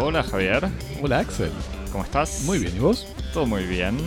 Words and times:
Hola 0.00 0.22
Javier, 0.22 0.68
Hola 1.02 1.18
Axel. 1.20 1.50
¿cómo 1.92 2.04
estás? 2.04 2.42
Muy 2.44 2.58
bien, 2.58 2.74
¿y 2.76 2.78
vos? 2.78 3.06
Todo 3.32 3.46
muy 3.46 3.64
bien. 3.64 3.98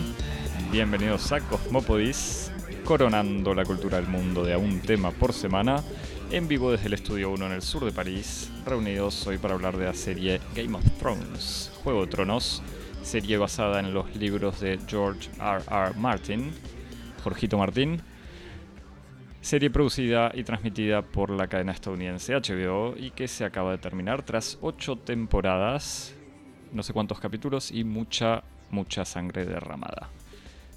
Bienvenidos 0.70 1.30
a 1.32 1.40
Cosmopodis, 1.40 2.50
coronando 2.84 3.54
la 3.54 3.64
cultura 3.64 3.98
del 3.98 4.08
mundo 4.08 4.44
de 4.44 4.54
a 4.54 4.58
un 4.58 4.80
tema 4.80 5.10
por 5.10 5.32
semana, 5.32 5.82
en 6.30 6.48
vivo 6.48 6.72
desde 6.72 6.86
el 6.86 6.94
Estudio 6.94 7.30
1 7.30 7.46
en 7.46 7.52
el 7.52 7.62
sur 7.62 7.84
de 7.84 7.92
París, 7.92 8.50
reunidos 8.66 9.26
hoy 9.26 9.38
para 9.38 9.54
hablar 9.54 9.76
de 9.76 9.86
la 9.86 9.94
serie 9.94 10.40
Game 10.54 10.76
of 10.76 10.84
Thrones, 10.98 11.70
Juego 11.84 12.06
de 12.06 12.10
Tronos, 12.10 12.62
serie 13.02 13.36
basada 13.36 13.80
en 13.80 13.92
los 13.92 14.14
libros 14.16 14.60
de 14.60 14.78
George 14.86 15.28
R. 15.40 15.62
R. 15.68 15.94
Martin, 15.96 16.52
Jorgito 17.22 17.58
Martín, 17.58 18.00
serie 19.40 19.70
producida 19.70 20.30
y 20.34 20.44
transmitida 20.44 21.02
por 21.02 21.30
la 21.30 21.48
cadena 21.48 21.72
estadounidense 21.72 22.34
HBO 22.34 22.94
y 22.96 23.10
que 23.10 23.26
se 23.28 23.44
acaba 23.44 23.72
de 23.72 23.78
terminar 23.78 24.22
tras 24.22 24.58
ocho 24.62 24.96
temporadas, 24.96 26.14
no 26.72 26.82
sé 26.82 26.92
cuántos 26.92 27.18
capítulos 27.20 27.70
y 27.70 27.84
mucha, 27.84 28.44
mucha 28.70 29.04
sangre 29.04 29.44
derramada. 29.44 30.08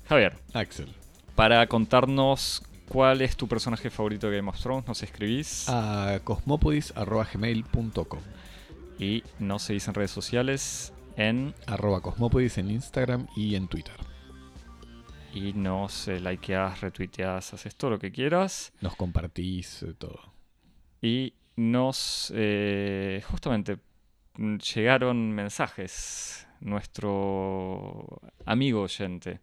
Javier, 0.10 0.36
Axel. 0.54 0.94
para 1.36 1.66
contarnos 1.68 2.64
cuál 2.90 3.22
es 3.22 3.36
tu 3.36 3.48
personaje 3.48 3.90
favorito 3.90 4.30
de 4.30 4.38
Game 4.38 4.50
of 4.50 4.60
Thrones, 4.60 4.88
nos 4.88 5.02
escribís 5.04 5.68
A 5.70 6.20
cosmopodis.gmail.com 6.24 8.20
y 9.00 9.24
nos 9.40 9.64
seguís 9.64 9.88
en 9.88 9.94
redes 9.94 10.12
sociales 10.12 10.94
en 11.18 11.54
Arroba 11.68 12.02
cosmopodis 12.02 12.58
en 12.58 12.72
Instagram 12.72 13.28
y 13.36 13.56
en 13.56 13.68
Twitter. 13.68 13.96
y 15.34 15.52
nos 15.54 16.08
eh, 16.08 16.20
likeás, 16.20 16.80
retuiteás, 16.80 17.54
haces 17.54 17.76
todo 17.76 17.92
lo 17.92 18.00
que 18.00 18.12
quieras. 18.12 18.72
Nos 18.80 18.96
compartís 18.96 19.84
eh, 19.84 19.94
todo. 19.98 20.34
Y 21.02 21.34
nos, 21.58 22.32
eh, 22.36 23.22
justamente, 23.30 23.78
mm, 24.38 24.58
llegaron 24.58 25.32
mensajes. 25.32 26.48
Nuestro 26.62 28.22
amigo 28.46 28.82
oyente, 28.84 29.42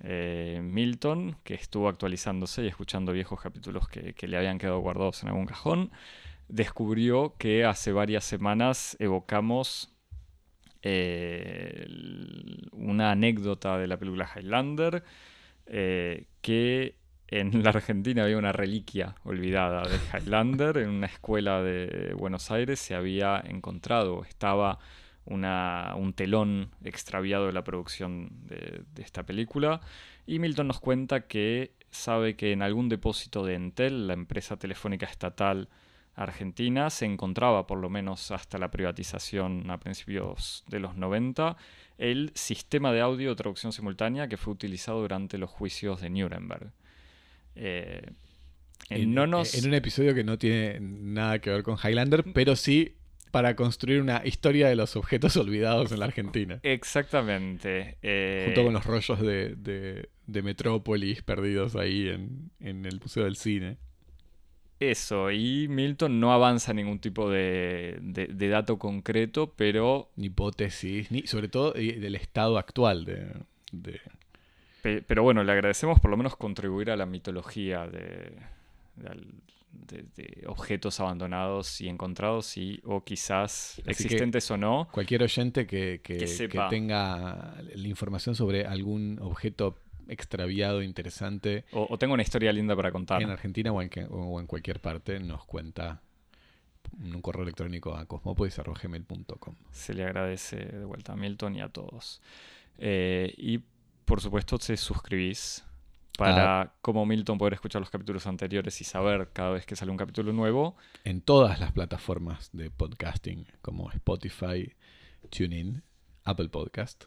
eh, 0.00 0.60
Milton, 0.62 1.36
que 1.44 1.54
estuvo 1.54 1.88
actualizándose 1.88 2.64
y 2.64 2.68
escuchando 2.68 3.12
viejos 3.12 3.40
capítulos 3.40 3.88
que, 3.88 4.14
que 4.14 4.28
le 4.28 4.36
habían 4.36 4.58
quedado 4.58 4.78
guardados 4.78 5.22
en 5.22 5.30
algún 5.30 5.46
cajón, 5.46 5.90
descubrió 6.48 7.34
que 7.38 7.64
hace 7.64 7.92
varias 7.92 8.24
semanas 8.24 8.96
evocamos 9.00 9.93
una 12.72 13.10
anécdota 13.12 13.78
de 13.78 13.86
la 13.86 13.96
película 13.96 14.28
Highlander, 14.34 15.02
eh, 15.66 16.26
que 16.42 16.96
en 17.28 17.62
la 17.62 17.70
Argentina 17.70 18.24
había 18.24 18.36
una 18.36 18.52
reliquia 18.52 19.14
olvidada 19.24 19.88
de 19.88 19.98
Highlander, 20.12 20.78
en 20.78 20.90
una 20.90 21.06
escuela 21.06 21.62
de 21.62 22.14
Buenos 22.14 22.50
Aires 22.50 22.78
se 22.78 22.94
había 22.94 23.42
encontrado, 23.46 24.24
estaba 24.24 24.78
un 25.26 26.12
telón 26.14 26.70
extraviado 26.84 27.46
de 27.46 27.54
la 27.54 27.64
producción 27.64 28.28
de 28.46 29.02
esta 29.02 29.22
película, 29.24 29.80
y 30.26 30.38
Milton 30.38 30.68
nos 30.68 30.80
cuenta 30.80 31.26
que 31.26 31.72
sabe 31.90 32.36
que 32.36 32.52
en 32.52 32.60
algún 32.60 32.90
depósito 32.90 33.44
de 33.44 33.54
Entel, 33.54 34.06
la 34.06 34.12
empresa 34.12 34.58
telefónica 34.58 35.06
estatal 35.06 35.68
argentina, 36.16 36.90
se 36.90 37.04
encontraba, 37.06 37.66
por 37.66 37.78
lo 37.78 37.90
menos 37.90 38.30
hasta 38.30 38.58
la 38.58 38.70
privatización 38.70 39.70
a 39.70 39.78
principios 39.78 40.64
de 40.68 40.80
los 40.80 40.96
90, 40.96 41.56
el 41.98 42.30
sistema 42.34 42.92
de 42.92 43.00
audio 43.00 43.30
de 43.30 43.36
traducción 43.36 43.72
simultánea 43.72 44.28
que 44.28 44.36
fue 44.36 44.52
utilizado 44.52 45.00
durante 45.00 45.38
los 45.38 45.50
juicios 45.50 46.00
de 46.00 46.10
Nuremberg. 46.10 46.70
Eh, 47.56 48.02
En, 48.90 49.14
no 49.14 49.26
nos... 49.26 49.54
en 49.54 49.66
un 49.68 49.74
episodio 49.74 50.14
que 50.14 50.24
no 50.24 50.38
tiene 50.38 50.78
nada 50.80 51.38
que 51.40 51.50
ver 51.50 51.62
con 51.62 51.76
Highlander, 51.82 52.24
pero 52.34 52.54
sí 52.56 52.96
para 53.30 53.56
construir 53.56 54.00
una 54.00 54.22
historia 54.24 54.68
de 54.68 54.76
los 54.76 54.94
objetos 54.94 55.36
olvidados 55.36 55.90
en 55.90 55.98
la 56.00 56.04
Argentina. 56.06 56.60
Exactamente. 56.62 57.96
eh, 58.02 58.42
Junto 58.46 58.64
con 58.64 58.72
los 58.72 58.84
rollos 58.86 59.20
de, 59.20 59.54
de- 59.56 60.08
de 60.26 60.42
Metrópolis 60.42 61.22
perdidos 61.22 61.76
ahí 61.76 62.08
en, 62.08 62.50
en 62.60 62.86
el 62.86 62.98
Museo 63.00 63.24
del 63.24 63.36
Cine. 63.36 63.76
Eso, 64.90 65.30
y 65.30 65.68
Milton 65.68 66.18
no 66.20 66.32
avanza 66.32 66.72
ningún 66.74 66.98
tipo 66.98 67.30
de, 67.30 67.98
de- 68.00 68.26
de 68.28 68.48
dato 68.48 68.78
concreto, 68.78 69.52
pero, 69.56 70.10
Ni 70.16 70.26
hipótesis, 70.26 71.10
ni 71.10 71.26
sobre 71.26 71.48
todo 71.48 71.74
eh, 71.76 71.98
del 72.00 72.14
estado 72.16 72.58
actual 72.58 73.04
de, 73.04 73.26
de- 73.72 74.00
pe- 74.82 75.02
pero 75.02 75.22
bueno, 75.22 75.42
le 75.44 75.52
agradecemos 75.52 76.00
por 76.00 76.10
lo 76.10 76.16
menos 76.16 76.36
contribuir 76.36 76.90
a 76.90 76.96
la 76.96 77.06
mitología 77.06 77.86
de, 77.86 78.32
de 80.16 80.44
objetos 80.46 81.00
abandonados 81.00 81.80
y 81.80 81.88
encontrados, 81.88 82.56
y, 82.56 82.80
o 82.84 83.02
quizás 83.04 83.80
existentes 83.86 84.50
o 84.50 84.56
no. 84.56 84.88
cualquier 84.92 85.22
oyente 85.22 85.66
que, 85.66 86.00
que- 86.02 86.14
Que 86.14 86.18
que 86.20 86.26
sepa. 86.26 86.68
tenga 86.68 87.54
la 87.74 87.88
información 87.88 88.34
sobre 88.34 88.66
algún 88.66 89.18
objeto 89.20 89.76
extraviado, 90.08 90.82
interesante 90.82 91.64
O, 91.72 91.86
o 91.90 91.98
tengo 91.98 92.14
una 92.14 92.22
historia 92.22 92.52
linda 92.52 92.74
para 92.76 92.90
contar. 92.92 93.22
en 93.22 93.30
Argentina 93.30 93.72
o 93.72 93.80
en, 93.82 93.88
que- 93.88 94.06
o 94.08 94.40
en 94.40 94.46
cualquier 94.46 94.80
parte, 94.80 95.18
nos 95.20 95.44
cuenta 95.44 96.00
en 97.02 97.14
un 97.14 97.22
correo 97.22 97.42
electrónico 97.42 97.96
a 97.96 98.04
cosmopodis.gmail.com. 98.06 99.54
Se 99.70 99.94
le 99.94 100.04
agradece 100.04 100.56
de 100.56 100.84
vuelta 100.84 101.12
a 101.12 101.16
Milton 101.16 101.56
y 101.56 101.60
a 101.60 101.68
todos. 101.68 102.20
Eh, 102.78 103.32
y 103.36 103.60
por 104.04 104.20
supuesto, 104.20 104.58
te 104.58 104.76
suscribís 104.76 105.64
para, 106.18 106.74
como 106.82 107.04
Milton, 107.06 107.38
poder 107.38 107.54
escuchar 107.54 107.80
los 107.80 107.90
capítulos 107.90 108.26
anteriores 108.26 108.80
y 108.80 108.84
saber 108.84 109.30
cada 109.32 109.50
vez 109.50 109.66
que 109.66 109.74
sale 109.74 109.90
un 109.90 109.96
capítulo 109.96 110.32
nuevo. 110.32 110.76
En 111.04 111.20
todas 111.22 111.58
las 111.58 111.72
plataformas 111.72 112.50
de 112.52 112.70
podcasting 112.70 113.46
como 113.62 113.90
Spotify, 113.90 114.72
TuneIn, 115.30 115.82
Apple 116.24 116.50
Podcast, 116.50 117.04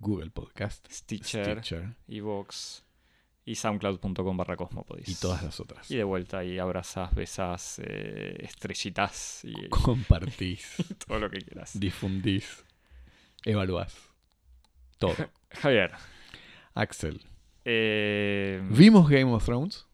Google 0.00 0.30
Podcast, 0.30 0.86
Stitcher, 0.90 1.62
Evox 2.06 2.84
y 3.44 3.54
soundcloud.com 3.54 4.36
barra 4.36 4.56
cosmopodis. 4.56 5.08
y 5.08 5.14
todas 5.14 5.42
las 5.42 5.58
otras. 5.58 5.90
Y 5.90 5.96
de 5.96 6.04
vuelta 6.04 6.44
y 6.44 6.58
abrazás, 6.58 7.14
besás, 7.14 7.80
eh, 7.84 8.36
estrellitas 8.40 9.44
y 9.44 9.68
Compartís, 9.70 10.76
todo 11.06 11.18
lo 11.18 11.30
que 11.30 11.38
quieras. 11.38 11.78
difundís, 11.78 12.64
evaluás. 13.44 13.96
Todo. 14.98 15.14
Javier, 15.50 15.92
Axel, 16.74 17.20
eh, 17.64 18.60
¿vimos 18.70 19.08
Game 19.08 19.32
of 19.32 19.44
Thrones? 19.44 19.86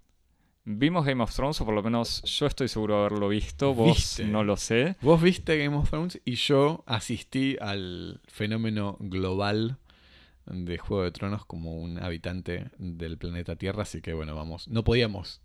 vimos 0.67 1.05
Game 1.05 1.23
of 1.23 1.35
Thrones, 1.35 1.61
o 1.61 1.65
por 1.67 1.75
lo 1.75 1.83
menos 1.83 2.23
yo 2.23 2.47
estoy 2.47 2.69
seguro 2.69 2.95
de 2.95 3.01
haberlo 3.01 3.29
visto, 3.29 3.75
vos 3.75 3.97
¿Viste? 3.97 4.25
no 4.25 4.43
lo 4.45 4.57
sé. 4.57 4.97
Vos 5.03 5.21
viste 5.21 5.59
Game 5.63 5.77
of 5.77 5.91
Thrones 5.91 6.19
y 6.25 6.37
yo 6.37 6.83
asistí 6.87 7.57
al 7.61 8.23
fenómeno 8.27 8.97
global 8.99 9.77
de 10.47 10.78
Juego 10.78 11.05
de 11.05 11.10
Tronos 11.12 11.44
como 11.47 11.77
un 11.77 11.99
habitante 12.03 12.71
del 12.78 13.19
planeta 13.19 13.56
Tierra, 13.56 13.82
así 13.82 14.00
que 14.03 14.12
bueno, 14.12 14.34
vamos, 14.34 14.69
no 14.69 14.84
podíamos 14.84 15.41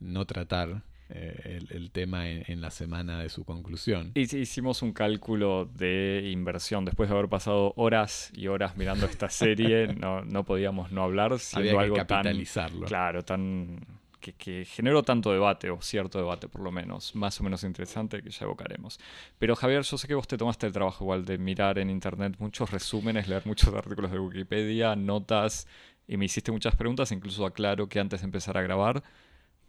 no 0.00 0.24
tratar 0.26 0.82
eh, 1.10 1.58
el, 1.70 1.76
el 1.76 1.90
tema 1.90 2.28
en, 2.28 2.44
en 2.46 2.60
la 2.60 2.70
semana 2.70 3.18
de 3.20 3.28
su 3.30 3.44
conclusión. 3.44 4.12
Hic- 4.14 4.38
Hicimos 4.38 4.82
un 4.82 4.92
cálculo 4.92 5.64
de 5.64 6.28
inversión. 6.30 6.84
Después 6.84 7.08
de 7.08 7.16
haber 7.16 7.28
pasado 7.30 7.72
horas 7.76 8.30
y 8.34 8.46
horas 8.48 8.76
mirando 8.76 9.06
esta 9.06 9.28
serie, 9.30 9.94
no, 9.98 10.22
no 10.24 10.44
podíamos 10.44 10.92
no 10.92 11.02
hablar, 11.02 11.38
siendo 11.38 11.70
Había 11.70 11.80
que 11.80 11.84
algo 11.84 11.96
tan, 11.96 12.06
capitalizarlo. 12.06 12.86
claro, 12.86 13.24
tan 13.24 13.80
que, 14.20 14.64
generó 14.64 15.02
tanto 15.02 15.32
debate, 15.32 15.70
o 15.70 15.80
cierto 15.80 16.18
debate 16.18 16.48
por 16.48 16.62
lo 16.62 16.70
menos, 16.70 17.14
más 17.14 17.40
o 17.40 17.44
menos 17.44 17.64
interesante 17.64 18.22
que 18.22 18.30
ya 18.30 18.44
evocaremos. 18.44 18.98
Pero 19.38 19.56
Javier, 19.56 19.82
yo 19.82 19.98
sé 19.98 20.08
que 20.08 20.14
vos 20.14 20.28
te 20.28 20.36
tomaste 20.36 20.66
el 20.66 20.72
trabajo 20.72 21.04
igual 21.04 21.24
de 21.24 21.38
mirar 21.38 21.78
en 21.78 21.90
internet 21.90 22.36
muchos 22.38 22.70
resúmenes, 22.70 23.28
leer 23.28 23.46
muchos 23.46 23.72
artículos 23.74 24.10
de 24.10 24.18
Wikipedia, 24.18 24.96
notas, 24.96 25.66
y 26.06 26.16
me 26.16 26.24
hiciste 26.24 26.52
muchas 26.52 26.76
preguntas, 26.76 27.12
incluso 27.12 27.44
aclaro 27.46 27.88
que 27.88 28.00
antes 28.00 28.20
de 28.20 28.26
empezar 28.26 28.56
a 28.56 28.62
grabar, 28.62 29.02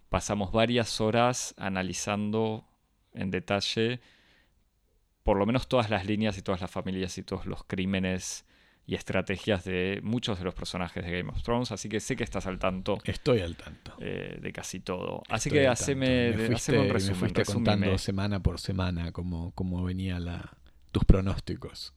pasamos 0.09 0.51
varias 0.51 1.01
horas 1.01 1.53
analizando 1.57 2.65
en 3.13 3.31
detalle 3.31 3.99
por 5.23 5.37
lo 5.37 5.45
menos 5.45 5.67
todas 5.67 5.89
las 5.89 6.05
líneas 6.05 6.37
y 6.37 6.41
todas 6.41 6.61
las 6.61 6.71
familias 6.71 7.17
y 7.17 7.23
todos 7.23 7.45
los 7.45 7.63
crímenes 7.63 8.45
y 8.89 8.95
estrategias 8.95 9.63
de 9.65 9.99
muchos 10.01 10.39
de 10.39 10.45
los 10.45 10.55
personajes 10.55 11.03
de 11.05 11.11
Game 11.11 11.29
of 11.29 11.43
Thrones, 11.43 11.71
así 11.71 11.89
que 11.89 11.99
sé 11.99 12.15
que 12.15 12.23
estás 12.23 12.47
al 12.47 12.57
tanto 12.57 12.97
Estoy 13.03 13.41
al 13.41 13.55
tanto. 13.55 13.93
eh, 13.99 14.39
de 14.41 14.51
casi 14.51 14.79
todo. 14.79 15.21
Así 15.29 15.49
Estoy 15.49 15.61
que 15.61 15.67
haceme, 15.67 16.29
me 16.31 16.37
fuiste, 16.37 16.55
haceme 16.55 16.79
un 16.79 16.87
me 16.87 16.93
resumen. 16.93 17.15
fuiste 17.19 17.39
resúmeme. 17.41 17.65
contando 17.75 17.97
semana 17.99 18.39
por 18.41 18.59
semana 18.59 19.11
cómo, 19.11 19.51
cómo 19.53 19.83
venía 19.83 20.19
la, 20.19 20.57
tus 20.91 21.05
pronósticos. 21.05 21.93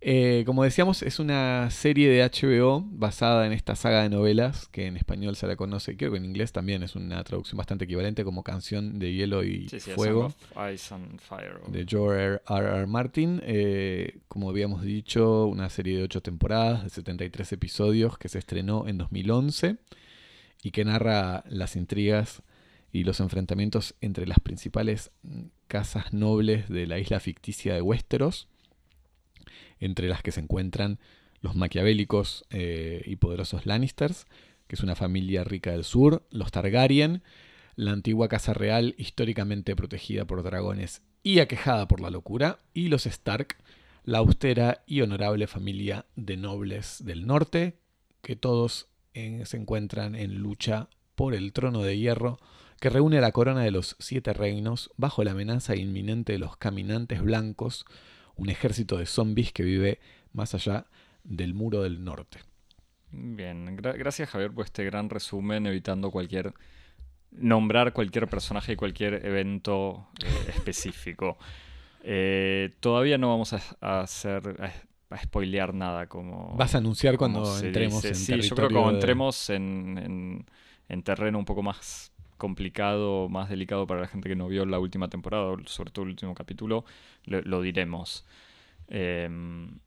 Eh, 0.00 0.44
como 0.46 0.62
decíamos, 0.62 1.02
es 1.02 1.18
una 1.18 1.70
serie 1.70 2.08
de 2.08 2.22
HBO 2.22 2.84
basada 2.88 3.46
en 3.46 3.52
esta 3.52 3.74
saga 3.74 4.02
de 4.02 4.08
novelas 4.08 4.68
que 4.68 4.86
en 4.86 4.96
español 4.96 5.34
se 5.34 5.48
la 5.48 5.56
conoce, 5.56 5.96
creo 5.96 6.12
que 6.12 6.18
en 6.18 6.24
inglés 6.24 6.52
también 6.52 6.84
es 6.84 6.94
una 6.94 7.22
traducción 7.24 7.56
bastante 7.56 7.86
equivalente 7.86 8.22
como 8.22 8.44
Canción 8.44 9.00
de 9.00 9.12
Hielo 9.12 9.42
y 9.42 9.68
Fuego 9.96 10.32
de 11.66 11.84
George 11.88 12.24
R. 12.24 12.40
R. 12.48 12.86
Martin. 12.86 13.40
Eh, 13.44 14.18
como 14.28 14.50
habíamos 14.50 14.82
dicho, 14.82 15.46
una 15.46 15.68
serie 15.68 15.96
de 15.96 16.04
8 16.04 16.22
temporadas 16.22 16.84
de 16.84 16.90
73 16.90 17.52
episodios 17.52 18.18
que 18.18 18.28
se 18.28 18.38
estrenó 18.38 18.86
en 18.86 18.98
2011 18.98 19.78
y 20.62 20.70
que 20.70 20.84
narra 20.84 21.42
las 21.48 21.74
intrigas 21.74 22.42
y 22.92 23.02
los 23.02 23.18
enfrentamientos 23.18 23.96
entre 24.00 24.26
las 24.26 24.38
principales 24.38 25.10
casas 25.66 26.12
nobles 26.12 26.68
de 26.68 26.86
la 26.86 26.98
isla 26.98 27.18
ficticia 27.18 27.74
de 27.74 27.82
Westeros 27.82 28.48
entre 29.80 30.08
las 30.08 30.22
que 30.22 30.32
se 30.32 30.40
encuentran 30.40 30.98
los 31.40 31.54
maquiavélicos 31.54 32.44
eh, 32.50 33.02
y 33.06 33.16
poderosos 33.16 33.66
Lannisters, 33.66 34.26
que 34.66 34.76
es 34.76 34.82
una 34.82 34.96
familia 34.96 35.44
rica 35.44 35.72
del 35.72 35.84
sur, 35.84 36.26
los 36.30 36.50
Targaryen, 36.50 37.22
la 37.76 37.92
antigua 37.92 38.28
casa 38.28 38.54
real 38.54 38.94
históricamente 38.98 39.76
protegida 39.76 40.24
por 40.24 40.42
dragones 40.42 41.02
y 41.22 41.38
aquejada 41.38 41.86
por 41.86 42.00
la 42.00 42.10
locura, 42.10 42.60
y 42.74 42.88
los 42.88 43.06
Stark, 43.06 43.56
la 44.04 44.18
austera 44.18 44.82
y 44.86 45.00
honorable 45.00 45.46
familia 45.46 46.06
de 46.16 46.36
nobles 46.36 47.04
del 47.04 47.26
norte, 47.26 47.78
que 48.22 48.36
todos 48.36 48.88
eh, 49.14 49.42
se 49.44 49.56
encuentran 49.56 50.14
en 50.14 50.38
lucha 50.38 50.88
por 51.14 51.34
el 51.34 51.52
trono 51.52 51.82
de 51.82 51.98
hierro 51.98 52.38
que 52.80 52.90
reúne 52.90 53.20
la 53.20 53.32
corona 53.32 53.62
de 53.62 53.70
los 53.70 53.96
siete 53.98 54.32
reinos 54.32 54.90
bajo 54.96 55.24
la 55.24 55.32
amenaza 55.32 55.76
inminente 55.76 56.32
de 56.32 56.38
los 56.38 56.56
caminantes 56.56 57.22
blancos, 57.22 57.84
un 58.38 58.48
ejército 58.48 58.96
de 58.96 59.04
zombies 59.04 59.52
que 59.52 59.62
vive 59.62 60.00
más 60.32 60.54
allá 60.54 60.86
del 61.24 61.52
muro 61.52 61.82
del 61.82 62.02
norte. 62.02 62.38
Bien, 63.10 63.76
gracias 63.76 64.30
Javier 64.30 64.52
por 64.52 64.64
este 64.64 64.84
gran 64.84 65.10
resumen, 65.10 65.66
evitando 65.66 66.10
cualquier 66.10 66.54
nombrar 67.32 67.92
cualquier 67.92 68.26
personaje 68.28 68.72
y 68.72 68.76
cualquier 68.76 69.26
evento 69.26 70.08
eh, 70.24 70.50
específico. 70.54 71.36
Eh, 72.10 72.76
todavía 72.78 73.18
no 73.18 73.28
vamos 73.28 73.52
a, 73.52 74.00
hacer 74.00 74.56
a, 75.10 75.18
spoilear 75.18 75.74
nada 75.74 76.06
como. 76.06 76.54
Vas 76.56 76.76
a 76.76 76.78
anunciar 76.78 77.18
cuando 77.18 77.58
entremos 77.58 78.04
en 78.04 78.14
Sí, 78.14 78.40
yo 78.40 78.54
creo 78.54 78.68
que 78.68 78.74
cuando 78.74 78.94
entremos 78.94 79.50
en, 79.50 80.46
terreno 81.02 81.40
un 81.40 81.44
poco 81.44 81.62
más 81.62 82.12
complicado, 82.38 83.28
más 83.28 83.50
delicado 83.50 83.86
para 83.86 84.00
la 84.00 84.06
gente 84.06 84.28
que 84.28 84.36
no 84.36 84.48
vio 84.48 84.64
la 84.64 84.78
última 84.78 85.08
temporada, 85.08 85.56
sobre 85.66 85.90
todo 85.90 86.04
el 86.04 86.10
último 86.12 86.34
capítulo, 86.34 86.84
lo, 87.24 87.60
diremos. 87.60 88.24
Em, 88.88 89.78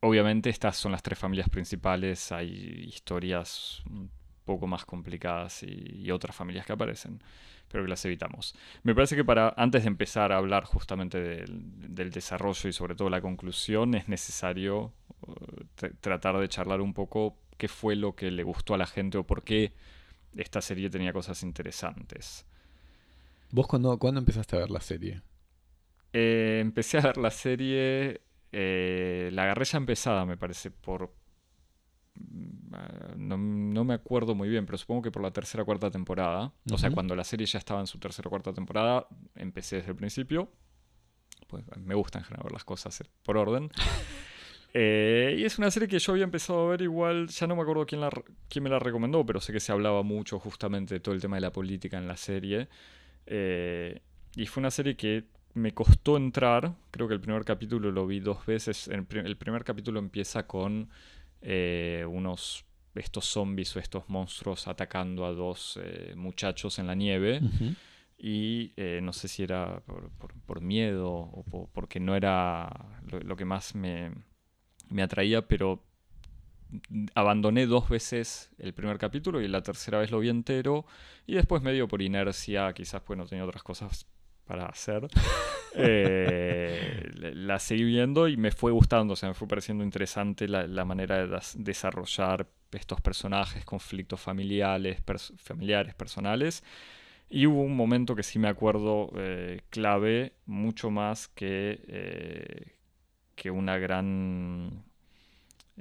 obviamente 0.00 0.48
estas 0.48 0.76
son 0.76 0.92
las 0.92 1.02
tres 1.02 1.18
familias 1.18 1.50
principales, 1.50 2.32
hay 2.32 2.88
historias 2.88 3.82
un 3.90 4.10
poco 4.44 4.66
más 4.66 4.84
complicadas 4.84 5.62
y, 5.62 6.10
otras 6.10 6.34
familias 6.34 6.66
que 6.66 6.72
aparecen, 6.72 7.22
pero 7.68 7.84
que 7.84 7.90
las 7.90 8.04
evitamos. 8.04 8.54
Me 8.82 8.94
parece 8.94 9.14
que 9.14 9.24
para 9.24 9.54
antes 9.56 9.82
de 9.82 9.88
empezar 9.88 10.32
a 10.32 10.38
hablar 10.38 10.64
justamente 10.64 11.20
del, 11.20 12.10
desarrollo 12.10 12.68
y 12.68 12.72
sobre 12.72 12.94
todo 12.94 13.10
la 13.10 13.20
conclusión, 13.20 13.94
es 13.94 14.08
necesario 14.08 14.92
uh, 15.22 15.86
tratar 16.00 16.38
de 16.38 16.48
charlar 16.48 16.80
un 16.80 16.94
poco 16.94 17.36
qué 17.58 17.68
fue 17.68 17.94
lo 17.94 18.16
que 18.16 18.30
le 18.30 18.42
gustó 18.42 18.74
a 18.74 18.78
la 18.78 18.86
gente 18.86 19.18
o 19.18 19.24
por 19.24 19.44
qué 19.44 19.72
esta 20.36 20.60
serie 20.60 20.90
tenía 20.90 21.12
cosas 21.12 21.42
interesantes. 21.42 22.46
¿Vos 23.50 23.66
cuándo, 23.66 23.98
empezaste 24.18 24.56
a 24.56 24.60
ver 24.60 24.70
la 24.70 24.80
serie? 24.80 25.22
Eh, 26.12 26.58
empecé 26.60 26.98
a 26.98 27.02
ver 27.02 27.16
la 27.16 27.30
serie. 27.30 28.22
Eh, 28.52 29.30
la 29.32 29.44
agarré 29.44 29.64
ya 29.64 29.78
empezada, 29.78 30.24
me 30.24 30.36
parece, 30.36 30.70
por. 30.70 31.12
Mm, 32.14 33.72
no, 33.72 33.84
me 33.84 33.94
acuerdo 33.94 34.34
muy 34.34 34.48
bien, 34.48 34.66
pero 34.66 34.78
supongo 34.78 35.02
que 35.02 35.10
por 35.10 35.22
la 35.22 35.32
tercera 35.32 35.62
o 35.62 35.66
cuarta 35.66 35.90
temporada. 35.90 36.52
O 36.72 36.78
sea, 36.78 36.90
cuando 36.90 37.16
la 37.16 37.24
serie 37.24 37.46
ya 37.46 37.58
estaba 37.58 37.80
en 37.80 37.86
su 37.86 37.98
tercera 37.98 38.28
o 38.28 38.30
cuarta 38.30 38.52
temporada, 38.52 39.06
empecé 39.34 39.76
desde 39.76 39.90
el 39.90 39.96
principio. 39.96 40.52
Pues 41.48 41.64
me 41.78 41.94
gusta 41.94 42.18
en 42.18 42.24
general 42.24 42.44
ver 42.44 42.52
las 42.52 42.64
cosas 42.64 43.02
por 43.22 43.36
orden. 43.36 43.70
Eh, 44.72 45.36
y 45.38 45.44
es 45.44 45.58
una 45.58 45.70
serie 45.70 45.88
que 45.88 45.98
yo 45.98 46.12
había 46.12 46.24
empezado 46.24 46.66
a 46.66 46.70
ver 46.70 46.82
igual, 46.82 47.28
ya 47.28 47.46
no 47.46 47.56
me 47.56 47.62
acuerdo 47.62 47.84
quién, 47.86 48.00
la, 48.00 48.10
quién 48.48 48.62
me 48.62 48.70
la 48.70 48.78
recomendó, 48.78 49.26
pero 49.26 49.40
sé 49.40 49.52
que 49.52 49.60
se 49.60 49.72
hablaba 49.72 50.02
mucho 50.02 50.38
justamente 50.38 50.94
de 50.94 51.00
todo 51.00 51.14
el 51.14 51.20
tema 51.20 51.36
de 51.36 51.42
la 51.42 51.52
política 51.52 51.98
en 51.98 52.06
la 52.06 52.16
serie. 52.16 52.68
Eh, 53.26 54.00
y 54.36 54.46
fue 54.46 54.60
una 54.60 54.70
serie 54.70 54.96
que 54.96 55.24
me 55.54 55.72
costó 55.72 56.16
entrar, 56.16 56.72
creo 56.92 57.08
que 57.08 57.14
el 57.14 57.20
primer 57.20 57.44
capítulo 57.44 57.90
lo 57.90 58.06
vi 58.06 58.20
dos 58.20 58.46
veces. 58.46 58.86
El, 58.86 59.04
primer 59.04 59.64
capítulo 59.64 59.98
empieza 59.98 60.46
con 60.46 60.88
eh, 61.42 62.04
unos 62.08 62.64
estos 62.94 63.24
zombies 63.24 63.74
o 63.74 63.80
estos 63.80 64.08
monstruos 64.08 64.68
atacando 64.68 65.24
a 65.24 65.32
dos 65.32 65.80
muchachos 66.14 66.78
en 66.78 66.86
la 66.86 66.94
nieve. 66.94 67.40
Y 68.18 68.72
no 69.02 69.12
sé 69.12 69.26
si 69.26 69.42
era 69.42 69.82
por, 70.46 70.60
miedo 70.60 71.10
o 71.10 71.70
porque 71.72 71.98
no 71.98 72.14
era 72.14 73.00
lo 73.24 73.36
que 73.36 73.44
más 73.44 73.74
me, 73.74 74.12
me 74.90 75.02
atraía, 75.02 75.46
pero 75.46 75.82
abandoné 77.14 77.66
dos 77.66 77.88
veces 77.88 78.50
el 78.58 78.74
primer 78.74 78.98
capítulo 78.98 79.40
y 79.40 79.48
la 79.48 79.62
tercera 79.62 79.98
vez 79.98 80.10
lo 80.10 80.20
vi 80.20 80.28
entero 80.28 80.86
y 81.26 81.34
después 81.34 81.62
medio 81.62 81.88
por 81.88 82.02
inercia, 82.02 82.72
quizás 82.72 83.02
pues 83.02 83.18
no 83.18 83.26
tenía 83.26 83.44
otras 83.44 83.62
cosas 83.62 84.06
para 84.44 84.66
hacer, 84.66 85.08
eh, 85.74 87.08
la 87.34 87.58
seguí 87.58 87.84
viendo 87.84 88.28
y 88.28 88.36
me 88.36 88.50
fue 88.50 88.72
gustando, 88.72 89.12
o 89.12 89.16
sea, 89.16 89.28
me 89.28 89.34
fue 89.34 89.46
pareciendo 89.46 89.84
interesante 89.84 90.48
la, 90.48 90.84
manera 90.84 91.24
de 91.24 91.40
desarrollar 91.54 92.48
estos 92.72 93.00
personajes, 93.00 93.64
conflictos 93.64 94.20
familiares, 94.20 95.00
familiares 95.36 95.94
personales. 95.94 96.64
Y 97.28 97.46
hubo 97.46 97.62
un 97.62 97.76
momento 97.76 98.16
que 98.16 98.24
sí 98.24 98.40
me 98.40 98.48
acuerdo 98.48 99.12
eh, 99.16 99.60
clave, 99.70 100.32
mucho 100.46 100.90
más 100.90 101.28
que, 101.28 101.80
eh, 101.86 102.79
que 103.40 103.50
una 103.50 103.78
gran... 103.78 104.84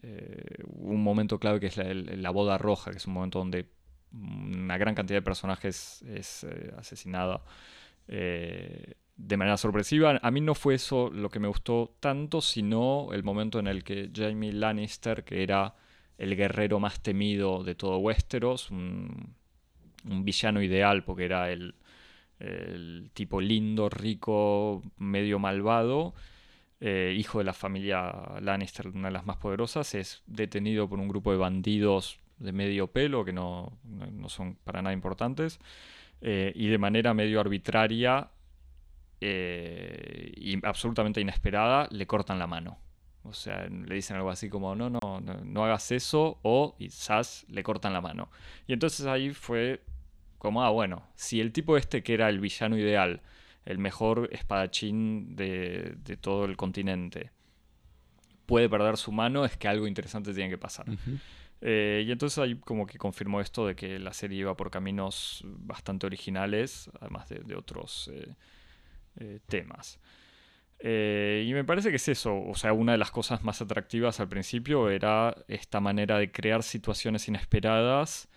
Eh, 0.02 0.64
un 0.64 1.04
momento 1.04 1.40
clave 1.40 1.60
que 1.60 1.68
es 1.68 1.76
la, 1.76 2.30
boda 2.30 2.58
roja, 2.58 2.92
que 2.92 2.98
es 2.98 3.06
un 3.06 3.14
momento 3.14 3.40
donde 3.40 3.68
una 4.14 4.78
gran 4.78 4.96
cantidad 4.96 5.18
de 5.18 5.24
personajes 5.24 6.02
es 6.04 6.46
eh, 6.46 6.74
asesinada 6.78 7.42
eh, 8.08 8.94
de 9.18 9.36
manera 9.36 9.58
sorpresiva. 9.58 10.22
A 10.22 10.32
mí 10.32 10.40
no 10.40 10.56
fue 10.56 10.76
eso 10.76 11.10
lo 11.10 11.30
que 11.30 11.42
me 11.42 11.50
gustó 11.50 11.98
tanto, 12.00 12.40
sino 12.40 13.10
el 13.12 13.24
momento 13.24 13.60
en 13.60 13.68
el 13.68 13.84
que 13.84 14.10
Jamie 14.16 14.54
Lannister, 14.54 15.26
que 15.26 15.44
era 15.44 15.76
el 16.18 16.38
guerrero 16.38 16.80
más 16.80 17.02
temido 17.02 17.66
de 17.66 17.76
todo 17.76 17.98
Westeros, 17.98 18.72
un, 18.72 19.36
villano 20.06 20.62
ideal 20.62 21.04
porque 21.04 21.26
era 21.26 21.52
el 21.52 21.74
tipo 23.14 23.42
lindo, 23.42 23.90
rico, 23.90 24.82
medio 24.98 25.40
malvado, 25.40 26.14
eh, 26.82 27.14
hijo 27.18 27.40
de 27.40 27.44
la 27.44 27.54
familia 27.54 28.40
Lannister, 28.42 28.88
una 28.88 29.10
de 29.10 29.14
las 29.14 29.26
más 29.26 29.38
poderosas, 29.38 29.94
es 29.96 30.24
detenido 30.28 30.88
por 30.88 31.00
un 31.00 31.08
grupo 31.08 31.32
de 31.32 31.38
bandidos 31.38 32.20
de 32.38 32.54
medio 32.54 32.88
pelo 32.88 33.26
que 33.26 33.34
no, 33.34 33.78
son 34.28 34.56
para 34.64 34.82
nada 34.82 34.94
importantes 34.94 35.60
eh, 36.22 36.54
y 36.56 36.68
de 36.68 36.78
manera 36.78 37.14
medio 37.14 37.42
arbitraria 37.42 38.30
eh, 39.20 40.32
y 40.38 40.66
absolutamente 40.66 41.20
inesperada 41.20 41.88
le 41.92 42.08
cortan 42.08 42.40
la 42.40 42.48
mano. 42.48 42.78
O 43.24 43.34
sea, 43.34 43.68
le 43.68 43.96
dicen 43.96 44.16
algo 44.16 44.30
así 44.30 44.50
como, 44.50 44.74
no, 44.76 44.90
no, 44.90 45.00
no, 45.20 45.34
no 45.44 45.66
hagas 45.66 45.92
eso, 45.92 46.40
o 46.42 46.76
quizás 46.78 47.46
le 47.50 47.62
cortan 47.64 47.92
la 47.92 48.00
mano. 48.00 48.30
Y 48.66 48.74
entonces 48.74 49.06
ahí 49.06 49.32
fue 49.32 49.82
como, 50.38 50.64
ah, 50.64 50.70
bueno, 50.70 51.04
si 51.16 51.42
el 51.42 51.52
tipo 51.52 51.76
este 51.76 52.02
que 52.02 52.14
era 52.14 52.30
el 52.30 52.40
villano 52.40 52.78
ideal 52.78 53.22
el 53.66 53.78
mejor 53.78 54.30
espadachín 54.32 55.36
de, 55.36 55.98
todo 56.22 56.46
el 56.46 56.58
continente, 56.58 57.32
puede 58.46 58.70
perder 58.70 58.98
su 58.98 59.12
mano, 59.12 59.46
es 59.46 59.58
que 59.58 59.68
algo 59.68 59.88
interesante 59.88 60.34
tiene 60.34 60.50
que 60.50 60.58
pasar. 60.58 60.86
Eh, 61.62 62.04
y 62.08 62.12
entonces 62.12 62.40
ahí 62.40 62.56
como 62.56 62.88
que 62.88 62.98
confirmó 62.98 63.42
esto 63.42 63.68
de 63.68 63.76
que 63.76 64.00
la 64.00 64.14
serie 64.14 64.40
iba 64.40 64.56
por 64.56 64.72
caminos 64.72 65.44
bastante 65.46 66.06
originales, 66.06 66.90
además 67.00 67.28
de, 67.30 67.56
otros 67.56 68.10
eh, 68.14 68.34
eh, 69.20 69.40
temas. 69.46 70.00
y 70.82 71.52
me 71.54 71.64
parece 71.66 71.90
que 71.90 71.98
es 71.98 72.08
eso, 72.08 72.42
o 72.42 72.56
sea, 72.56 72.74
una 72.74 72.94
de 72.94 72.98
las 72.98 73.12
cosas 73.12 73.44
más 73.44 73.62
atractivas 73.62 74.20
al 74.20 74.30
principio 74.30 74.90
era 74.90 75.36
esta 75.48 75.82
manera 75.82 76.18
de 76.18 76.32
crear 76.32 76.64
situaciones 76.64 77.28
inesperadas 77.28 78.30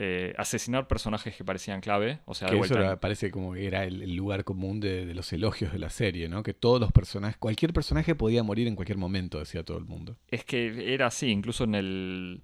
eh, 0.00 0.32
asesinar 0.38 0.86
personajes 0.86 1.34
que 1.34 1.44
parecían 1.44 1.80
clave. 1.80 2.20
O 2.24 2.32
sea, 2.32 2.48
que 2.48 2.56
eso 2.56 3.00
parece 3.00 3.32
como 3.32 3.52
que 3.52 3.66
era 3.66 3.82
el, 3.82 4.14
lugar 4.14 4.44
común 4.44 4.78
de, 4.78 5.12
los 5.12 5.32
elogios 5.32 5.72
de 5.72 5.80
la 5.80 5.90
serie, 5.90 6.28
¿no? 6.28 6.44
Que 6.44 6.54
todos 6.54 6.80
los 6.80 6.92
personajes, 6.92 7.36
cualquier 7.36 7.72
personaje 7.72 8.14
podía 8.14 8.44
morir 8.44 8.68
en 8.68 8.76
cualquier 8.76 8.96
momento, 8.96 9.40
decía 9.40 9.64
todo 9.64 9.76
el 9.76 9.86
mundo. 9.86 10.16
Es 10.28 10.44
que 10.44 10.94
era 10.94 11.06
así, 11.06 11.30
incluso 11.30 11.64
en 11.64 11.74
el. 11.74 12.42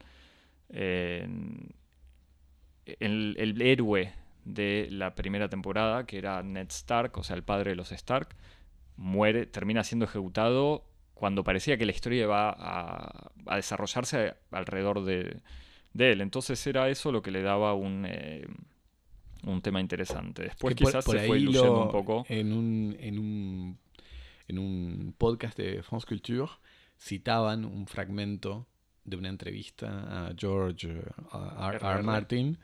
el, 0.69 1.73
héroe 3.63 4.13
de 4.45 4.89
la 4.91 5.15
primera 5.15 5.49
temporada, 5.49 6.07
que 6.07 6.19
era 6.19 6.43
Ned 6.43 6.67
Stark, 6.71 7.17
o 7.17 7.23
sea, 7.23 7.37
el 7.37 7.45
padre 7.45 7.71
de 7.71 7.77
los 7.77 7.93
Stark, 7.93 8.35
muere, 8.97 9.47
termina 9.47 9.85
siendo 9.85 10.07
ejecutado 10.07 10.85
cuando 11.15 11.45
parecía 11.45 11.79
que 11.79 11.87
la 11.87 11.93
historia 11.93 12.25
iba 12.25 12.53
a, 12.59 13.31
desarrollarse 13.55 14.35
alrededor 14.51 15.05
de, 15.05 15.37
él. 15.95 16.21
Entonces 16.21 16.65
era 16.67 16.89
eso 16.89 17.13
lo 17.13 17.23
que 17.23 17.31
le 17.31 17.43
daba 17.43 17.75
un, 17.75 18.05
eh, 18.07 18.47
un 19.45 19.63
tema 19.63 19.81
interesante. 19.81 20.43
Después 20.43 20.75
quizás 20.75 21.05
se 21.05 21.27
fue 21.27 21.39
diluyendo 21.39 21.83
un 21.83 21.91
poco. 21.91 22.25
En 22.29 22.53
un, 22.53 22.97
en, 22.99 23.19
un, 23.19 23.79
en 24.49 24.59
un 24.59 25.15
podcast 25.17 25.57
de 25.57 25.83
France 25.83 26.07
Culture 26.07 26.51
citaban 26.99 27.65
un 27.65 27.87
fragmento 27.87 28.67
de 29.05 29.17
una 29.17 29.29
entrevista 29.29 30.29
a 30.29 30.35
George 30.37 30.89
R. 30.89 31.79
R. 31.81 32.03
Martin, 32.03 32.59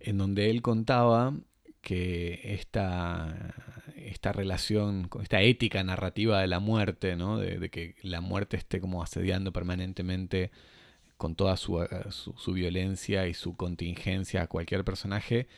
en 0.00 0.18
donde 0.18 0.50
él 0.50 0.62
contaba 0.62 1.34
que 1.80 2.40
esta, 2.54 3.54
esta 3.94 4.32
relación, 4.32 5.08
esta 5.22 5.40
ética 5.42 5.84
narrativa 5.84 6.40
de 6.40 6.48
la 6.48 6.58
muerte, 6.58 7.14
¿no? 7.14 7.38
de, 7.38 7.70
que 7.70 7.94
la 8.02 8.20
muerte 8.20 8.56
esté 8.56 8.80
como 8.80 9.02
asediando 9.02 9.52
permanentemente 9.52 10.50
con 11.16 11.34
toda 11.34 11.56
su, 11.56 11.84
su, 12.10 12.52
violencia 12.52 13.26
y 13.26 13.34
su 13.34 13.56
contingencia 13.56 14.42
a 14.42 14.46
cualquier 14.46 14.84
personaje, 14.84 15.48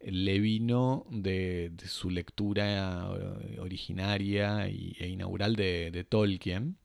le 0.00 0.38
vino 0.38 1.06
de, 1.10 1.72
su 1.86 2.10
lectura 2.10 3.10
originaria 3.58 4.66
e 4.66 5.08
inaugural 5.08 5.56
de 5.56 6.06
Tolkien, 6.08 6.76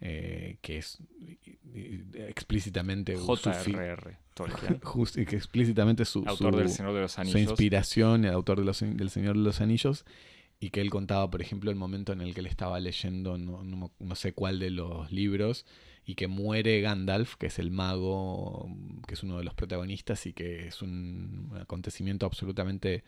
eh, 0.00 0.58
que 0.60 0.76
es 0.76 0.98
explícitamente 2.14 3.16
J.R.R. 3.16 4.18
Tolkien. 4.34 4.80
que 5.26 5.36
explícitamente 5.36 6.04
su, 6.04 6.22
autor 6.26 6.56
del 6.56 6.68
Señor 6.68 6.92
de 6.94 7.00
los 7.00 7.18
Anillos. 7.18 7.32
Su 7.32 7.38
inspiración, 7.38 8.26
el 8.26 8.32
autor 8.32 8.62
de 8.62 8.86
del 8.94 9.10
Señor 9.10 9.36
de 9.36 9.42
los 9.42 9.62
Anillos, 9.62 10.04
y 10.60 10.68
que 10.68 10.82
él 10.82 10.90
contaba, 10.90 11.30
por 11.30 11.40
ejemplo, 11.40 11.70
el 11.70 11.76
momento 11.76 12.12
en 12.12 12.20
el 12.20 12.34
que 12.34 12.40
él 12.40 12.46
estaba 12.46 12.78
leyendo 12.78 13.38
no, 13.38 13.62
no, 13.64 14.14
sé 14.14 14.34
cuál 14.34 14.58
de 14.58 14.70
los 14.70 15.10
libros, 15.10 15.64
y 16.06 16.14
que 16.14 16.28
muere 16.28 16.80
Gandalf, 16.80 17.34
que 17.34 17.46
es 17.46 17.58
el 17.58 17.72
mago, 17.72 18.70
que 19.08 19.14
es 19.14 19.22
uno 19.24 19.38
de 19.38 19.44
los 19.44 19.54
protagonistas, 19.54 20.24
y 20.26 20.32
que 20.32 20.68
es 20.68 20.80
un 20.80 21.52
acontecimiento 21.60 22.26
absolutamente 22.26 23.02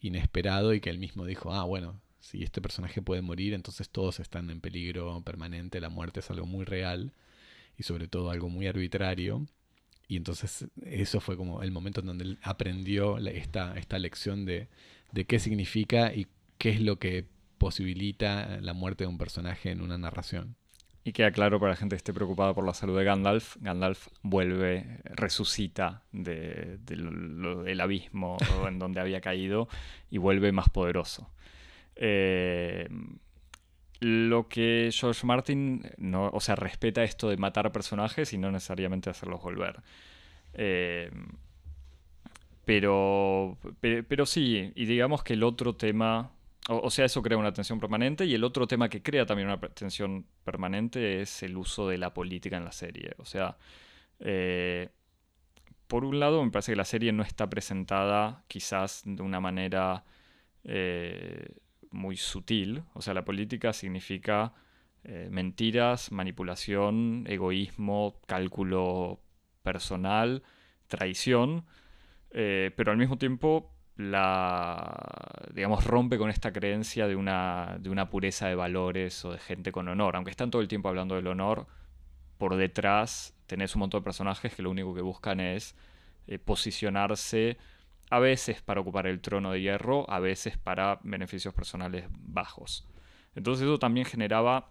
inesperado, 0.00 0.72
y 0.72 0.80
que 0.80 0.90
él 0.90 0.98
mismo 0.98 1.26
dijo, 1.26 1.52
ah, 1.52 1.64
bueno, 1.64 2.00
si 2.20 2.44
este 2.44 2.62
personaje 2.62 3.02
puede 3.02 3.20
morir, 3.20 3.52
entonces 3.52 3.90
todos 3.90 4.20
están 4.20 4.50
en 4.50 4.60
peligro 4.60 5.22
permanente, 5.22 5.80
la 5.80 5.88
muerte 5.88 6.20
es 6.20 6.30
algo 6.30 6.46
muy 6.46 6.64
real 6.64 7.12
y 7.76 7.82
sobre 7.82 8.08
todo 8.08 8.30
algo 8.30 8.48
muy 8.48 8.66
arbitrario. 8.68 9.46
Y 10.08 10.16
entonces 10.16 10.66
eso 10.84 11.20
fue 11.20 11.36
como 11.36 11.62
el 11.62 11.72
momento 11.72 12.00
en 12.00 12.06
donde 12.06 12.24
él 12.24 12.38
aprendió 12.42 13.18
esta, 13.18 13.76
esta 13.76 13.98
lección 13.98 14.44
de, 14.44 14.68
de 15.12 15.24
qué 15.24 15.40
significa 15.40 16.14
y 16.14 16.28
qué 16.58 16.70
es 16.70 16.80
lo 16.80 16.98
que 16.98 17.26
posibilita 17.58 18.60
la 18.60 18.72
muerte 18.72 19.04
de 19.04 19.08
un 19.08 19.18
personaje 19.18 19.70
en 19.70 19.80
una 19.80 19.98
narración. 19.98 20.56
Y 21.06 21.12
queda 21.12 21.30
claro 21.30 21.60
para 21.60 21.70
la 21.70 21.76
gente 21.76 21.94
que 21.94 21.98
esté 21.98 22.12
preocupada 22.12 22.52
por 22.52 22.66
la 22.66 22.74
salud 22.74 22.98
de 22.98 23.04
Gandalf, 23.04 23.58
Gandalf 23.60 24.08
vuelve, 24.22 24.98
resucita 25.04 26.02
del 26.10 27.80
abismo 27.80 28.38
en 28.66 28.80
donde 28.80 28.98
había 28.98 29.20
caído 29.20 29.68
y 30.10 30.18
vuelve 30.18 30.50
más 30.50 30.68
poderoso. 30.68 31.30
Eh, 31.94 32.88
lo 34.00 34.48
que 34.48 34.90
George 34.92 35.24
Martin, 35.24 35.84
o 36.12 36.40
sea, 36.40 36.56
respeta 36.56 37.04
esto 37.04 37.28
de 37.28 37.36
matar 37.36 37.70
personajes 37.70 38.32
y 38.32 38.38
no 38.38 38.50
necesariamente 38.50 39.08
hacerlos 39.08 39.40
volver. 39.40 39.76
Eh, 40.54 41.12
pero, 42.64 43.58
pero, 43.80 44.26
sí, 44.26 44.72
y 44.74 44.86
digamos 44.86 45.22
que 45.22 45.34
el 45.34 45.44
otro 45.44 45.76
tema, 45.76 46.32
o, 46.68 46.90
sea, 46.90 47.04
eso 47.04 47.22
crea 47.22 47.38
una 47.38 47.52
tensión 47.52 47.80
permanente 47.80 48.26
y 48.26 48.34
el 48.34 48.44
otro 48.44 48.66
tema 48.66 48.88
que 48.88 49.02
crea 49.02 49.26
también 49.26 49.48
una 49.48 49.60
tensión 49.60 50.26
permanente 50.44 51.20
es 51.22 51.42
el 51.42 51.56
uso 51.56 51.88
de 51.88 51.98
la 51.98 52.12
política 52.14 52.56
en 52.56 52.64
la 52.64 52.72
serie. 52.72 53.14
O 53.18 53.24
sea, 53.24 53.56
eh, 54.20 54.90
por 55.86 56.04
un 56.04 56.18
lado 56.20 56.44
me 56.44 56.50
parece 56.50 56.72
que 56.72 56.76
la 56.76 56.84
serie 56.84 57.12
no 57.12 57.22
está 57.22 57.48
presentada 57.48 58.44
quizás 58.48 59.02
de 59.04 59.22
una 59.22 59.40
manera 59.40 60.04
muy 61.90 62.16
sutil. 62.16 62.82
O 62.94 63.02
sea, 63.02 63.14
la 63.14 63.24
política 63.24 63.72
significa 63.72 64.52
eh, 65.08 65.28
mentiras, 65.30 66.10
manipulación, 66.10 67.24
egoísmo, 67.28 68.20
cálculo 68.26 69.20
personal, 69.62 70.42
traición, 70.88 71.64
eh, 72.30 72.72
pero 72.76 72.90
al 72.90 72.98
mismo 72.98 73.16
tiempo 73.16 73.72
la 73.96 75.46
digamos 75.52 75.84
rompe 75.84 76.18
con 76.18 76.28
esta 76.28 76.52
creencia 76.52 77.06
de 77.06 77.16
una, 77.16 77.78
de 77.80 77.88
una 77.88 78.10
pureza 78.10 78.46
de 78.46 78.54
valores 78.54 79.24
o 79.24 79.32
de 79.32 79.38
gente 79.38 79.72
con 79.72 79.88
honor. 79.88 80.16
Aunque 80.16 80.30
están 80.30 80.50
todo 80.50 80.62
el 80.62 80.68
tiempo 80.68 80.88
hablando 80.88 81.14
del 81.14 81.26
honor, 81.26 81.66
por 82.38 82.56
detrás 82.56 83.34
tenés 83.46 83.74
un 83.74 83.80
montón 83.80 84.00
de 84.00 84.04
personajes 84.04 84.54
que 84.54 84.62
lo 84.62 84.70
único 84.70 84.94
que 84.94 85.00
buscan 85.00 85.40
es 85.40 85.74
eh, 86.26 86.38
posicionarse 86.38 87.56
a 88.10 88.18
veces 88.18 88.62
para 88.62 88.80
ocupar 88.80 89.06
el 89.06 89.20
trono 89.20 89.50
de 89.52 89.62
hierro, 89.62 90.08
a 90.10 90.20
veces 90.20 90.58
para 90.58 91.00
beneficios 91.02 91.54
personales 91.54 92.04
bajos. 92.10 92.86
Entonces 93.34 93.64
eso 93.64 93.78
también 93.78 94.06
generaba, 94.06 94.70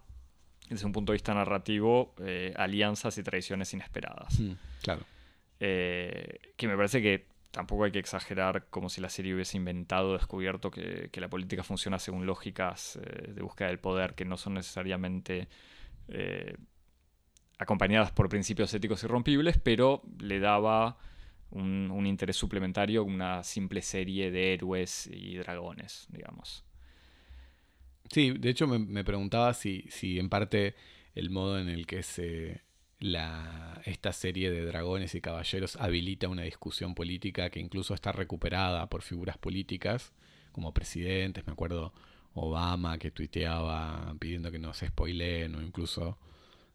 desde 0.68 0.86
un 0.86 0.92
punto 0.92 1.12
de 1.12 1.16
vista 1.16 1.34
narrativo, 1.34 2.14
eh, 2.20 2.54
alianzas 2.56 3.18
y 3.18 3.22
traiciones 3.22 3.72
inesperadas. 3.74 4.38
Mm, 4.38 4.52
claro. 4.82 5.02
Eh, 5.58 6.52
que 6.56 6.68
me 6.68 6.76
parece 6.76 7.02
que 7.02 7.26
tampoco 7.50 7.84
hay 7.84 7.92
que 7.92 7.98
exagerar 7.98 8.66
como 8.70 8.88
si 8.88 9.00
la 9.00 9.08
serie 9.08 9.34
hubiese 9.34 9.56
inventado, 9.56 10.12
descubierto 10.12 10.70
que, 10.70 11.10
la 11.14 11.28
política 11.28 11.62
funciona 11.62 11.98
según 11.98 12.26
lógicas 12.26 12.98
eh, 13.02 13.32
de 13.32 13.42
búsqueda 13.42 13.68
del 13.68 13.78
poder 13.78 14.14
que 14.14 14.24
no 14.24 14.36
son 14.36 14.54
necesariamente 14.54 15.48
acompañadas 17.58 18.12
por 18.12 18.28
principios 18.28 18.72
éticos 18.74 19.02
irrompibles, 19.02 19.58
pero 19.58 20.02
le 20.20 20.38
daba 20.38 20.98
un, 21.50 22.06
interés 22.06 22.36
suplementario, 22.36 23.04
una 23.04 23.42
simple 23.42 23.82
serie 23.82 24.30
de 24.30 24.54
héroes 24.54 25.08
y 25.12 25.36
dragones, 25.36 26.06
digamos. 26.10 26.64
Sí, 28.10 28.32
de 28.32 28.50
hecho 28.50 28.66
me, 28.66 29.04
preguntaba 29.04 29.52
si, 29.54 29.84
si, 29.90 30.18
en 30.18 30.28
parte 30.28 30.74
el 31.14 31.30
modo 31.30 31.58
en 31.58 31.68
el 31.68 31.86
que 31.86 32.02
se 32.02 32.62
la, 32.98 33.80
esta 33.84 34.12
serie 34.12 34.50
de 34.50 34.64
dragones 34.64 35.14
y 35.14 35.20
caballeros 35.20 35.76
habilita 35.76 36.28
una 36.28 36.42
discusión 36.42 36.94
política 36.94 37.50
que 37.50 37.60
incluso 37.60 37.94
está 37.94 38.12
recuperada 38.12 38.88
por 38.88 39.02
figuras 39.02 39.38
políticas, 39.38 40.12
como 40.52 40.72
presidentes, 40.72 41.46
me 41.46 41.52
acuerdo 41.52 41.92
Obama 42.34 42.98
que 42.98 43.10
tuiteaba 43.10 44.14
pidiendo 44.18 44.50
que 44.50 44.58
no 44.58 44.74
se 44.74 44.88
spoileen 44.88 45.54
o 45.54 45.62
incluso 45.62 46.18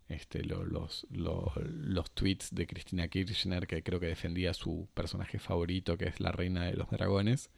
este, 0.10 0.44
los, 0.44 1.06
los, 1.10 2.12
tweets 2.12 2.54
de 2.54 2.68
Cristina 2.68 3.08
Kirchner, 3.08 3.66
que 3.66 3.82
creo 3.82 4.00
que 4.00 4.08
defendía 4.08 4.54
su 4.54 4.90
personaje 4.94 5.40
favorito, 5.40 5.98
que 5.98 6.06
es 6.06 6.20
la 6.20 6.32
reina 6.32 6.66
de 6.66 6.74
los 6.74 6.90
dragones. 6.90 7.50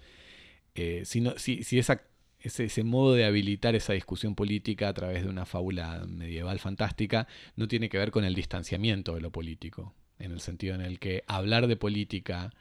Eh, 0.75 1.03
si, 1.05 1.23
si, 1.37 1.79
esa, 1.79 2.03
ese, 2.43 2.65
ese, 2.65 2.83
modo 2.83 3.13
de 3.13 3.25
habilitar 3.25 3.73
esa 3.75 3.93
discusión 3.93 4.35
política 4.35 4.89
a 4.89 4.93
través 4.93 5.23
de 5.23 5.29
una 5.29 5.45
fábula 5.45 6.05
medieval 6.07 6.59
fantástica 6.59 7.27
no 7.55 7.67
tiene 7.67 7.89
que 7.89 7.97
ver 7.97 8.11
con 8.11 8.25
el 8.25 8.35
distanciamiento 8.35 9.15
de 9.15 9.21
lo 9.21 9.31
político, 9.31 9.95
en 10.19 10.31
el 10.31 10.41
sentido 10.41 10.75
en 10.75 10.81
el 10.81 10.99
que 10.99 11.23
hablar 11.27 11.67
de 11.67 11.77
política 11.77 12.51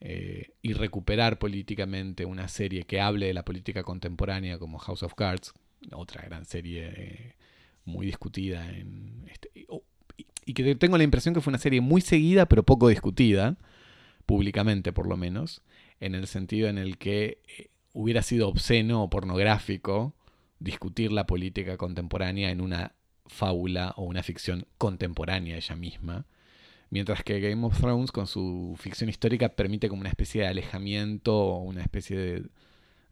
eh, 0.00 0.50
y 0.62 0.72
recuperar 0.72 1.38
políticamente 1.38 2.24
una 2.24 2.48
serie 2.48 2.82
que 2.82 3.00
hable 3.00 3.26
de 3.26 3.34
la 3.34 3.44
política 3.44 3.84
contemporánea 3.84 4.58
como 4.58 4.78
House 4.78 5.04
of 5.04 5.14
Cards, 5.14 5.54
otra 5.92 6.22
gran 6.22 6.44
serie 6.44 6.92
eh, 6.96 7.36
muy 7.84 8.06
discutida 8.06 8.68
en 8.68 9.28
este, 9.30 9.50
y 10.44 10.54
que 10.54 10.74
tengo 10.74 10.98
la 10.98 11.04
impresión 11.04 11.34
que 11.34 11.40
fue 11.40 11.52
una 11.52 11.58
serie 11.58 11.80
muy 11.80 12.00
seguida 12.00 12.46
pero 12.46 12.64
poco 12.64 12.88
discutida, 12.88 13.56
públicamente 14.26 14.92
por 14.92 15.06
lo 15.06 15.16
menos, 15.16 15.62
en 16.00 16.14
el 16.16 16.26
sentido 16.26 16.68
en 16.68 16.78
el 16.78 16.98
que 16.98 17.38
eh, 17.46 17.70
hubiera 17.92 18.22
sido 18.22 18.48
obsceno 18.48 19.02
o 19.02 19.10
pornográfico 19.10 20.14
discutir 20.58 21.12
la 21.12 21.26
política 21.26 21.76
contemporánea 21.76 22.50
en 22.50 22.60
una 22.60 22.94
fábula 23.26 23.94
o 23.96 24.04
una 24.04 24.22
ficción 24.22 24.66
contemporánea 24.78 25.56
ella 25.56 25.76
misma. 25.76 26.26
Mientras 26.90 27.22
que 27.22 27.40
Game 27.40 27.64
of 27.64 27.78
Thrones 27.78 28.12
con 28.12 28.26
su 28.26 28.76
ficción 28.78 29.08
histórica 29.08 29.50
permite 29.50 29.88
como 29.88 30.00
una 30.00 30.10
especie 30.10 30.42
de 30.42 30.48
alejamiento 30.48 31.36
o 31.36 31.58
una 31.62 31.82
especie 31.82 32.16
de, 32.16 32.44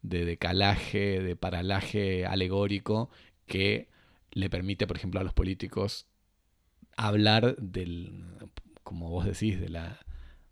de 0.03 0.25
decalaje, 0.25 1.21
de 1.21 1.37
paralaje 1.37 2.27
alegórico 2.27 3.11
que 3.47 3.89
le 4.33 4.51
permite, 4.51 4.87
por 4.87 4.97
ejemplo, 4.97 5.21
a 5.21 5.25
los 5.25 5.33
políticos 5.33 6.07
hablar 6.97 7.57
del, 7.57 8.25
como 8.83 9.09
vos 9.11 9.25
decís, 9.25 9.61
de 9.61 9.69
la, 9.69 9.99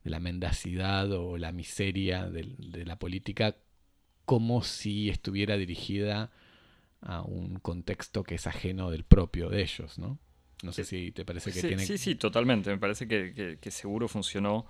de 0.04 0.10
la 0.10 0.20
mendacidad 0.20 1.10
o 1.12 1.36
la 1.36 1.52
miseria 1.52 2.28
de, 2.28 2.84
la 2.84 2.98
política 2.98 3.56
como 4.28 4.62
si 4.62 5.08
estuviera 5.08 5.56
dirigida 5.56 6.30
a 7.00 7.22
un 7.22 7.60
contexto 7.60 8.24
que 8.24 8.34
es 8.34 8.46
ajeno 8.46 8.90
del 8.90 9.02
propio 9.02 9.48
de 9.48 9.62
ellos, 9.62 9.98
¿no? 9.98 10.18
No 10.62 10.70
sé 10.74 10.84
si 10.84 11.12
te 11.12 11.24
parece 11.24 11.50
que 11.50 11.62
sí, 11.62 11.66
tiene... 11.66 11.86
Sí, 11.86 11.96
sí, 11.96 12.14
totalmente. 12.14 12.68
Me 12.68 12.76
parece 12.76 13.08
que, 13.08 13.70
seguro 13.70 14.06
funcionó 14.06 14.66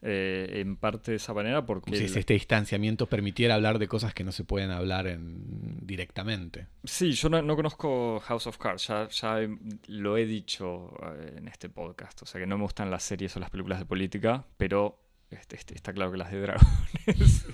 eh, 0.00 0.60
en 0.60 0.76
parte 0.76 1.10
de 1.10 1.16
esa 1.16 1.34
manera 1.34 1.66
porque... 1.66 1.96
si 1.96 2.20
este 2.20 2.34
distanciamiento 2.34 3.08
permitiera 3.08 3.56
hablar 3.56 3.80
de 3.80 3.88
cosas 3.88 4.14
que 4.14 4.22
no 4.22 4.30
se 4.30 4.44
pueden 4.44 4.70
hablar 4.70 5.08
en, 5.08 5.84
directamente. 5.84 6.68
Sí, 6.84 7.10
yo 7.10 7.28
no, 7.30 7.56
conozco 7.56 8.20
House 8.20 8.46
of 8.46 8.58
Cards, 8.58 8.86
ya, 8.86 9.40
lo 9.88 10.18
he 10.18 10.24
dicho 10.24 10.94
eh, 11.16 11.34
en 11.38 11.48
este 11.48 11.68
podcast, 11.68 12.22
o 12.22 12.26
sea 12.26 12.40
que 12.40 12.46
no 12.46 12.56
me 12.58 12.62
gustan 12.62 12.92
las 12.92 13.02
series 13.02 13.36
o 13.36 13.40
las 13.40 13.50
películas 13.50 13.80
de 13.80 13.86
política, 13.86 14.46
pero 14.56 15.02
este, 15.30 15.56
este, 15.56 15.74
está 15.74 15.92
claro 15.92 16.12
que 16.12 16.18
las 16.18 16.30
de 16.30 16.40
dragones 16.42 17.44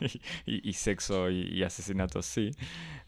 y, 0.46 0.72
sexo 0.72 1.30
y, 1.30 1.62
asesinatos 1.62 2.26
sí. 2.26 2.50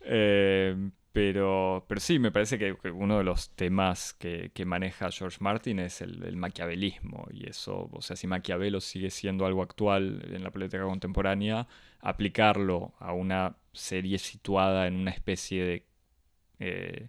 Eh, 0.03 0.91
pero, 1.13 1.85
pero 1.89 2.01
sí, 2.01 2.19
me 2.19 2.33
parece 2.33 2.59
que 2.59 2.77
uno 2.91 3.19
de 3.19 3.25
los 3.25 3.51
temas 3.51 4.15
que, 4.15 4.51
maneja 4.67 5.13
George 5.13 5.39
Martin 5.41 5.79
es 5.79 6.01
el, 6.01 6.37
maquiavelismo. 6.37 7.29
Y 7.33 7.49
eso, 7.49 7.89
o 7.93 8.03
sea, 8.03 8.17
si 8.17 8.27
Maquiavelo 8.27 8.81
sigue 8.81 9.11
siendo 9.11 9.47
algo 9.47 9.63
actual 9.63 10.23
en 10.33 10.43
la 10.43 10.51
política 10.51 10.83
contemporánea, 10.83 11.69
aplicarlo 12.01 12.95
a 12.99 13.13
una 13.13 13.57
serie 13.73 14.19
situada 14.19 14.89
en 14.89 14.97
una 14.97 15.13
especie 15.13 15.65
de 15.65 15.87
eh, 16.59 17.09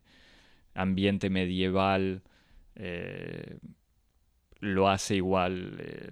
ambiente 0.76 1.30
medieval 1.30 2.22
eh, 2.76 3.58
lo 4.60 4.90
hace 4.90 5.16
igual 5.16 5.78
eh, 5.80 6.12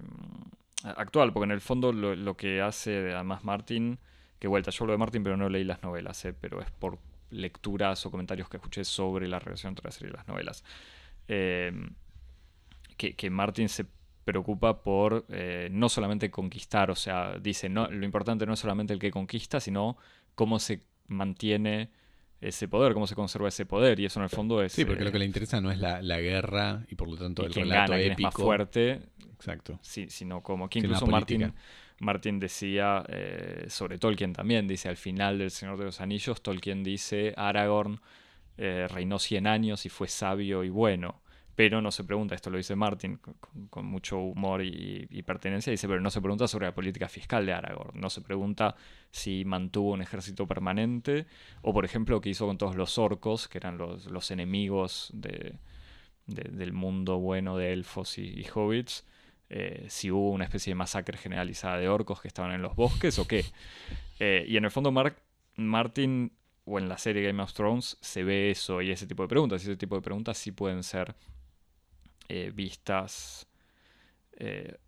actual, 0.84 1.32
porque 1.32 1.44
en 1.44 1.52
el 1.52 1.60
fondo 1.60 1.92
lo, 1.92 2.14
lo, 2.14 2.36
que 2.36 2.60
hace 2.60 3.12
además 3.14 3.44
Martin, 3.44 3.98
que 4.38 4.48
vuelta, 4.48 4.70
yo 4.70 4.84
hablo 4.84 4.92
de 4.92 4.98
Martin, 4.98 5.22
pero 5.22 5.36
no 5.36 5.48
leí 5.48 5.64
las 5.64 5.82
novelas, 5.82 6.26
pero 6.40 6.60
es 6.60 6.70
por 6.70 6.98
lecturas 7.30 8.04
o 8.06 8.10
comentarios 8.10 8.48
que 8.48 8.56
escuché 8.56 8.84
sobre 8.84 9.28
la 9.28 9.38
relación 9.38 9.70
entre 9.70 9.84
la 9.84 9.90
serie 9.90 10.10
y 10.10 10.16
las 10.16 10.28
novelas. 10.28 10.64
Em, 11.28 11.94
que, 12.96 13.30
Martin 13.30 13.68
se 13.68 13.86
preocupa 14.24 14.82
por 14.82 15.26
eh, 15.28 15.68
no 15.70 15.88
solamente 15.88 16.30
conquistar, 16.30 16.90
o 16.90 16.94
sea, 16.94 17.38
dice, 17.38 17.68
no, 17.68 17.88
lo 17.88 18.04
importante 18.04 18.46
no 18.46 18.54
es 18.54 18.60
solamente 18.60 18.92
el 18.92 18.98
que 18.98 19.10
conquista, 19.10 19.60
sino 19.60 19.96
cómo 20.34 20.58
se 20.58 20.82
mantiene 21.08 21.90
ese 22.40 22.68
poder, 22.68 22.94
cómo 22.94 23.06
se 23.06 23.14
conserva 23.14 23.48
ese 23.48 23.66
poder, 23.66 24.00
y 24.00 24.04
eso 24.04 24.20
en 24.20 24.24
el 24.24 24.30
fondo 24.30 24.62
es... 24.62 24.72
Sí, 24.72 24.84
porque 24.84 25.04
lo 25.04 25.12
que 25.12 25.18
le 25.18 25.24
interesa 25.24 25.60
no 25.60 25.70
es 25.70 25.78
la, 25.78 26.00
guerra 26.18 26.84
y 26.88 26.94
por 26.94 27.08
lo 27.08 27.16
tanto 27.16 27.44
el 27.44 27.52
relato 27.52 27.92
gana, 27.92 28.02
épico. 28.02 28.28
es 28.28 28.34
más 28.34 28.34
fuerte, 28.34 29.00
Exacto. 29.44 29.78
Sí, 29.82 30.06
sino 30.08 30.42
como 30.42 30.68
que 30.68 30.78
incluso 30.78 31.06
Martin 31.06 31.52
Martin 32.00 32.40
decía 32.40 33.04
eh, 33.08 33.66
sobre 33.68 33.98
Tolkien 33.98 34.32
también, 34.32 34.66
dice 34.66 34.88
al 34.88 34.96
final 34.96 35.38
del 35.38 35.50
Señor 35.50 35.78
de 35.78 35.84
los 35.84 36.00
Anillos, 36.00 36.42
Tolkien 36.42 36.82
dice, 36.82 37.34
Aragorn 37.36 38.00
eh, 38.56 38.86
reinó 38.90 39.18
100 39.18 39.46
años 39.46 39.86
y 39.86 39.88
fue 39.88 40.08
sabio 40.08 40.64
y 40.64 40.68
bueno. 40.68 41.20
Pero 41.56 41.80
no 41.80 41.92
se 41.92 42.02
pregunta, 42.02 42.34
esto 42.34 42.50
lo 42.50 42.56
dice 42.56 42.74
Martin 42.74 43.20
con, 43.70 43.86
mucho 43.86 44.18
humor 44.18 44.60
y, 44.64 45.22
pertenencia, 45.22 45.70
dice, 45.70 45.86
pero 45.86 46.00
no 46.00 46.10
se 46.10 46.20
pregunta 46.20 46.48
sobre 46.48 46.66
la 46.66 46.74
política 46.74 47.08
fiscal 47.08 47.46
de 47.46 47.52
Aragorn, 47.52 48.00
no 48.00 48.10
se 48.10 48.22
pregunta 48.22 48.74
si 49.12 49.44
mantuvo 49.44 49.92
un 49.92 50.02
ejército 50.02 50.48
permanente, 50.48 51.26
o 51.62 51.72
por 51.72 51.84
ejemplo, 51.84 52.20
qué 52.20 52.30
hizo 52.30 52.48
con 52.48 52.58
todos 52.58 52.74
los 52.74 52.98
orcos, 52.98 53.46
que 53.46 53.58
eran 53.58 53.78
los, 53.78 54.30
enemigos 54.32 55.12
del 55.14 56.72
mundo 56.72 57.20
bueno 57.20 57.56
de 57.56 57.72
elfos 57.72 58.18
y 58.18 58.44
hobbits, 58.52 59.04
eh, 59.50 59.86
si 59.88 60.10
hubo 60.10 60.30
una 60.30 60.44
especie 60.44 60.70
de 60.70 60.74
masacre 60.74 61.18
generalizada 61.18 61.78
de 61.78 61.88
orcos 61.88 62.20
que 62.20 62.28
estaban 62.28 62.52
en 62.52 62.62
los 62.62 62.74
bosques 62.76 63.18
o 63.18 63.26
qué. 63.26 63.44
Eh, 64.18 64.44
y 64.48 64.56
en 64.56 64.64
el 64.64 64.70
fondo 64.70 64.92
Martin, 65.56 66.32
o 66.64 66.78
en 66.78 66.88
la 66.88 66.98
serie 66.98 67.22
Game 67.22 67.42
of 67.42 67.52
Thrones, 67.52 67.98
se 68.00 68.24
ve 68.24 68.50
eso 68.50 68.80
y 68.80 68.90
ese 68.90 69.06
tipo 69.06 69.22
de 69.22 69.28
preguntas. 69.28 69.62
Y 69.62 69.66
ese 69.66 69.76
tipo 69.76 69.96
de 69.96 70.02
preguntas 70.02 70.38
sí 70.38 70.52
pueden 70.52 70.82
ser 70.82 71.14
eh, 72.28 72.52
vistas 72.54 73.46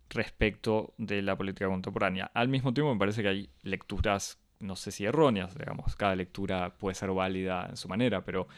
respecto 0.09 0.93
de 0.97 1.21
la 1.21 1.37
política 1.37 1.67
contemporánea. 1.67 2.29
Al 2.33 2.49
mismo 2.49 2.73
tiempo 2.73 2.93
me 2.93 2.99
parece 2.99 3.21
que 3.21 3.29
hay 3.29 3.49
lecturas, 3.63 4.39
no 4.59 4.75
sé 4.75 4.91
si 4.91 5.05
erróneas, 5.05 5.57
digamos, 5.57 5.95
cada 5.95 6.15
lectura 6.17 6.77
puede 6.77 6.95
ser 6.95 7.11
válida 7.11 7.67
en 7.69 7.77
su 7.77 7.87
manera, 7.87 8.25
pero 8.25 8.49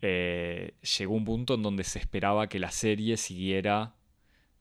llegó 0.00 1.14
un 1.14 1.24
punto 1.24 1.54
en 1.54 1.62
donde 1.62 1.84
se 1.84 2.00
esperaba 2.00 2.48
que 2.48 2.58
la 2.58 2.72
serie 2.72 3.16
siguiera 3.16 3.94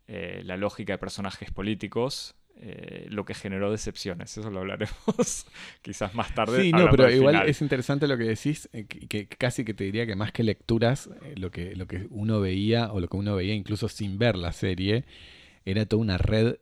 eh, 0.07 0.41
la 0.45 0.57
lógica 0.57 0.93
de 0.93 0.97
personajes 0.97 1.51
políticos, 1.51 2.35
eh, 2.55 3.07
lo 3.09 3.25
que 3.25 3.33
generó 3.33 3.71
decepciones. 3.71 4.37
Eso 4.37 4.49
lo 4.49 4.59
hablaremos 4.59 5.45
quizás 5.81 6.15
más 6.15 6.33
tarde. 6.33 6.61
Sí, 6.61 6.71
no, 6.71 6.89
pero 6.89 7.09
igual 7.09 7.47
es 7.47 7.61
interesante 7.61 8.07
lo 8.07 8.17
que 8.17 8.23
decís, 8.23 8.69
eh, 8.73 8.85
que, 8.85 9.27
casi 9.27 9.65
que 9.65 9.73
te 9.73 9.83
diría 9.83 10.05
que 10.05 10.15
más 10.15 10.31
que 10.31 10.43
lecturas, 10.43 11.09
lo, 11.35 11.51
que, 11.51 11.75
lo 11.75 11.87
que 11.87 12.07
uno 12.09 12.39
veía, 12.39 12.91
o 12.91 12.99
lo 12.99 13.07
que 13.07 13.17
uno 13.17 13.35
veía 13.35 13.53
incluso 13.53 13.89
sin 13.89 14.17
ver 14.17 14.35
la 14.35 14.53
serie, 14.53 15.05
era 15.65 15.85
toda 15.85 16.01
una 16.01 16.17
red 16.17 16.55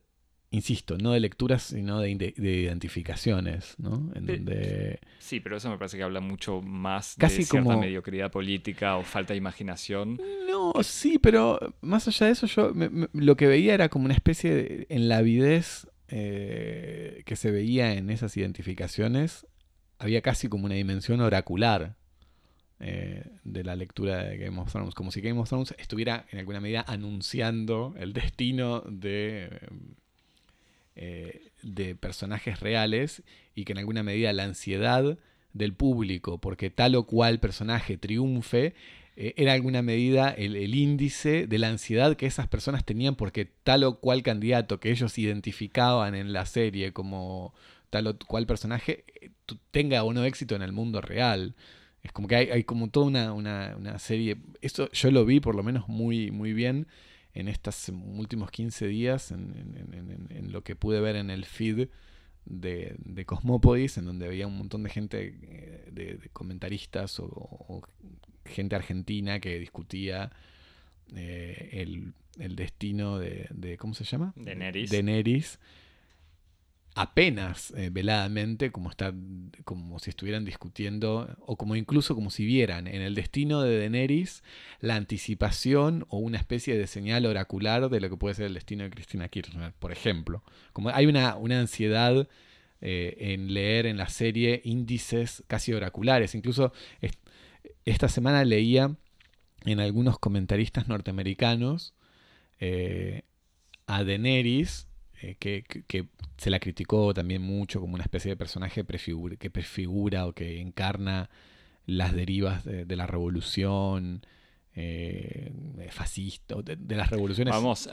insisto, 0.56 0.98
no 0.98 1.12
de 1.12 1.20
lecturas, 1.20 1.64
sino 1.64 2.00
de, 2.00 2.34
identificaciones, 2.38 3.76
¿no? 3.78 4.12
En 4.16 4.26
donde... 4.26 5.00
Sí, 5.20 5.40
pero 5.40 5.58
eso 5.58 5.70
me 5.70 5.78
parece 5.78 5.98
que 5.98 6.04
habla 6.04 6.22
mucho 6.22 6.62
más 6.62 7.16
de 7.18 7.30
cierta 7.30 7.78
mediocridad 7.78 8.32
política 8.32 8.98
o 8.98 9.04
falta 9.04 9.34
de 9.34 9.38
imaginación. 9.38 10.20
No, 10.50 10.74
sí, 10.82 11.20
pero 11.20 11.60
más 11.82 12.08
allá 12.08 12.28
de 12.28 12.32
eso, 12.32 12.48
yo 12.48 12.74
lo 13.14 13.36
que 13.36 13.48
veía 13.48 13.74
era 13.74 13.90
como 13.90 14.06
una 14.06 14.14
especie 14.14 14.56
de 14.56 14.88
en 14.90 15.10
la 15.10 15.18
avidez 15.18 15.88
eh, 16.08 17.24
que 17.26 17.36
se 17.36 17.52
veía 17.52 17.94
en 17.94 18.10
esas 18.10 18.36
identificaciones, 18.38 19.46
había 20.00 20.22
casi 20.22 20.48
como 20.48 20.66
una 20.66 20.76
dimensión 20.76 21.22
oracular. 21.22 21.96
Eh, 22.78 23.24
de 23.46 23.64
la 23.64 23.78
lectura 23.78 24.26
de 24.26 24.38
Game 24.38 24.60
of 24.60 24.70
Thrones, 24.70 24.94
como 24.94 25.10
si 25.10 25.22
Game 25.22 25.40
of 25.40 25.48
Thrones 25.48 25.74
estuviera 25.78 26.26
en 26.30 26.40
alguna 26.40 26.60
medida 26.60 26.84
anunciando 26.86 27.96
el 27.98 28.12
destino 28.12 28.82
de 28.82 29.50
eh, 30.96 31.52
de 31.62 31.96
personajes 31.96 32.60
reales 32.60 33.24
y 33.54 33.66
que 33.66 33.74
en 33.74 33.80
alguna 33.80 34.04
medida 34.04 34.32
la 34.34 34.44
ansiedad 34.44 35.18
del 35.54 35.74
público 35.74 36.40
porque 36.40 36.70
tal 36.70 36.96
o 36.96 37.06
cual 37.06 37.40
personaje 37.40 37.98
triunfe 37.98 38.76
eh, 39.18 39.34
era 39.38 39.52
en 39.52 39.56
alguna 39.56 39.82
medida 39.82 40.30
el, 40.30 40.76
índice 40.76 41.48
de 41.48 41.60
la 41.60 41.70
ansiedad 41.70 42.16
que 42.16 42.26
esas 42.26 42.48
personas 42.48 42.86
tenían 42.86 43.16
porque 43.16 43.46
tal 43.46 43.84
o 43.84 44.00
cual 44.00 44.24
candidato 44.24 44.80
que 44.80 44.92
ellos 44.92 45.18
identificaban 45.18 46.16
en 46.16 46.34
la 46.34 46.46
serie 46.46 46.92
como 46.92 47.54
tal 47.90 48.08
o 48.08 48.18
cual 48.18 48.46
personaje 48.46 49.06
eh, 49.22 49.32
tenga 49.72 50.04
o 50.04 50.14
no 50.14 50.26
éxito 50.26 50.56
en 50.56 50.62
el 50.62 50.74
mundo 50.74 51.02
real. 51.02 51.56
Es 52.04 52.12
como 52.12 52.28
que 52.28 52.36
hay, 52.36 52.64
como 52.66 52.90
toda 52.90 53.08
una, 53.08 53.34
una, 53.34 53.76
una, 53.78 54.00
serie. 54.00 54.38
Eso 54.62 54.92
yo 54.92 55.12
lo 55.12 55.26
vi 55.26 55.40
por 55.40 55.56
lo 55.56 55.64
menos 55.64 55.88
muy, 55.88 56.30
muy 56.32 56.54
bien 56.54 56.88
en 57.36 57.50
estos 57.50 57.90
últimos 57.90 58.50
15 58.50 58.88
días, 58.88 59.32
en, 59.32 60.52
lo 60.52 60.64
que 60.64 60.76
pude 60.76 61.02
ver 61.02 61.18
en 61.18 61.30
el 61.30 61.46
feed 61.46 61.90
de, 62.46 62.96
de 62.98 63.26
Cosmópodis, 63.26 63.98
en 63.98 64.06
donde 64.06 64.26
había 64.26 64.48
un 64.48 64.58
montón 64.58 64.84
de 64.84 64.90
gente, 64.90 65.36
eh, 65.42 65.90
de, 65.92 66.30
comentaristas 66.32 67.20
o, 67.20 67.84
gente 68.46 68.76
argentina 68.76 69.40
que 69.40 69.60
discutía 69.60 70.32
eh, 71.14 71.84
el, 72.38 72.56
destino 72.56 73.20
de, 73.20 73.78
¿cómo 73.80 73.94
se 73.94 74.06
llama? 74.06 74.34
De 74.38 74.56
Neris. 74.56 74.90
De 74.90 75.04
Neris 75.04 75.60
apenas 76.96 77.72
eh, 77.76 77.90
veladamente, 77.92 78.72
como, 78.72 78.90
como 79.66 80.00
si 80.00 80.10
estuvieran 80.10 80.46
discutiendo, 80.46 81.36
o 81.42 81.58
como 81.58 81.76
incluso 81.76 82.16
como 82.16 82.32
si 82.32 82.46
vieran 82.46 82.88
en 82.88 83.02
el 83.02 83.16
destino 83.16 83.62
de 83.62 83.78
Daenerys 83.78 84.44
la 84.80 84.96
anticipación 84.96 86.06
o 86.10 86.18
una 86.18 86.38
especie 86.38 86.78
de 86.78 86.88
señal 86.88 87.26
oracular 87.26 87.90
de 87.90 88.00
lo 88.00 88.10
que 88.10 88.18
puede 88.18 88.36
ser 88.36 88.46
el 88.46 88.54
destino 88.54 88.86
de 88.86 88.92
Cristina 88.92 89.28
Kirchner, 89.28 89.74
por 89.74 89.92
ejemplo. 89.92 90.42
Como 90.72 90.90
hay 90.90 91.06
una, 91.06 91.36
una 91.36 91.60
ansiedad 91.60 92.30
eh, 92.80 93.18
en 93.20 93.54
leer 93.54 93.88
en 93.88 93.98
la 93.98 94.08
serie 94.08 94.62
índices 94.64 95.44
casi 95.48 95.74
oraculares. 95.74 96.34
Incluso 96.34 96.72
esta 97.84 98.08
semana 98.08 98.46
leía 98.46 98.96
en 99.66 99.80
algunos 99.82 100.18
comentaristas 100.18 100.88
norteamericanos 100.88 101.94
eh, 102.60 103.24
a 103.86 104.06
Daenerys 104.06 104.88
eh, 105.22 105.36
que, 105.36 106.08
se 106.38 106.50
la 106.50 106.60
criticó 106.60 107.14
también 107.14 107.42
mucho 107.42 107.80
como 107.80 107.94
una 107.94 108.04
especie 108.04 108.30
de 108.30 108.36
personaje 108.36 108.84
que 109.40 109.50
prefigura 109.50 110.26
o 110.26 110.34
que 110.34 110.60
encarna 110.60 111.30
las 111.86 112.14
derivas 112.14 112.66
de, 112.66 112.96
la 112.96 113.08
revolución 113.08 114.26
eh, 114.74 115.54
fascista, 115.92 116.56
de, 116.62 116.96
las 116.96 117.10
revoluciones. 117.10 117.54
Vamos, 117.54 117.90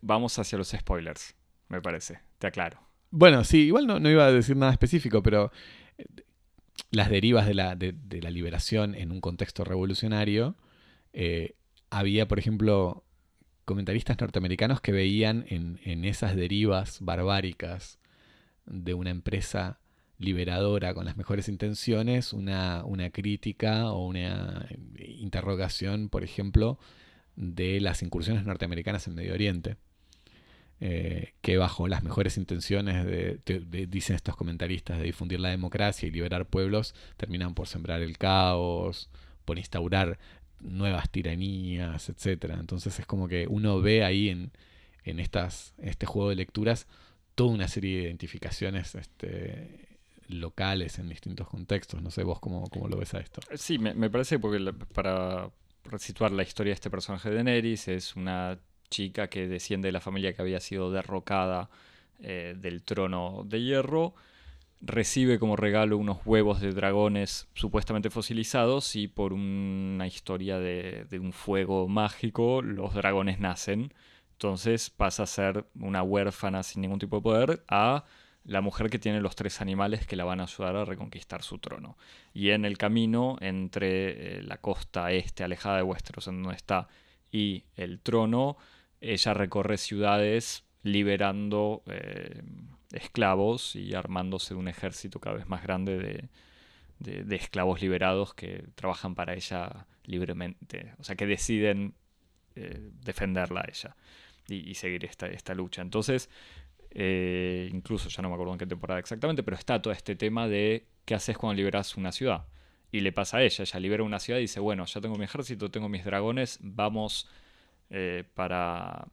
vamos 0.00 0.38
hacia 0.38 0.58
los 0.58 0.68
spoilers, 0.68 1.36
me 1.68 1.80
parece, 1.80 2.20
te 2.38 2.48
aclaro. 2.48 2.80
Bueno, 3.10 3.44
sí, 3.44 3.66
igual 3.66 3.86
no, 3.86 4.10
iba 4.10 4.26
a 4.26 4.32
decir 4.32 4.56
nada 4.56 4.72
específico, 4.72 5.22
pero 5.22 5.52
eh, 5.96 6.06
las 6.90 7.08
derivas 7.08 7.46
de 7.46 7.54
la, 7.54 7.76
de, 7.76 7.94
la 8.20 8.30
liberación 8.30 8.96
en 8.96 9.12
un 9.12 9.20
contexto 9.20 9.62
revolucionario, 9.62 10.56
había, 11.88 12.28
por 12.28 12.38
ejemplo, 12.38 13.05
comentaristas 13.66 14.18
norteamericanos 14.18 14.80
que 14.80 14.92
veían 14.92 15.44
en, 15.48 16.04
esas 16.04 16.36
derivas 16.36 16.98
barbáricas 17.00 17.98
de 18.64 18.94
una 18.94 19.10
empresa 19.10 19.80
liberadora 20.18 20.94
con 20.94 21.04
las 21.04 21.18
mejores 21.18 21.48
intenciones 21.48 22.32
una, 22.32 22.84
crítica 23.12 23.90
o 23.90 24.06
una 24.06 24.68
interrogación, 24.96 26.08
por 26.08 26.24
ejemplo, 26.24 26.78
de 27.34 27.80
las 27.80 28.02
incursiones 28.02 28.46
norteamericanas 28.46 29.06
en 29.08 29.16
Medio 29.16 29.34
Oriente. 29.34 29.76
eh, 30.80 31.32
que 31.40 31.56
bajo 31.56 31.88
las 31.88 32.02
mejores 32.04 32.36
intenciones 32.36 33.04
de, 33.04 33.86
dicen 33.88 34.14
estos 34.14 34.36
comentaristas, 34.36 34.98
de 34.98 35.04
difundir 35.04 35.40
la 35.40 35.48
democracia 35.48 36.06
y 36.06 36.12
liberar 36.12 36.46
pueblos, 36.46 36.94
terminan 37.16 37.54
por 37.54 37.66
sembrar 37.66 38.02
el 38.02 38.18
caos, 38.18 39.10
por 39.46 39.58
instaurar 39.58 40.18
nuevas 40.60 41.10
tiranías, 41.10 42.08
etcétera. 42.08 42.56
Entonces 42.58 42.98
es 42.98 43.06
como 43.06 43.28
que 43.28 43.46
uno 43.48 43.80
ve 43.80 44.04
ahí 44.04 44.28
en, 44.28 44.50
en 45.04 45.20
estas, 45.20 45.74
este 45.78 46.06
juego 46.06 46.30
de 46.30 46.36
lecturas 46.36 46.86
toda 47.36 47.52
una 47.52 47.68
serie 47.68 47.98
de 47.98 48.02
identificaciones 48.04 48.94
este, 48.94 49.98
locales 50.28 50.98
en 50.98 51.08
distintos 51.08 51.48
contextos. 51.48 52.02
No 52.02 52.10
sé 52.10 52.24
vos 52.24 52.40
cómo, 52.40 52.68
cómo 52.70 52.88
lo 52.88 52.96
ves 52.96 53.14
a 53.14 53.20
esto. 53.20 53.40
Sí, 53.54 53.78
me, 53.78 54.10
parece 54.10 54.38
porque 54.38 54.72
para 54.92 55.50
situar 55.98 56.32
la 56.32 56.42
historia 56.42 56.70
de 56.70 56.74
este 56.74 56.90
personaje 56.90 57.28
de 57.28 57.36
Daenerys 57.36 57.88
es 57.88 58.16
una 58.16 58.58
chica 58.90 59.28
que 59.28 59.46
desciende 59.46 59.88
de 59.88 59.92
la 59.92 60.00
familia 60.00 60.32
que 60.32 60.42
había 60.42 60.60
sido 60.60 60.90
derrocada 60.90 61.68
eh, 62.20 62.54
del 62.56 62.82
trono 62.82 63.44
de 63.44 63.62
hierro 63.62 64.14
recibe 64.80 65.38
como 65.38 65.56
regalo 65.56 65.96
unos 65.96 66.18
huevos 66.24 66.60
de 66.60 66.72
dragones 66.72 67.48
supuestamente 67.54 68.10
fosilizados 68.10 68.96
y 68.96 69.08
por 69.08 69.32
una 69.32 70.06
historia 70.06 70.58
de, 70.58 71.06
un 71.20 71.32
fuego 71.32 71.88
mágico 71.88 72.62
los 72.62 72.94
dragones 72.94 73.40
nacen. 73.40 73.92
Entonces 74.32 74.90
pasa 74.90 75.22
a 75.22 75.26
ser 75.26 75.66
una 75.80 76.02
huérfana 76.02 76.62
sin 76.62 76.82
ningún 76.82 76.98
tipo 76.98 77.16
de 77.16 77.22
poder 77.22 77.64
a 77.68 78.04
la 78.44 78.60
mujer 78.60 78.90
que 78.90 78.98
tiene 78.98 79.20
los 79.20 79.34
tres 79.34 79.60
animales 79.60 80.06
que 80.06 80.14
la 80.14 80.24
van 80.24 80.40
a 80.40 80.44
ayudar 80.44 80.76
a 80.76 80.84
reconquistar 80.84 81.42
su 81.42 81.58
trono. 81.58 81.96
Y 82.32 82.50
en 82.50 82.64
el 82.64 82.78
camino 82.78 83.38
entre 83.40 84.38
eh, 84.38 84.42
la 84.42 84.58
costa 84.58 85.10
este 85.10 85.42
alejada 85.42 85.78
de 85.78 85.82
Westeros 85.82 86.28
en 86.28 86.42
donde 86.42 86.56
está 86.56 86.86
y 87.32 87.64
el 87.74 88.00
trono, 88.00 88.56
ella 89.00 89.34
recorre 89.34 89.78
ciudades 89.78 90.65
liberando 90.86 91.82
eh, 91.86 92.42
esclavos 92.92 93.74
y 93.74 93.94
armándose 93.94 94.54
un 94.54 94.68
ejército 94.68 95.20
cada 95.20 95.36
vez 95.36 95.48
más 95.48 95.62
grande 95.62 96.28
de, 96.98 97.36
esclavos 97.36 97.82
liberados 97.82 98.32
que 98.34 98.64
trabajan 98.74 99.14
para 99.14 99.34
ella 99.34 99.86
libremente, 100.04 100.94
o 100.98 101.04
sea, 101.04 101.16
que 101.16 101.26
deciden 101.26 101.94
eh, 102.54 102.90
defenderla 103.04 103.62
a 103.62 103.68
ella 103.68 103.96
y, 104.48 104.74
seguir 104.74 105.04
esta, 105.04 105.26
esta, 105.26 105.54
lucha. 105.54 105.82
Entonces, 105.82 106.30
eh, 106.90 107.68
incluso 107.72 108.08
ya 108.08 108.22
no 108.22 108.28
me 108.28 108.34
acuerdo 108.34 108.52
en 108.52 108.58
qué 108.60 108.66
temporada 108.66 109.00
exactamente, 109.00 109.42
pero 109.42 109.56
está 109.56 109.82
todo 109.82 109.92
este 109.92 110.14
tema 110.14 110.46
de 110.46 110.86
qué 111.04 111.14
haces 111.16 111.36
cuando 111.36 111.56
liberas 111.56 111.96
una 111.96 112.12
ciudad. 112.12 112.46
Y 112.92 113.00
le 113.00 113.12
pasa 113.12 113.38
a 113.38 113.42
ella, 113.42 113.64
ella 113.64 113.80
libera 113.80 114.04
una 114.04 114.20
ciudad 114.20 114.38
y 114.38 114.42
dice, 114.42 114.60
bueno, 114.60 114.86
ya 114.86 115.00
tengo 115.00 115.16
mi 115.16 115.24
ejército, 115.24 115.70
tengo 115.70 115.88
mis 115.88 116.04
dragones, 116.04 116.58
vamos 116.62 117.28
para, 118.34 119.08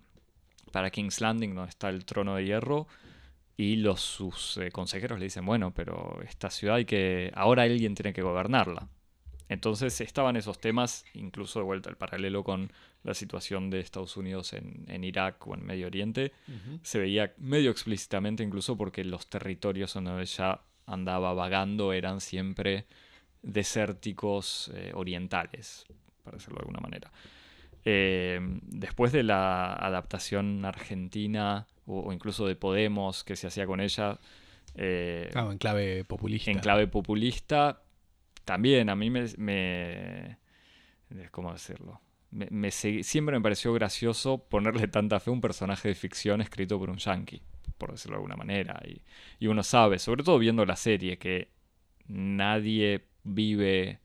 para 0.73 0.89
King's 0.89 1.21
Landing, 1.21 1.53
donde 1.53 1.69
está 1.69 1.89
el 1.89 2.03
trono 2.03 2.35
de 2.35 2.45
hierro, 2.45 2.87
y 3.55 3.75
los, 3.75 4.01
sus 4.01 4.57
eh, 4.57 4.71
consejeros 4.71 5.19
le 5.19 5.25
dicen, 5.25 5.45
bueno, 5.45 5.71
pero 5.71 6.19
esta 6.27 6.49
ciudad 6.49 6.77
hay 6.77 6.85
que, 6.85 7.31
ahora 7.35 7.61
alguien 7.61 7.93
tiene 7.93 8.11
que 8.11 8.23
gobernarla. 8.23 8.89
Entonces 9.49 10.01
estaban 10.01 10.35
esos 10.35 10.59
temas, 10.59 11.05
incluso 11.13 11.59
de 11.59 11.65
vuelta 11.65 11.91
el 11.91 11.95
paralelo 11.95 12.43
con 12.43 12.71
la 13.03 13.13
situación 13.13 13.69
de 13.69 13.81
Estados 13.81 14.17
Unidos 14.17 14.53
en, 14.53 15.03
Irak 15.03 15.45
o 15.45 15.53
en 15.53 15.63
Medio 15.63 15.85
Oriente, 15.85 16.31
se 16.81 16.97
veía 16.97 17.33
medio 17.37 17.69
explícitamente 17.69 18.41
incluso 18.41 18.75
porque 18.75 19.03
los 19.03 19.27
territorios 19.29 19.93
donde 19.93 20.19
ella 20.19 20.61
andaba 20.87 21.35
vagando 21.35 21.93
eran 21.93 22.19
siempre 22.19 22.87
desérticos 23.43 24.71
eh, 24.73 24.91
orientales, 24.95 25.85
para 26.23 26.37
decirlo 26.37 26.55
de 26.55 26.61
alguna 26.61 26.79
manera. 26.79 27.11
Eh, 27.85 28.39
después 28.63 29.11
de 29.11 29.23
la 29.23 29.73
adaptación 29.73 30.63
argentina 30.65 31.67
o, 31.85 32.13
incluso 32.13 32.47
de 32.47 32.55
Podemos 32.55 33.23
que 33.23 33.35
se 33.35 33.47
hacía 33.47 33.65
con 33.65 33.81
ella. 33.81 34.19
Eh, 34.75 35.29
en 35.33 35.57
clave 35.57 36.05
populista. 36.05 36.51
En 36.51 36.59
clave 36.59 36.87
populista, 36.87 37.81
también 38.45 38.89
a 38.89 38.95
mí 38.95 39.09
me... 39.09 39.25
me 39.37 40.37
¿Cómo 41.31 41.53
decirlo? 41.53 42.01
Me, 42.31 42.71
siempre 42.71 43.37
me 43.37 43.41
pareció 43.41 43.71
gracioso 43.73 44.39
ponerle 44.49 44.87
tanta 44.87 45.19
fe 45.19 45.29
a 45.29 45.33
un 45.33 45.41
personaje 45.41 45.89
de 45.89 45.93
ficción 45.93 46.41
escrito 46.41 46.79
por 46.79 46.89
un 46.89 46.97
yankee, 46.97 47.43
por 47.77 47.91
decirlo 47.91 48.15
de 48.15 48.17
alguna 48.17 48.35
manera. 48.35 48.81
Y, 48.87 49.03
y 49.39 49.47
uno 49.47 49.61
sabe, 49.61 49.99
sobre 49.99 50.23
todo 50.23 50.39
viendo 50.39 50.65
la 50.65 50.75
serie, 50.75 51.19
que 51.19 51.49
nadie 52.07 53.05
vive 53.23 53.99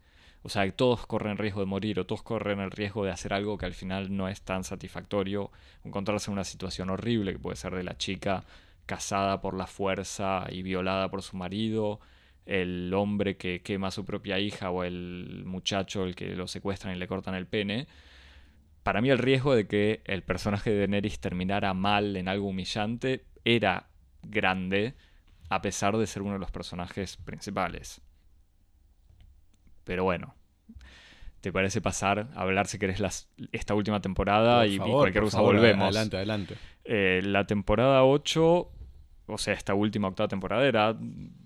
o 0.49 0.51
sea, 0.51 0.73
todos 0.73 1.07
corren 1.07 1.37
riesgo 1.37 1.61
de 1.61 1.67
morir 1.67 2.01
o 2.01 2.07
todos 2.07 2.23
corren 2.23 2.61
el 2.61 2.71
riesgo 2.71 3.05
de 3.05 3.11
hacer 3.11 3.35
algo 3.35 3.59
que 3.59 3.67
al 3.67 3.75
final 3.75 4.17
no 4.17 4.29
es 4.31 4.41
tan 4.41 4.65
satisfactorio, 4.65 5.51
encontrarse 5.85 6.31
en 6.31 6.33
una 6.33 6.45
situación 6.45 6.89
horrible 6.89 7.35
que 7.35 7.39
puede 7.39 7.57
ser 7.57 7.75
de 7.75 7.83
la 7.83 7.99
chica 7.99 8.45
casada 8.87 9.43
por 9.43 9.53
la 9.53 9.67
fuerza 9.67 10.47
y 10.49 10.63
violada 10.63 11.11
por 11.11 11.21
su 11.21 11.37
marido, 11.37 12.01
el 12.47 12.95
hombre 12.95 13.37
que 13.37 13.61
quema 13.61 13.89
a 13.89 13.91
su 13.91 14.07
propia 14.07 14.39
hija 14.39 14.71
o 14.71 14.85
el 14.85 15.43
muchacho 15.45 16.05
el 16.05 16.15
que 16.15 16.35
lo 16.35 16.49
secuestran 16.49 16.97
y 16.97 16.99
le 16.99 17.09
cortan 17.09 17.35
el 17.35 17.47
pene. 17.47 17.87
Para 18.83 19.03
mí 19.03 19.11
el 19.11 19.19
riesgo 19.19 19.55
de 19.55 19.67
que 19.67 20.01
el 20.07 20.23
personaje 20.23 20.71
de 20.71 20.79
Daenerys 20.79 21.21
terminara 21.21 21.75
mal 21.75 22.17
en 22.17 22.27
algo 22.27 22.49
humillante 22.49 23.27
era 23.45 23.91
grande, 24.23 24.95
a 25.51 25.61
pesar 25.61 25.99
de 25.99 26.07
ser 26.07 26.23
uno 26.23 26.33
de 26.33 26.39
los 26.39 26.51
personajes 26.51 27.19
principales. 27.19 28.01
Pero 29.85 30.05
bueno, 30.05 30.38
¿te 31.41 31.53
parece 31.53 31.81
pasar 31.81 32.29
a 32.35 32.43
hablar 32.43 32.67
si 32.67 32.79
querés 32.79 33.01
las, 33.01 33.29
esta 33.53 33.75
última 33.75 34.01
temporada 34.01 34.67
y, 34.67 34.79
cualquier 34.79 35.25
cosa 35.25 35.41
volvemos? 35.41 35.85
Adelante, 35.85 36.17
adelante. 36.17 36.57
Eh, 36.85 37.21
la 37.25 37.47
temporada 37.47 38.05
8, 38.05 38.71
o 39.27 39.39
sea, 39.39 39.55
esta 39.55 39.75
última 39.75 40.09
octava 40.09 40.29
temporada 40.29 40.67
era 40.67 40.97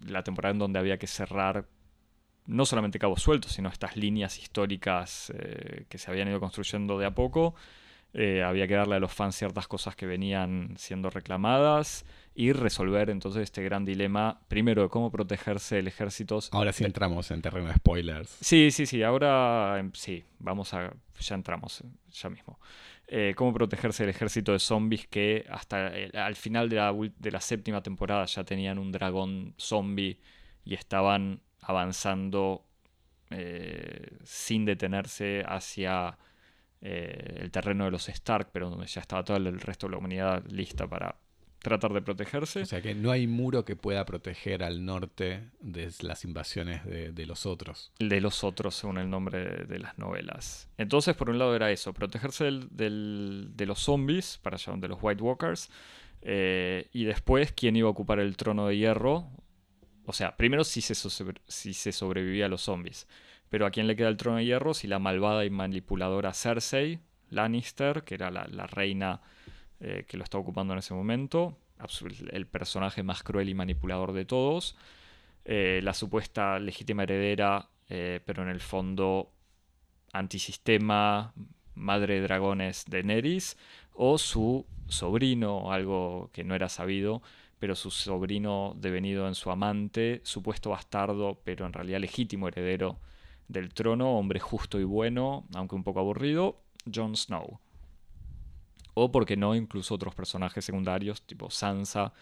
la 0.07 0.23
temporada 0.23 0.53
en 0.53 0.59
donde 0.59 0.79
había 0.79 0.99
que 0.99 1.07
cerrar 1.07 1.67
no 2.47 2.67
solamente 2.67 2.99
cabos 2.99 3.23
sueltos, 3.23 3.53
sino 3.53 3.69
estas 3.69 3.97
líneas 3.97 4.39
históricas 4.39 5.33
eh, 5.37 5.87
que 5.89 5.99
se 5.99 6.11
habían 6.11 6.29
ido 6.29 6.41
construyendo 6.41 6.99
de 6.99 7.07
a 7.07 7.15
poco. 7.15 7.55
Eh, 8.15 8.43
había 8.43 8.69
que 8.69 8.75
darle 8.75 8.97
a 8.97 9.01
los 9.01 9.13
fans 9.13 9.37
ciertas 9.37 9.67
cosas 9.67 9.97
que 9.97 10.05
venían 10.05 10.75
siendo 10.77 11.09
reclamadas 11.09 12.05
y 12.35 12.53
resolver 12.53 13.09
entonces 13.09 13.43
este 13.43 13.63
gran 13.63 13.85
dilema, 13.85 14.41
primero 14.49 14.83
de 14.83 14.89
cómo 14.89 15.11
protegerse 15.11 15.79
el 15.79 15.89
ejército. 15.89 16.39
Ahora 16.51 16.73
sí 16.73 16.85
entramos 16.85 17.31
en 17.31 17.41
terreno 17.41 17.69
de 17.69 17.75
spoilers. 17.75 18.29
Sí, 18.41 18.71
sí, 18.71 18.85
sí, 18.85 19.03
ahora 19.03 19.79
em, 19.79 19.93
sí, 19.95 20.25
vamos 20.39 20.75
a, 20.75 20.93
ya 21.21 21.35
entramos, 21.35 21.83
ya 22.11 22.29
mismo. 22.29 22.59
Eh, 23.09 23.35
cómo 23.37 23.53
protegerse 23.53 24.05
el 24.05 24.11
ejército 24.11 24.53
de 24.53 24.59
zombies 24.59 25.07
que 25.07 25.47
hasta 25.51 25.93
al 26.15 26.37
final 26.37 26.69
de 26.69 26.77
la, 26.77 26.95
de 27.19 27.31
la 27.31 27.41
séptima 27.41 27.83
temporada 27.83 28.25
ya 28.27 28.45
tenían 28.45 28.79
un 28.79 28.93
dragón 28.93 29.55
zombie 29.59 30.19
y 30.65 30.75
estaban 30.75 31.41
avanzando 31.61 32.65
eh, 33.31 34.19
sin 34.25 34.65
detenerse 34.65 35.45
hacia 35.47 36.19
eh, 36.83 37.39
el 37.41 37.51
terreno 37.51 37.85
de 37.85 37.93
los 37.93 38.09
Stark, 38.09 38.51
pero 38.53 38.69
donde 38.69 38.87
ya 38.87 39.01
estaba 39.01 39.25
todo 39.25 39.37
el 39.37 39.61
resto 39.61 39.87
de 39.87 39.93
la 39.93 39.99
humanidad 39.99 40.45
lista 40.47 40.89
para 40.89 41.17
tratar 41.63 41.93
de 41.93 42.03
protegerse. 42.03 42.63
O 42.63 42.67
sea 42.67 42.83
que 42.83 42.95
no 42.95 43.11
hay 43.11 43.27
muro 43.27 43.65
que 43.65 43.77
pueda 43.77 44.05
proteger 44.05 44.65
al 44.65 44.85
norte 44.85 45.49
de 45.61 45.91
las 46.01 46.25
invasiones 46.25 46.85
de, 46.85 47.27
los 47.27 47.47
otros. 47.47 47.93
De 47.99 48.21
los 48.21 48.45
otros, 48.45 48.75
según 48.75 48.99
el 48.99 49.09
nombre 49.09 49.65
de, 49.65 49.79
las 49.79 49.97
novelas. 49.97 50.69
Entonces, 50.77 51.15
por 51.15 51.31
un 51.31 51.39
lado 51.39 51.55
era 51.55 51.71
eso, 51.71 51.95
protegerse 51.95 52.45
de 52.51 53.67
los 53.67 53.79
zombies, 53.79 54.39
para 54.43 54.57
allá 54.57 54.75
de 54.77 54.89
los 54.89 54.99
White 55.01 55.23
Walkers, 55.23 55.71
eh, 56.23 56.89
y 56.93 57.05
después 57.05 57.53
quién 57.53 57.77
iba 57.77 57.89
a 57.89 57.93
ocupar 57.93 58.19
el 58.19 58.37
trono 58.37 58.67
de 58.67 58.77
hierro. 58.77 59.31
O 60.05 60.13
sea, 60.13 60.37
primero 60.37 60.65
si 60.65 60.81
se, 60.81 60.95
si 60.95 61.75
se 61.75 61.93
sobrevivía 61.93 62.47
a 62.47 62.49
los 62.49 62.63
zombies. 62.63 63.07
Pero 63.53 63.67
a 63.67 63.71
quién 63.71 63.87
le 63.87 63.97
queda 63.97 64.09
el 64.09 64.17
trono 64.17 64.39
de 64.39 64.47
hierro 64.47 64.73
si 64.73 64.87
la 64.87 64.99
malvada 64.99 65.45
y 65.45 65.51
manipuladora 65.51 66.33
Cersei 66.33 67.01
Lannister, 67.29 68.03
que 68.03 68.15
era 68.15 68.31
la, 68.31 68.67
reina 68.67 69.21
eh, 69.79 70.07
que 70.09 70.17
lo 70.17 70.25
está 70.25 70.39
ocupando 70.39 70.73
en 70.73 70.79
ese 70.79 70.95
momento, 70.95 71.59
el 72.31 72.47
personaje 72.47 73.03
más 73.03 73.23
cruel 73.23 73.51
y 73.51 73.55
manipulador 73.55 74.15
de 74.15 74.25
todos, 74.25 74.75
eh, 75.45 75.81
la 75.83 75.93
supuesta 75.93 76.59
legítima 76.61 77.03
heredera, 77.03 77.69
eh, 77.91 78.21
pero 78.25 78.43
en 78.43 78.49
el 78.49 78.61
fondo 78.61 79.31
antisistema, 80.15 81.35
madre 81.75 82.15
de 82.15 82.21
dragones 82.23 82.87
de 82.87 83.03
Neris, 83.03 83.59
o 83.93 84.17
su 84.17 84.65
sobrino, 84.89 85.71
algo 85.71 86.31
que 86.33 86.43
no 86.43 86.55
era 86.55 86.71
sabido, 86.71 87.21
pero 87.59 87.77
su 87.77 87.91
sobrino 87.91 88.75
devenido 88.79 89.29
en 89.29 89.35
su 89.35 89.51
amante, 89.51 90.23
supuesto 90.25 90.71
bastardo, 90.71 91.39
pero 91.45 91.67
en 91.67 91.75
realidad 91.75 92.01
legítimo 92.01 92.49
heredero 92.49 92.99
del 93.49 93.73
trono, 93.75 94.19
hombre 94.19 94.41
justo 94.41 94.81
y 94.81 94.85
bueno, 94.85 95.45
aunque 95.55 95.75
un 95.75 95.85
poco 95.85 96.01
aburrido, 96.01 96.61
Jon 96.93 97.17
Snow. 97.17 97.61
O 98.95 99.11
porque 99.11 99.37
no, 99.37 99.55
incluso 99.55 99.95
otros 99.95 100.15
personajes 100.15 100.65
secundarios, 100.65 101.23
tipo 101.23 101.51
Sansa, 101.51 102.13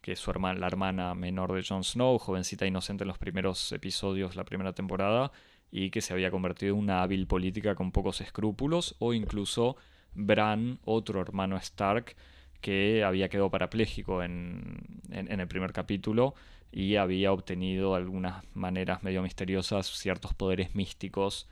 que 0.00 0.12
es 0.12 0.18
su 0.18 0.32
la 0.32 0.66
hermana 0.66 1.14
menor 1.14 1.52
de 1.52 1.64
Jon 1.66 1.84
Snow, 1.84 2.18
jovencita 2.18 2.66
inocente 2.66 3.04
en 3.04 3.08
los 3.08 3.18
primeros 3.18 3.72
episodios, 3.72 4.36
la 4.36 4.44
primera 4.44 4.72
temporada, 4.72 5.32
y 5.70 5.90
que 5.90 6.00
se 6.00 6.12
había 6.12 6.30
convertido 6.30 6.74
en 6.74 6.80
una 6.80 7.02
hábil 7.02 7.26
política 7.26 7.74
con 7.74 7.92
pocos 7.92 8.20
escrúpulos, 8.20 8.96
o 8.98 9.12
incluso 9.12 9.76
Bran, 10.14 10.78
otro 10.84 11.20
hermano 11.20 11.56
Stark, 11.56 12.16
que 12.60 13.04
había 13.04 13.28
quedado 13.28 13.50
parapléjico 13.50 14.22
en, 14.22 15.00
el 15.10 15.48
primer 15.48 15.72
capítulo 15.72 16.34
y 16.72 16.96
había 16.96 17.32
obtenido 17.32 17.92
de 17.92 17.98
algunas 17.98 18.44
maneras 18.54 19.02
medio 19.02 19.22
misteriosas 19.22 19.86
ciertos 19.86 20.34
poderes 20.34 20.74
místicos 20.74 21.48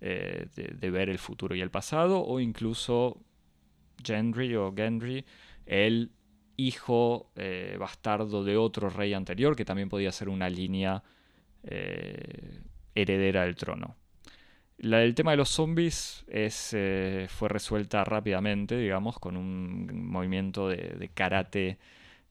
eh, 0.00 0.46
de, 0.54 0.90
ver 0.90 1.08
el 1.08 1.18
futuro 1.18 1.54
y 1.54 1.62
el 1.62 1.70
pasado, 1.70 2.22
o 2.22 2.38
incluso 2.38 3.18
Gendry 4.04 4.54
o 4.54 4.74
Gendry, 4.74 5.24
el 5.64 6.12
hijo 6.56 7.30
eh, 7.34 7.76
bastardo 7.80 8.44
de 8.44 8.58
otro 8.58 8.90
rey 8.90 9.14
anterior, 9.14 9.56
que 9.56 9.64
también 9.64 9.88
podía 9.88 10.12
ser 10.12 10.28
una 10.28 10.50
línea 10.50 11.02
eh, 11.62 12.60
heredera 12.94 13.44
del 13.44 13.56
trono. 13.56 13.96
el 14.78 15.14
tema 15.14 15.30
de 15.30 15.38
los 15.38 15.48
zombies 15.48 16.26
es, 16.28 16.76
fue 17.30 17.48
resuelta 17.48 18.04
rápidamente, 18.04 18.76
digamos, 18.76 19.18
con 19.18 19.36
un 19.38 20.06
movimiento 20.10 20.68
de, 20.68 21.10
karate 21.14 21.78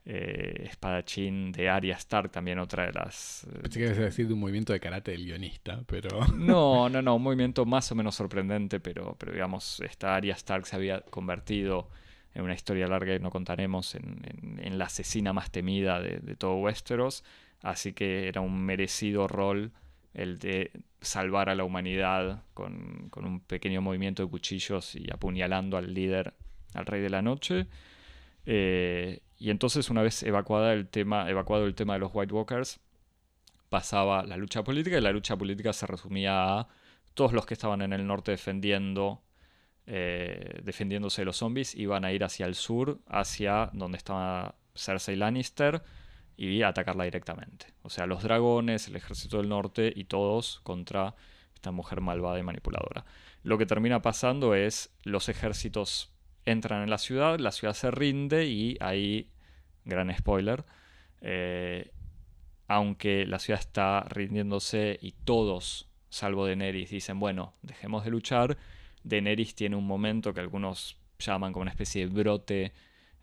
espadachín 0.06 1.52
de 1.52 1.70
Arya 1.70 1.96
Stark, 1.96 2.32
también 2.32 2.60
otra 2.60 2.86
de 2.86 2.94
las... 2.94 3.48
Pensé 3.62 3.80
que 3.80 3.86
ibas 3.86 3.98
a 3.98 4.02
decir 4.02 4.28
de 4.28 4.34
un 4.34 4.40
movimiento 4.40 4.72
de 4.72 4.80
karate 4.80 5.12
del 5.12 5.26
guionista, 5.26 5.82
pero... 5.88 6.10
No, 6.36 6.90
no, 6.90 7.02
no, 7.02 7.16
un 7.16 7.24
movimiento 7.24 7.66
más 7.66 7.92
o 7.92 7.96
menos 7.96 8.16
sorprendente, 8.16 8.80
pero, 8.80 9.16
pero 9.20 9.34
digamos, 9.34 9.80
esta 9.82 10.16
Arya 10.16 10.36
Stark 10.36 10.68
se 10.68 10.76
había 10.76 11.02
convertido 11.02 11.90
en 12.36 12.44
una 12.44 12.54
historia 12.54 12.88
larga 12.88 13.14
que 13.14 13.20
no 13.20 13.32
contaremos, 13.32 13.96
en, 13.96 14.78
la 14.78 14.86
asesina 14.86 15.32
más 15.32 15.52
temida 15.52 16.02
de, 16.02 16.36
todo 16.36 16.58
Westeros. 16.58 17.24
Así 17.62 17.94
que 17.94 18.28
era 18.28 18.42
un 18.42 18.64
merecido 18.64 19.28
rol 19.28 19.72
el 20.14 20.38
de 20.38 20.72
salvar 21.02 21.50
a 21.50 21.56
la 21.56 21.64
humanidad 21.64 22.44
con, 22.54 23.10
un 23.16 23.40
pequeño 23.40 23.82
movimiento 23.82 24.24
de 24.24 24.30
cuchillos 24.30 24.96
y 24.96 25.10
apuñalando 25.12 25.78
al 25.78 25.94
líder, 25.94 26.34
al 26.74 26.86
rey 26.86 27.02
de 27.02 27.10
la 27.10 27.22
noche. 27.22 27.68
Eh, 28.46 29.22
y 29.38 29.50
entonces, 29.50 29.90
una 29.90 30.02
vez 30.02 30.24
evacuada 30.24 30.74
el 30.74 30.88
tema, 30.88 31.30
evacuado 31.30 31.66
el 31.66 31.76
tema 31.76 31.94
de 31.94 32.00
los 32.00 32.12
White 32.14 32.34
Walkers, 32.34 32.80
pasaba 33.70 34.24
la 34.24 34.38
lucha 34.38 34.64
política 34.64 34.98
y 34.98 35.02
la 35.02 35.12
lucha 35.12 35.36
política 35.38 35.74
se 35.74 35.88
resumía 35.88 36.60
a 36.60 36.68
todos 37.14 37.34
los 37.34 37.46
que 37.46 37.54
estaban 37.54 37.82
en 37.82 37.94
el 37.94 38.06
norte 38.06 38.32
defendiendo 38.32 39.22
eh, 39.88 40.62
defendiéndose 40.64 41.22
de 41.22 41.26
los 41.26 41.38
zombies, 41.38 41.76
iban 41.76 42.06
a 42.06 42.12
ir 42.12 42.24
hacia 42.24 42.48
el 42.48 42.56
sur, 42.56 43.00
hacia 43.08 43.70
donde 43.74 43.98
estaba 43.98 44.56
Cersei 44.74 45.16
Lannister, 45.16 45.84
y 46.38 46.64
atacarla 46.64 47.06
directamente. 47.06 47.68
O 47.84 47.90
sea, 47.90 48.08
los 48.08 48.24
dragones, 48.24 48.88
el 48.88 48.96
ejército 48.96 49.38
del 49.38 49.50
norte 49.50 49.94
y 49.96 50.06
todos 50.06 50.60
contra 50.64 51.16
esta 51.54 51.72
mujer 51.72 52.02
malvada 52.02 52.40
y 52.40 52.44
manipuladora. 52.44 53.06
Lo 53.44 53.58
que 53.58 53.66
termina 53.66 54.02
pasando 54.02 54.56
es 54.56 54.92
los 55.04 55.30
ejércitos 55.30 56.12
entran 56.46 56.84
en 56.84 56.90
la 56.90 56.98
ciudad, 56.98 57.40
la 57.40 57.52
ciudad 57.52 57.74
se 57.74 57.92
rinde 57.92 58.46
y 58.46 58.78
ahí, 58.80 59.30
gran 59.84 60.16
spoiler, 60.16 60.64
eh, 61.22 61.92
aunque 62.68 63.26
la 63.26 63.40
ciudad 63.40 63.60
está 63.60 64.02
rindiéndose 64.10 64.98
y 65.02 65.12
todos, 65.12 65.90
salvo 66.10 66.46
Daenerys, 66.46 66.92
dicen, 66.92 67.20
bueno, 67.20 67.54
dejemos 67.62 68.04
de 68.06 68.12
luchar, 68.12 68.58
Daenerys 69.04 69.56
tiene 69.56 69.76
un 69.76 69.86
momento 69.86 70.34
que 70.34 70.40
algunos 70.40 70.98
llaman 71.20 71.54
como 71.54 71.64
una 71.64 71.72
especie 71.72 72.08
de 72.08 72.14
brote 72.14 72.74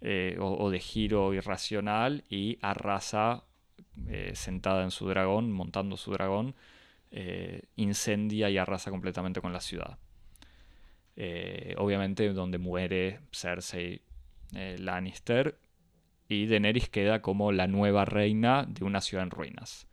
eh, 0.01 0.37
o, 0.41 0.71
de 0.71 0.81
giro 0.81 1.33
irracional 1.35 2.25
y 2.29 2.59
arrasa 2.61 3.45
eh, 4.09 4.33
sentada 4.35 4.83
en 4.83 4.91
su 4.91 5.09
dragón, 5.09 5.53
montando 5.53 5.97
su 5.97 6.13
dragón, 6.13 6.55
incendia 7.77 8.49
y 8.49 8.57
arrasa 8.57 8.91
completamente 8.91 9.43
con 9.43 9.53
la 9.53 9.61
ciudad. 9.61 9.99
Obviamente 11.77 12.33
donde 12.33 12.59
muere 12.59 13.21
Cersei 13.33 14.03
Lannister 14.53 15.59
y 16.29 16.47
Daenerys 16.47 16.89
queda 16.89 17.21
como 17.23 17.53
la 17.53 17.67
nueva 17.67 18.05
reina 18.05 18.65
de 18.69 18.85
una 18.85 19.01
ciudad 19.01 19.25
en 19.25 19.31
ruinas. 19.31 19.87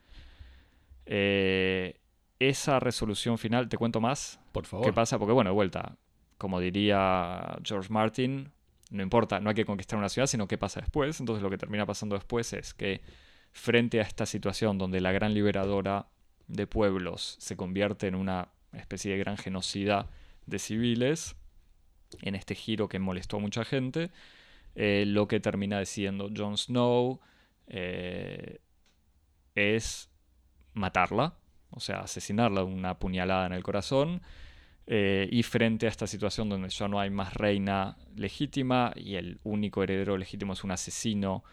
esa 2.40 2.80
resolución 2.80 3.38
final, 3.38 3.68
¿te 3.68 3.78
cuento 3.78 4.00
más? 4.00 4.40
Por 4.52 4.66
favor. 4.66 4.86
¿Qué 4.86 4.94
pasa? 4.94 5.20
Porque, 5.20 5.34
bueno, 5.34 5.50
de 5.50 5.54
vuelta, 5.54 5.98
como 6.38 6.60
diría 6.60 7.58
George 7.64 7.92
Martin, 7.92 8.52
no 8.92 9.04
importa, 9.04 9.40
no 9.40 9.50
hay 9.50 9.56
que 9.56 9.66
conquistar 9.66 10.00
una 10.00 10.10
ciudad, 10.10 10.28
sino 10.28 10.48
qué 10.48 10.58
pasa 10.58 10.80
después. 10.80 11.20
Entonces 11.20 11.44
lo 11.44 11.50
que 11.50 11.58
termina 11.58 11.86
pasando 11.86 12.16
después 12.16 12.54
es 12.54 12.74
que 12.74 13.02
frente 13.52 14.00
a 14.00 14.04
esta 14.04 14.26
situación 14.26 14.78
donde 14.78 15.02
la 15.02 15.12
gran 15.12 15.34
liberadora 15.34 16.08
de 16.48 16.66
pueblos 16.66 17.36
se 17.40 17.56
convierte 17.56 18.08
en 18.08 18.16
una 18.16 18.50
especie 18.74 19.12
de 19.12 19.18
gran 19.18 19.38
genocida 19.38 20.08
de 20.50 20.60
civiles, 20.60 21.36
en 22.22 22.36
este 22.36 22.56
giro 22.56 22.90
que 22.90 23.00
molestó 23.00 23.38
a 23.38 23.40
mucha 23.40 23.64
gente, 23.64 24.12
eh, 24.76 25.04
lo 25.08 25.28
que 25.28 25.40
termina 25.40 25.80
decidiendo 25.80 26.30
Jon 26.36 26.58
Snow 26.58 27.20
eh, 27.68 28.60
es 29.56 30.10
matarla, 30.74 31.36
o 31.72 31.80
sea, 31.80 32.00
asesinarla 32.02 32.64
una 32.64 33.00
puñalada 33.00 33.46
en 33.46 33.54
el 33.54 33.64
corazón. 33.64 34.22
Eh, 34.92 35.30
y 35.32 35.44
frente 35.44 35.86
a 35.86 35.90
esta 35.90 36.08
situación 36.08 36.50
donde 36.50 36.70
ya 36.70 36.88
no 36.88 37.00
hay 37.00 37.12
más 37.12 37.36
reina 37.36 37.96
legítima 38.16 38.92
y 38.96 39.16
el 39.16 39.40
único 39.44 39.84
heredero 39.84 40.18
legítimo 40.18 40.54
es 40.54 40.64
un 40.64 40.72
asesino, 40.72 41.44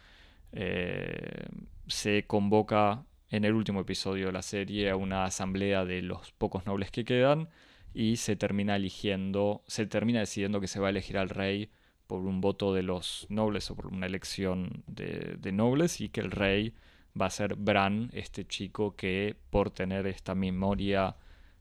se 1.86 2.26
convoca 2.26 3.04
en 3.28 3.44
el 3.44 3.52
último 3.52 3.80
episodio 3.80 4.26
de 4.26 4.32
la 4.32 4.40
serie 4.40 4.88
a 4.88 4.96
una 4.96 5.24
asamblea 5.24 5.84
de 5.84 6.00
los 6.00 6.32
pocos 6.32 6.64
nobles 6.64 6.90
que 6.90 7.04
quedan 7.04 7.50
y 7.96 8.16
se 8.18 8.36
termina 8.36 8.76
eligiendo, 8.76 9.64
se 9.66 9.86
termina 9.86 10.20
decidiendo 10.20 10.60
que 10.60 10.68
se 10.68 10.78
va 10.78 10.88
a 10.88 10.90
elegir 10.90 11.16
al 11.16 11.30
rey 11.30 11.70
por 12.06 12.20
un 12.20 12.42
voto 12.42 12.74
de 12.74 12.82
los 12.82 13.26
nobles 13.30 13.70
o 13.70 13.74
por 13.74 13.86
una 13.86 14.04
elección 14.04 14.84
de, 14.86 15.36
de 15.38 15.52
nobles 15.52 16.02
y 16.02 16.10
que 16.10 16.20
el 16.20 16.30
rey 16.30 16.74
va 17.18 17.26
a 17.26 17.30
ser 17.30 17.56
Bran, 17.56 18.10
este 18.12 18.46
chico 18.46 18.96
que 18.96 19.34
por 19.48 19.70
tener 19.70 20.06
esta 20.06 20.34
memoria 20.34 21.16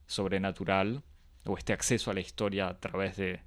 sobrenatural 0.08 1.04
o 1.45 1.58
este 1.58 1.71
acceso 1.71 2.12
a 2.12 2.13
la 2.13 2.19
historia 2.19 2.67
a 2.67 2.80
través 2.82 3.15
de, 3.15 3.39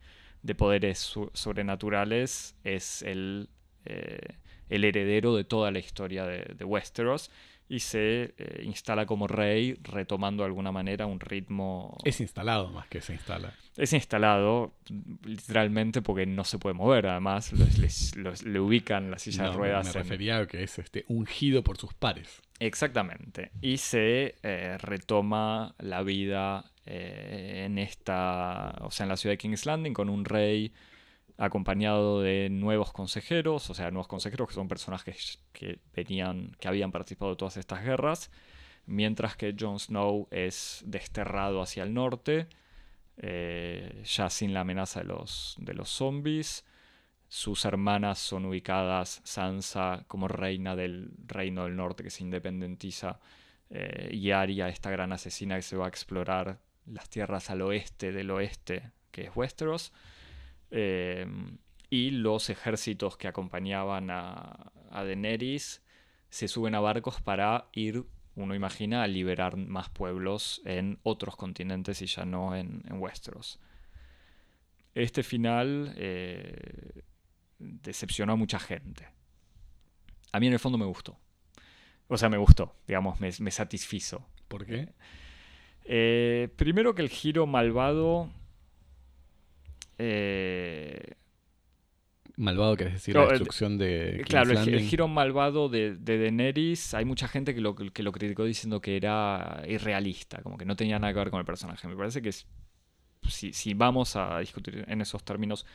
poderes 0.56 0.98
sobrenaturales 1.34 2.56
es 2.64 3.02
el, 3.02 3.50
eh, 3.84 4.36
el, 4.70 4.84
heredero 4.84 5.36
de 5.36 5.44
toda 5.44 5.70
la 5.70 5.78
historia 5.78 6.24
de 6.24 6.64
Westeros 6.64 7.30
y 7.68 7.80
se 7.80 8.34
eh, 8.38 8.62
instala 8.64 9.04
como 9.04 9.26
rey, 9.26 9.78
retomando 9.82 10.42
de 10.42 10.46
alguna 10.46 10.72
manera 10.72 11.06
un 11.06 11.20
ritmo... 11.20 11.98
Es 12.04 12.20
instalado 12.20 12.70
más 12.70 12.88
que 12.88 13.00
se 13.00 13.12
instala. 13.12 13.52
Es 13.76 13.92
instalado, 13.92 14.72
literalmente, 15.24 16.02
porque 16.02 16.26
no 16.26 16.44
se 16.44 16.58
puede 16.58 16.74
mover, 16.74 17.06
además, 17.06 17.52
le 17.52 18.60
ubican 18.60 19.10
la 19.10 19.18
silla 19.18 19.44
de 19.44 19.52
ruedas. 19.52 19.86
Me 19.86 19.92
refería 19.92 20.38
a 20.38 20.46
que 20.46 20.62
es 20.62 20.78
este, 20.78 21.04
ungido 21.08 21.62
por 21.62 21.76
sus 21.76 21.94
pares. 21.94 22.42
Exactamente. 22.58 23.52
Y 23.60 23.76
se 23.76 24.34
eh, 24.42 24.78
retoma 24.78 25.74
la 25.78 26.02
vida 26.02 26.64
eh, 26.86 27.64
en 27.66 27.78
esta, 27.78 28.74
o 28.80 28.90
sea, 28.90 29.04
en 29.04 29.10
la 29.10 29.16
ciudad 29.16 29.34
de 29.34 29.38
King's 29.38 29.66
Landing 29.66 29.92
con 29.92 30.08
un 30.08 30.24
rey 30.24 30.72
acompañado 31.38 32.20
de 32.20 32.48
nuevos 32.50 32.92
consejeros, 32.92 33.70
o 33.70 33.74
sea, 33.74 33.90
nuevos 33.90 34.08
consejeros 34.08 34.48
que 34.48 34.54
son 34.54 34.68
personajes 34.68 35.40
que 35.52 35.78
que 35.94 36.68
habían 36.68 36.92
participado 36.92 37.30
de 37.30 37.36
todas 37.36 37.56
estas 37.56 37.84
guerras, 37.84 38.30
mientras 38.86 39.36
que 39.36 39.54
Jon 39.58 39.78
Snow 39.78 40.26
es 40.30 40.82
desterrado 40.84 41.62
hacia 41.62 41.84
el 41.84 41.94
norte, 41.94 42.48
eh, 43.18 44.02
ya 44.04 44.30
sin 44.30 44.52
la 44.52 44.60
amenaza 44.60 45.00
de 45.00 45.06
los, 45.06 45.56
de 45.58 45.74
los 45.74 45.88
zombies. 45.88 46.64
Sus 47.28 47.64
hermanas 47.64 48.18
son 48.18 48.46
ubicadas, 48.46 49.20
Sansa 49.24 50.04
como 50.08 50.28
reina 50.28 50.74
del 50.76 51.10
reino 51.26 51.64
del 51.64 51.76
norte 51.76 52.02
que 52.02 52.10
se 52.10 52.24
independentiza, 52.24 53.20
eh, 53.70 54.10
y 54.12 54.30
Arya, 54.30 54.68
esta 54.68 54.90
gran 54.90 55.12
asesina 55.12 55.56
que 55.56 55.62
se 55.62 55.76
va 55.76 55.86
a 55.86 55.88
explorar 55.88 56.58
las 56.86 57.08
tierras 57.10 57.50
al 57.50 57.62
oeste 57.62 58.12
del 58.12 58.30
oeste, 58.30 58.90
que 59.10 59.26
es 59.26 59.36
Westeros. 59.36 59.92
Em, 60.70 61.58
y 61.90 62.10
los 62.10 62.50
ejércitos 62.50 63.16
que 63.16 63.28
acompañaban 63.28 64.10
a, 64.10 64.72
a 64.90 65.04
Daenerys 65.04 65.82
se 66.30 66.48
suben 66.48 66.74
a 66.74 66.80
barcos 66.80 67.20
para 67.20 67.68
ir, 67.72 68.04
uno 68.34 68.54
imagina, 68.54 69.02
a 69.02 69.06
liberar 69.06 69.56
más 69.56 69.88
pueblos 69.88 70.60
en 70.64 70.98
otros 71.02 71.36
continentes 71.36 72.02
y 72.02 72.06
ya 72.06 72.24
no 72.24 72.54
en, 72.54 72.82
Westeros. 72.90 73.60
Este 74.94 75.22
final 75.22 75.94
eh, 75.96 77.02
decepcionó 77.58 78.34
a 78.34 78.36
mucha 78.36 78.58
gente. 78.58 79.08
A 80.32 80.40
mí 80.40 80.46
en 80.46 80.52
el 80.52 80.58
fondo 80.58 80.76
me 80.76 80.86
gustó. 80.86 81.18
O 82.08 82.16
sea, 82.16 82.28
me 82.28 82.38
gustó, 82.38 82.74
digamos, 82.86 83.20
me, 83.20 83.50
satisfizo. 83.50 84.26
¿Por 84.48 84.66
qué? 84.66 84.94
Eh, 85.84 86.48
primero 86.56 86.94
que 86.94 87.02
el 87.02 87.08
giro 87.08 87.46
malvado 87.46 88.30
eh, 89.98 91.14
malvado, 92.36 92.76
querés 92.76 92.94
decir, 92.94 93.16
la 93.16 93.26
destrucción 93.26 93.78
de. 93.78 94.22
claro, 94.26 94.52
el, 94.52 94.80
giro 94.80 95.08
malvado 95.08 95.68
de, 95.68 95.96
de, 95.96 96.18
Daenerys, 96.18 96.94
hay 96.94 97.04
mucha 97.04 97.28
gente 97.28 97.54
que 97.54 97.60
lo, 97.60 97.74
que 97.74 98.02
lo 98.02 98.12
criticó 98.12 98.44
diciendo 98.44 98.80
que 98.80 98.96
era 98.96 99.62
irrealista, 99.66 100.40
como 100.42 100.56
que 100.56 100.64
no 100.64 100.76
tenía 100.76 100.98
nada 100.98 101.12
que 101.12 101.18
ver 101.18 101.30
con 101.30 101.40
el 101.40 101.46
personaje. 101.46 101.88
Me 101.88 101.96
parece 101.96 102.22
que 102.22 102.32
si, 102.32 103.52
si 103.52 103.74
vamos 103.74 104.14
a 104.16 104.38
discutir 104.38 104.84
en 104.86 105.00
esos 105.00 105.24
términos, 105.24 105.66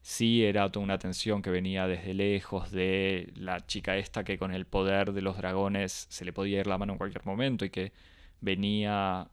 sí 0.00 0.44
era 0.44 0.70
toda 0.70 0.84
una 0.84 0.98
tensión 0.98 1.42
que 1.42 1.50
venía 1.50 1.86
desde 1.86 2.14
lejos 2.14 2.70
de 2.70 3.32
la 3.36 3.66
chica 3.66 3.96
esta 3.96 4.24
que 4.24 4.38
con 4.38 4.52
el 4.52 4.66
poder 4.66 5.12
de 5.12 5.22
los 5.22 5.36
dragones 5.36 6.06
se 6.08 6.24
le 6.24 6.32
podía 6.32 6.60
ir 6.60 6.66
la 6.66 6.78
mano 6.78 6.92
en 6.92 6.98
cualquier 6.98 7.24
momento 7.24 7.64
y 7.64 7.70
que 7.70 7.92
venía, 8.40 9.28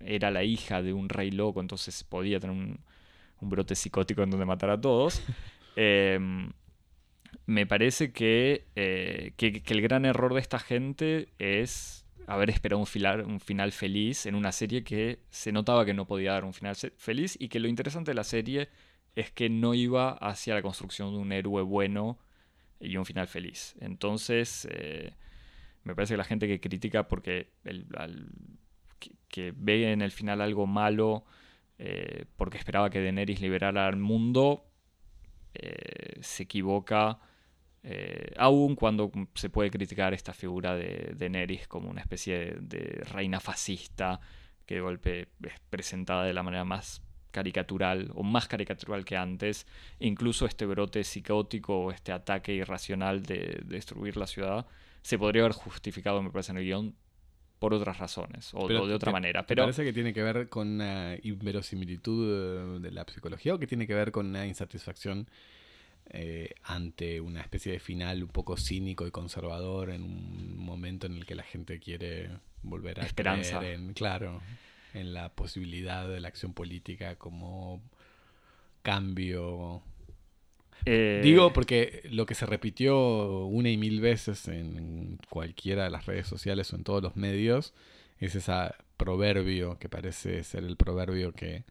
era 0.00 0.30
la 0.30 0.44
hija 0.44 0.82
de 0.82 0.92
un 0.92 1.08
rey 1.08 1.30
loco, 1.30 1.60
entonces 1.60 2.04
podía 2.04 2.40
tener 2.40 2.56
un, 2.56 2.80
brote 3.48 3.74
psicótico 3.74 4.22
en 4.22 4.30
donde 4.30 4.46
matar 4.46 4.70
a 4.70 4.80
todos. 4.80 5.22
Em, 5.76 6.52
me 7.46 7.66
parece 7.66 8.12
que, 8.12 8.64
eh, 8.76 9.32
que, 9.36 9.60
que 9.60 9.74
el 9.74 9.82
gran 9.82 10.04
error 10.04 10.34
de 10.34 10.40
esta 10.40 10.60
gente 10.60 11.32
es 11.40 12.04
haber 12.26 12.50
esperado 12.50 12.78
un 12.78 12.86
final, 12.86 13.22
un 13.22 13.40
final 13.40 13.72
feliz 13.72 14.26
en 14.26 14.34
una 14.34 14.52
serie 14.52 14.84
que 14.84 15.18
se 15.30 15.52
notaba 15.52 15.84
que 15.84 15.94
no 15.94 16.06
podía 16.06 16.32
dar 16.32 16.44
un 16.44 16.54
final 16.54 16.76
feliz 16.96 17.36
y 17.38 17.48
que 17.48 17.60
lo 17.60 17.68
interesante 17.68 18.12
de 18.12 18.14
la 18.14 18.24
serie 18.24 18.68
es 19.14 19.30
que 19.30 19.48
no 19.48 19.74
iba 19.74 20.12
hacia 20.12 20.54
la 20.54 20.62
construcción 20.62 21.12
de 21.12 21.18
un 21.18 21.32
héroe 21.32 21.62
bueno 21.62 22.18
y 22.80 22.96
un 22.96 23.04
final 23.04 23.28
feliz. 23.28 23.76
Entonces, 23.80 24.66
eh, 24.70 25.12
me 25.84 25.94
parece 25.94 26.14
que 26.14 26.18
la 26.18 26.24
gente 26.24 26.48
que 26.48 26.60
critica 26.60 27.08
porque 27.08 27.48
que, 29.28 29.52
ve 29.56 29.92
en 29.92 30.00
el 30.00 30.10
final 30.10 30.40
algo 30.40 30.66
malo 30.66 31.24
eh, 31.78 32.26
porque 32.36 32.58
esperaba 32.58 32.90
que 32.90 33.00
Daenerys 33.02 33.40
liberara 33.40 33.86
al 33.86 33.96
mundo, 33.96 34.64
eh, 35.54 36.18
se 36.20 36.44
equivoca 36.44 37.18
eh, 37.86 38.32
aún 38.38 38.76
cuando 38.76 39.12
se 39.34 39.50
puede 39.50 39.70
criticar 39.70 40.14
esta 40.14 40.32
figura 40.32 40.74
de, 40.74 41.12
Daenerys 41.16 41.68
como 41.68 41.90
una 41.90 42.00
especie 42.00 42.56
de, 42.58 43.04
reina 43.12 43.40
fascista 43.40 44.20
que 44.64 44.76
de 44.76 44.80
golpe 44.80 45.28
es 45.42 45.60
presentada 45.68 46.24
de 46.24 46.32
la 46.32 46.42
manera 46.42 46.64
más 46.64 47.02
caricatural 47.30 48.10
o 48.14 48.22
más 48.22 48.48
caricatural 48.48 49.04
que 49.04 49.18
antes, 49.18 49.66
incluso 49.98 50.46
este 50.46 50.64
brote 50.64 51.04
psicótico 51.04 51.78
o 51.78 51.90
este 51.90 52.12
ataque 52.12 52.54
irracional 52.54 53.22
de, 53.22 53.60
destruir 53.66 54.16
la 54.16 54.26
ciudad 54.26 54.66
se 55.02 55.18
podría 55.18 55.42
haber 55.42 55.52
justificado, 55.52 56.22
me 56.22 56.30
parece, 56.30 56.52
en 56.52 56.58
el 56.58 56.64
guion 56.64 56.94
por 57.64 57.72
otras 57.72 57.96
razones 57.96 58.50
o, 58.52 58.68
de 58.68 58.92
otra 58.92 59.10
manera. 59.10 59.46
Pero 59.46 59.62
parece 59.62 59.84
que 59.84 59.94
tiene 59.94 60.12
que 60.12 60.22
ver 60.22 60.50
con 60.50 60.68
una 60.68 61.16
inverosimilitud 61.22 62.78
de 62.78 62.90
la 62.90 63.06
psicología 63.06 63.54
o 63.54 63.58
que 63.58 63.66
tiene 63.66 63.86
que 63.86 63.94
ver 63.94 64.12
con 64.12 64.26
una 64.26 64.46
insatisfacción 64.46 65.26
eh, 66.10 66.50
ante 66.62 67.22
una 67.22 67.40
especie 67.40 67.72
de 67.72 67.78
final 67.78 68.22
un 68.22 68.28
poco 68.28 68.58
cínico 68.58 69.06
y 69.06 69.10
conservador 69.10 69.88
en 69.88 70.02
un 70.02 70.58
momento 70.58 71.06
en 71.06 71.14
el 71.16 71.24
que 71.24 71.34
la 71.34 71.42
gente 71.42 71.80
quiere 71.80 72.28
volver 72.62 73.00
a 73.00 73.06
Esperanza. 73.06 73.60
creer 73.60 73.76
en, 73.76 73.94
claro, 73.94 74.42
en 74.92 75.14
la 75.14 75.30
posibilidad 75.30 76.06
de 76.06 76.20
la 76.20 76.28
acción 76.28 76.52
política 76.52 77.16
como 77.16 77.80
cambio. 78.82 79.80
Eh, 80.86 81.20
Digo 81.22 81.52
porque 81.52 82.02
lo 82.10 82.26
que 82.26 82.34
se 82.34 82.46
repitió 82.46 83.46
una 83.46 83.70
y 83.70 83.76
mil 83.76 84.00
veces 84.00 84.48
en 84.48 85.18
cualquiera 85.30 85.84
de 85.84 85.90
las 85.90 86.06
redes 86.06 86.26
sociales 86.26 86.72
o 86.72 86.76
en 86.76 86.84
todos 86.84 87.02
los 87.02 87.16
medios 87.16 87.74
es 88.18 88.34
ese 88.34 88.52
proverbio 88.96 89.78
que 89.78 89.88
parece 89.88 90.42
ser 90.44 90.64
el 90.64 90.76
proverbio 90.76 91.32
que 91.32 91.64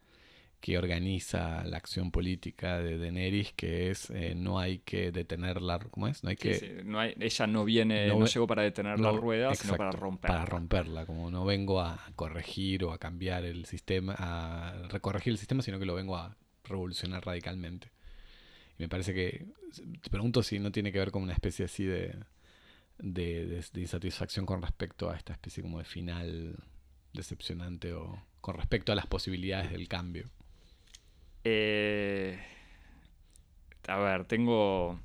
que 0.64 0.78
organiza 0.78 1.62
la 1.64 1.76
acción 1.76 2.10
política 2.10 2.78
de 2.78 2.96
Daenerys, 2.96 3.52
que 3.52 3.90
es 3.90 4.08
eh, 4.08 4.32
no 4.34 4.58
hay 4.58 4.78
que 4.78 5.12
detenerla, 5.12 5.78
¿cómo 5.90 6.08
es? 6.08 6.24
No 6.24 6.30
hay 6.30 6.36
que... 6.36 6.80
No 6.86 6.98
hay, 6.98 7.14
ella 7.20 7.46
no 7.46 7.66
viene, 7.66 8.08
no, 8.08 8.24
llegó 8.24 8.46
para 8.46 8.62
detener 8.62 8.98
la 8.98 9.12
rueda, 9.12 9.54
sino 9.54 9.76
para 9.76 9.90
romperla. 9.90 10.36
Para 10.36 10.46
romperla, 10.46 11.04
como 11.04 11.30
no 11.30 11.44
vengo 11.44 11.82
a 11.82 12.02
corregir 12.16 12.82
o 12.84 12.92
a 12.92 12.98
cambiar 12.98 13.44
el 13.44 13.66
sistema, 13.66 14.14
a 14.16 14.88
recorregir 14.88 15.32
el 15.32 15.38
sistema, 15.38 15.60
sino 15.60 15.78
que 15.78 15.84
lo 15.84 15.94
vengo 15.94 16.16
a 16.16 16.34
revolucionar 16.64 17.26
radicalmente. 17.26 17.90
Y 18.78 18.82
me 18.82 18.88
parece 18.88 19.14
que, 19.14 19.46
te 20.02 20.10
pregunto 20.10 20.42
si 20.42 20.58
no 20.58 20.72
tiene 20.72 20.92
que 20.92 20.98
ver 20.98 21.10
con 21.10 21.22
una 21.22 21.32
especie 21.32 21.64
así 21.64 21.84
de, 21.84 22.16
de 22.98 23.64
insatisfacción 23.76 24.46
con 24.46 24.62
respecto 24.62 25.10
a 25.10 25.16
esta 25.16 25.32
especie 25.32 25.62
como 25.62 25.78
de 25.78 25.84
final 25.84 26.56
decepcionante 27.12 27.92
o 27.92 28.20
con 28.40 28.56
respecto 28.56 28.92
a 28.92 28.94
las 28.94 29.06
posibilidades 29.06 29.70
del 29.70 29.88
cambio. 29.88 30.28
Eh, 31.44 32.38
a 33.86 33.98
ver, 33.98 34.24
tengo... 34.26 35.00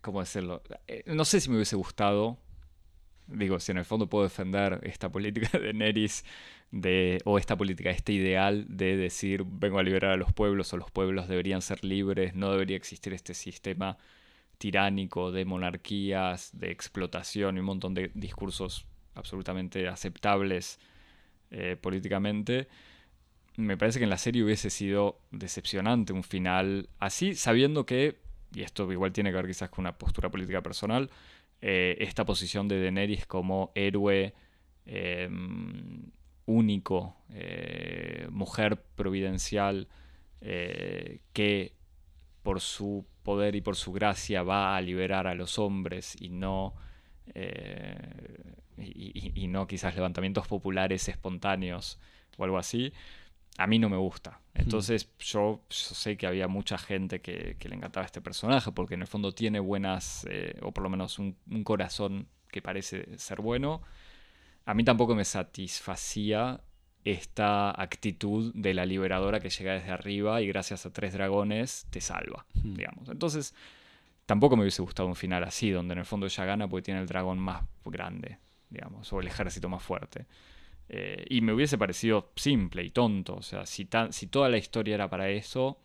¿Cómo 0.00 0.20
decirlo? 0.20 0.62
Eh, 0.86 1.02
no 1.06 1.24
sé 1.24 1.40
si 1.40 1.48
me 1.48 1.56
hubiese 1.56 1.74
gustado. 1.74 2.38
Digo, 3.26 3.60
si 3.60 3.72
en 3.72 3.78
el 3.78 3.84
fondo 3.84 4.08
puedo 4.08 4.24
defender 4.24 4.80
esta 4.82 5.10
política 5.10 5.58
de 5.58 5.72
Neris 5.72 6.24
de, 6.70 7.20
o 7.24 7.38
esta 7.38 7.56
política, 7.56 7.90
este 7.90 8.12
ideal 8.12 8.66
de 8.68 8.96
decir 8.96 9.44
vengo 9.46 9.78
a 9.78 9.82
liberar 9.82 10.12
a 10.12 10.16
los 10.16 10.32
pueblos 10.32 10.72
o 10.72 10.76
los 10.76 10.90
pueblos 10.90 11.28
deberían 11.28 11.62
ser 11.62 11.84
libres, 11.84 12.34
no 12.34 12.50
debería 12.50 12.76
existir 12.76 13.12
este 13.12 13.34
sistema 13.34 13.98
tiránico 14.58 15.32
de 15.32 15.44
monarquías, 15.44 16.50
de 16.52 16.70
explotación 16.70 17.56
y 17.56 17.60
un 17.60 17.66
montón 17.66 17.94
de 17.94 18.10
discursos 18.14 18.86
absolutamente 19.14 19.88
aceptables 19.88 20.78
eh, 21.50 21.76
políticamente 21.80 22.68
me 23.56 23.76
parece 23.76 23.98
que 23.98 24.04
en 24.04 24.10
la 24.10 24.18
serie 24.18 24.42
hubiese 24.42 24.70
sido 24.70 25.18
decepcionante 25.30 26.12
un 26.12 26.22
final 26.22 26.88
así, 26.98 27.34
sabiendo 27.34 27.84
que, 27.84 28.18
y 28.54 28.62
esto 28.62 28.90
igual 28.90 29.12
tiene 29.12 29.30
que 29.30 29.36
ver 29.36 29.46
quizás 29.46 29.68
con 29.70 29.82
una 29.82 29.96
postura 29.98 30.30
política 30.30 30.62
personal, 30.62 31.10
eh, 31.62 31.96
esta 32.00 32.24
posición 32.24 32.66
de 32.66 32.80
Daenerys 32.80 33.24
como 33.26 33.70
héroe 33.76 34.34
em, 34.84 36.10
único, 36.44 37.16
eh, 37.30 38.26
mujer 38.30 38.82
providencial, 38.96 39.86
eh, 40.40 41.20
que 41.32 41.72
por 42.42 42.60
su 42.60 43.06
poder 43.22 43.54
y 43.54 43.60
por 43.60 43.76
su 43.76 43.92
gracia 43.92 44.42
va 44.42 44.76
a 44.76 44.80
liberar 44.80 45.28
a 45.28 45.34
los 45.34 45.60
hombres 45.60 46.16
y 46.20 46.30
no, 46.30 46.74
y 48.76 49.46
no 49.46 49.68
quizás 49.68 49.94
levantamientos 49.94 50.48
populares 50.48 51.08
espontáneos 51.08 52.00
o 52.36 52.44
algo 52.44 52.58
así 52.58 52.92
a 53.58 53.66
mí 53.66 53.78
no 53.78 53.88
me 53.88 53.96
gusta. 53.96 54.40
Entonces 54.54 55.08
yo, 55.18 55.62
sé 55.68 56.16
que 56.16 56.26
había 56.26 56.46
mucha 56.46 56.76
gente 56.78 57.20
que, 57.20 57.56
le 57.60 57.74
encantaba 57.74 58.04
este 58.04 58.20
personaje 58.20 58.70
porque 58.72 58.94
en 58.94 59.02
el 59.02 59.06
fondo 59.06 59.32
tiene 59.32 59.60
buenas, 59.60 60.26
eh, 60.30 60.58
o 60.62 60.72
por 60.72 60.84
lo 60.84 60.90
menos 60.90 61.18
un, 61.18 61.36
corazón 61.64 62.28
que 62.50 62.60
parece 62.60 63.18
ser 63.18 63.40
bueno. 63.40 63.82
A 64.66 64.74
mí 64.74 64.84
tampoco 64.84 65.14
me 65.14 65.24
satisfacía 65.24 66.60
esta 67.04 67.70
actitud 67.70 68.52
de 68.54 68.74
la 68.74 68.86
liberadora 68.86 69.40
que 69.40 69.50
llega 69.50 69.72
desde 69.72 69.90
arriba 69.90 70.40
y 70.40 70.46
gracias 70.46 70.86
a 70.86 70.92
tres 70.92 71.14
dragones 71.14 71.86
te 71.90 72.00
salva, 72.00 72.46
digamos. 72.54 73.08
Entonces 73.08 73.54
tampoco 74.26 74.56
me 74.56 74.62
hubiese 74.62 74.82
gustado 74.82 75.08
un 75.08 75.16
final 75.16 75.42
así, 75.44 75.70
donde 75.70 75.94
en 75.94 75.98
el 76.00 76.04
fondo 76.04 76.26
ella 76.26 76.44
gana 76.44 76.68
porque 76.68 76.84
tiene 76.84 77.00
el 77.00 77.06
dragón 77.06 77.38
más 77.38 77.64
grande, 77.84 78.38
digamos, 78.70 79.12
o 79.12 79.20
el 79.20 79.26
ejército 79.26 79.68
más 79.68 79.82
fuerte. 79.82 80.26
Eh, 80.94 81.24
y 81.30 81.40
me 81.40 81.54
hubiese 81.54 81.78
parecido 81.78 82.32
simple 82.36 82.84
y 82.84 82.90
tonto. 82.90 83.34
O 83.36 83.42
sea, 83.42 83.64
si, 83.64 83.88
si 84.10 84.26
toda 84.26 84.50
la 84.50 84.58
historia 84.58 84.94
era 84.94 85.08
para 85.08 85.30
eso. 85.30 85.78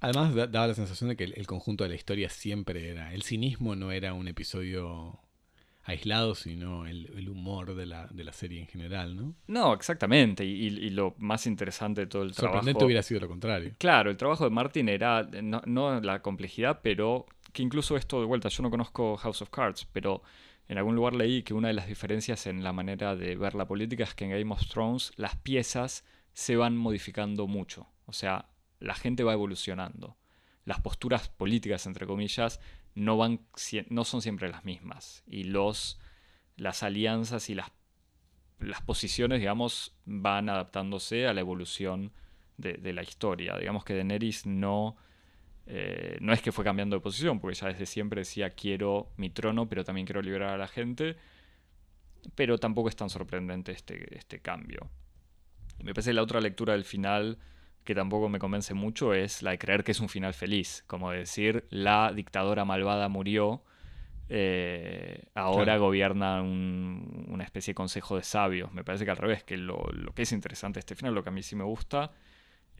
Además, 0.00 0.34
daba 0.34 0.66
la 0.66 0.74
sensación 0.74 1.08
de 1.08 1.16
que 1.16 1.24
el, 1.24 1.46
conjunto 1.46 1.84
de 1.84 1.90
la 1.90 1.96
historia 1.96 2.28
siempre 2.28 2.90
era. 2.90 3.14
El 3.14 3.22
cinismo 3.22 3.74
no 3.74 3.90
era 3.90 4.12
un 4.12 4.28
episodio 4.28 5.18
aislado, 5.84 6.34
sino 6.34 6.86
el, 6.86 7.26
humor 7.28 7.74
de 7.74 7.86
la, 7.86 8.06
de 8.08 8.24
la, 8.24 8.32
serie 8.34 8.60
en 8.60 8.66
general, 8.66 9.16
¿no? 9.16 9.34
No, 9.46 9.72
exactamente. 9.72 10.44
Y, 10.44 10.90
lo 10.90 11.14
más 11.18 11.46
interesante 11.46 12.02
de 12.02 12.06
todo 12.06 12.22
el 12.22 12.32
trabajo. 12.32 12.58
Sorprendente 12.58 12.84
hubiera 12.84 13.02
sido 13.02 13.20
lo 13.20 13.28
contrario. 13.28 13.72
Claro, 13.78 14.10
el 14.10 14.18
trabajo 14.18 14.44
de 14.44 14.50
Martin 14.50 14.90
era 14.90 15.22
no, 15.22 15.62
no 15.64 16.00
la 16.02 16.20
complejidad, 16.20 16.80
pero 16.82 17.24
que 17.52 17.62
incluso 17.62 17.96
esto 17.96 18.20
de 18.20 18.26
vuelta, 18.26 18.50
yo 18.50 18.62
no 18.62 18.70
conozco 18.70 19.16
House 19.16 19.40
of 19.40 19.48
Cards, 19.48 19.86
pero 19.90 20.22
en 20.72 20.78
algún 20.78 20.96
lugar 20.96 21.14
leí 21.14 21.42
que 21.42 21.52
una 21.52 21.68
de 21.68 21.74
las 21.74 21.86
diferencias 21.86 22.46
en 22.46 22.64
la 22.64 22.72
manera 22.72 23.14
de 23.14 23.36
ver 23.36 23.54
la 23.54 23.66
política 23.66 24.04
es 24.04 24.14
que 24.14 24.24
en 24.24 24.30
Game 24.30 24.52
of 24.52 24.66
Thrones 24.66 25.12
las 25.16 25.36
piezas 25.36 26.02
se 26.32 26.56
van 26.56 26.76
modificando 26.78 27.46
mucho. 27.46 27.88
O 28.06 28.14
sea, 28.14 28.48
la 28.80 28.94
gente 28.94 29.22
va 29.22 29.34
evolucionando. 29.34 30.16
Las 30.64 30.80
posturas 30.80 31.28
políticas, 31.28 31.86
entre 31.86 32.06
comillas, 32.06 32.58
no, 32.94 33.18
son 34.04 34.22
siempre 34.22 34.48
las 34.48 34.64
mismas. 34.64 35.22
Y 35.26 35.44
las 35.44 36.82
alianzas 36.82 37.50
y 37.50 37.54
las, 37.54 37.70
las 38.58 38.80
posiciones, 38.80 39.40
digamos, 39.40 39.94
van 40.06 40.48
adaptándose 40.48 41.26
a 41.26 41.34
la 41.34 41.40
evolución 41.40 42.12
de, 42.56 42.74
de 42.74 42.94
la 42.94 43.02
historia. 43.02 43.58
Digamos 43.58 43.84
que 43.84 43.94
Daenerys 43.94 44.46
no 44.46 44.96
eh, 45.66 46.18
no 46.20 46.32
es 46.32 46.42
que 46.42 46.52
fue 46.52 46.64
cambiando 46.64 46.96
de 46.96 47.00
posición, 47.00 47.40
porque 47.40 47.54
ya 47.54 47.68
desde 47.68 47.86
siempre 47.86 48.20
decía 48.20 48.50
quiero 48.50 49.12
mi 49.16 49.30
trono, 49.30 49.68
pero 49.68 49.84
también 49.84 50.06
quiero 50.06 50.22
liberar 50.22 50.50
a 50.50 50.58
la 50.58 50.68
gente. 50.68 51.16
Pero 52.34 52.58
tampoco 52.58 52.88
es 52.88 52.96
tan 52.96 53.10
sorprendente 53.10 53.72
este, 53.72 54.16
este 54.16 54.40
cambio. 54.40 54.88
Me 55.82 55.92
parece 55.94 56.12
la 56.12 56.22
otra 56.22 56.40
lectura 56.40 56.74
del 56.74 56.84
final 56.84 57.38
que 57.84 57.94
tampoco 57.94 58.28
me 58.28 58.38
convence 58.38 58.74
mucho 58.74 59.12
es 59.12 59.42
la 59.42 59.50
de 59.52 59.58
creer 59.58 59.82
que 59.82 59.92
es 59.92 60.00
un 60.00 60.08
final 60.08 60.34
feliz. 60.34 60.84
Como 60.86 61.10
decir, 61.10 61.66
la 61.70 62.12
dictadora 62.14 62.64
malvada 62.64 63.08
murió, 63.08 63.64
eh, 64.28 65.24
ahora 65.34 65.76
gobierna 65.78 66.42
una 66.42 67.44
especie 67.44 67.72
de 67.72 67.74
consejo 67.74 68.16
de 68.16 68.22
sabios. 68.22 68.72
Me 68.72 68.84
parece 68.84 69.04
que 69.04 69.10
al 69.10 69.16
revés, 69.16 69.42
que 69.42 69.56
lo, 69.56 69.84
lo, 69.92 70.14
que 70.14 70.22
es 70.22 70.32
interesante 70.32 70.78
este 70.78 70.94
final, 70.94 71.14
lo 71.14 71.22
que 71.24 71.30
a 71.30 71.32
mí 71.32 71.42
sí 71.42 71.56
me 71.56 71.64
gusta, 71.64 72.12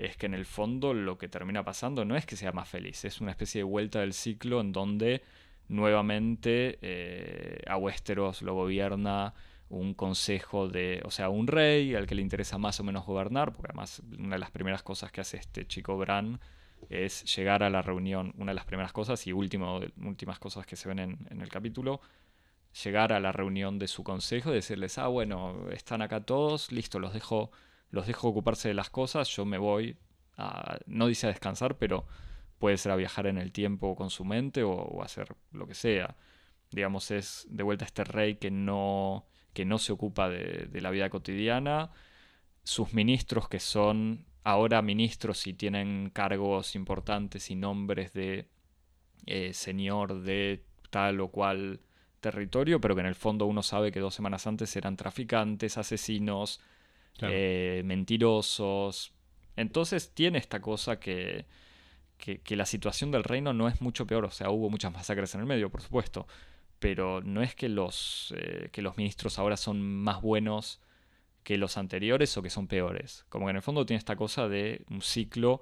es 0.06 0.16
que 0.16 0.26
en 0.26 0.34
el 0.34 0.44
fondo 0.44 0.94
lo 0.94 1.18
que 1.18 1.28
termina 1.28 1.64
pasando 1.64 2.04
no 2.04 2.16
es 2.16 2.26
que 2.26 2.36
sea 2.36 2.52
más 2.52 2.68
feliz, 2.68 3.04
es 3.04 3.20
una 3.20 3.30
especie 3.30 3.60
de 3.60 3.64
vuelta 3.64 4.00
del 4.00 4.12
ciclo 4.12 4.60
en 4.60 4.72
donde 4.72 5.22
nuevamente 5.68 6.78
eh, 6.82 7.62
a 7.66 7.76
Westeros 7.76 8.42
lo 8.42 8.54
gobierna 8.54 9.34
un 9.68 9.94
consejo 9.94 10.68
de, 10.68 11.00
o 11.04 11.10
sea, 11.10 11.30
un 11.30 11.46
rey 11.46 11.94
al 11.94 12.06
que 12.06 12.14
le 12.14 12.20
interesa 12.20 12.58
más 12.58 12.78
o 12.80 12.84
menos 12.84 13.06
gobernar, 13.06 13.52
porque 13.52 13.68
además 13.70 14.02
una 14.18 14.36
de 14.36 14.40
las 14.40 14.50
primeras 14.50 14.82
cosas 14.82 15.10
que 15.10 15.22
hace 15.22 15.38
este 15.38 15.66
chico 15.66 15.96
Bran 15.96 16.40
es 16.90 17.24
llegar 17.36 17.62
a 17.62 17.70
la 17.70 17.80
reunión, 17.80 18.34
una 18.36 18.50
de 18.50 18.56
las 18.56 18.66
primeras 18.66 18.92
cosas 18.92 19.26
y 19.26 19.32
último, 19.32 19.80
últimas 20.04 20.38
cosas 20.38 20.66
que 20.66 20.76
se 20.76 20.88
ven 20.88 20.98
en, 20.98 21.40
el 21.40 21.48
capítulo, 21.48 22.00
llegar 22.84 23.14
a 23.14 23.20
la 23.20 23.32
reunión 23.32 23.78
de 23.78 23.88
su 23.88 24.04
consejo 24.04 24.50
y 24.50 24.54
decirles, 24.54 24.98
ah, 24.98 25.06
bueno, 25.06 25.70
están 25.70 26.02
acá 26.02 26.20
todos, 26.20 26.70
listo, 26.70 26.98
los 26.98 27.14
dejo, 27.14 27.50
los 27.92 28.06
dejo 28.06 28.26
ocuparse 28.28 28.68
de 28.68 28.74
las 28.74 28.90
cosas, 28.90 29.28
yo 29.28 29.44
me 29.44 29.58
voy, 29.58 29.96
a, 30.36 30.78
no 30.86 31.06
dice 31.06 31.26
a 31.26 31.30
descansar, 31.30 31.78
pero 31.78 32.06
puede 32.58 32.78
ser 32.78 32.90
a 32.90 32.96
viajar 32.96 33.26
en 33.26 33.38
el 33.38 33.52
tiempo 33.52 33.94
con 33.94 34.08
su 34.10 34.24
mente 34.24 34.62
o, 34.62 35.02
hacer 35.02 35.36
lo 35.52 35.66
que 35.66 35.74
sea. 35.74 36.16
Digamos, 36.70 37.10
es 37.10 37.46
de 37.50 37.62
vuelta 37.62 37.84
este 37.84 38.02
rey 38.04 38.36
que 38.36 38.50
no, 38.50 39.26
que 39.52 39.66
no 39.66 39.78
se 39.78 39.92
ocupa 39.92 40.30
de, 40.30 40.80
la 40.80 40.90
vida 40.90 41.10
cotidiana, 41.10 41.90
sus 42.64 42.94
ministros 42.94 43.48
que 43.48 43.60
son 43.60 44.26
ahora 44.42 44.80
ministros 44.80 45.46
y 45.46 45.52
tienen 45.52 46.10
cargos 46.10 46.74
importantes 46.74 47.50
y 47.50 47.56
nombres 47.56 48.12
de 48.14 48.48
eh, 49.26 49.52
señor 49.52 50.22
de 50.22 50.64
tal 50.90 51.20
o 51.20 51.28
cual 51.28 51.80
territorio, 52.20 52.80
pero 52.80 52.94
que 52.94 53.02
en 53.02 53.06
el 53.06 53.16
fondo 53.16 53.44
uno 53.46 53.62
sabe 53.62 53.92
que 53.92 54.00
dos 54.00 54.14
semanas 54.14 54.46
antes 54.46 54.74
eran 54.76 54.96
traficantes, 54.96 55.76
asesinos, 55.76 56.60
eh, 57.20 57.82
mentirosos. 57.84 59.12
Entonces 59.56 60.12
tiene 60.14 60.38
esta 60.38 60.60
cosa 60.60 60.98
que, 60.98 61.46
que, 62.18 62.56
la 62.56 62.66
situación 62.66 63.10
del 63.10 63.24
reino 63.24 63.52
no 63.52 63.68
es 63.68 63.80
mucho 63.80 64.06
peor, 64.06 64.24
o 64.24 64.30
sea, 64.30 64.50
hubo 64.50 64.70
muchas 64.70 64.92
masacres 64.92 65.34
en 65.34 65.40
el 65.40 65.46
medio, 65.46 65.70
por 65.70 65.82
supuesto, 65.82 66.26
pero 66.78 67.20
no 67.20 67.42
es 67.42 67.54
que 67.54 67.68
los, 67.68 68.32
eh, 68.36 68.68
que 68.72 68.82
los 68.82 68.96
ministros 68.96 69.38
ahora 69.38 69.56
son 69.56 69.82
más 69.82 70.22
buenos 70.22 70.80
que 71.42 71.58
los 71.58 71.76
anteriores 71.76 72.36
o 72.36 72.42
que 72.42 72.50
son 72.50 72.66
peores. 72.68 73.24
Como 73.28 73.46
que 73.46 73.50
en 73.50 73.56
el 73.56 73.62
fondo 73.62 73.84
tiene 73.84 73.98
esta 73.98 74.16
cosa 74.16 74.48
de 74.48 74.84
un 74.88 75.02
ciclo 75.02 75.60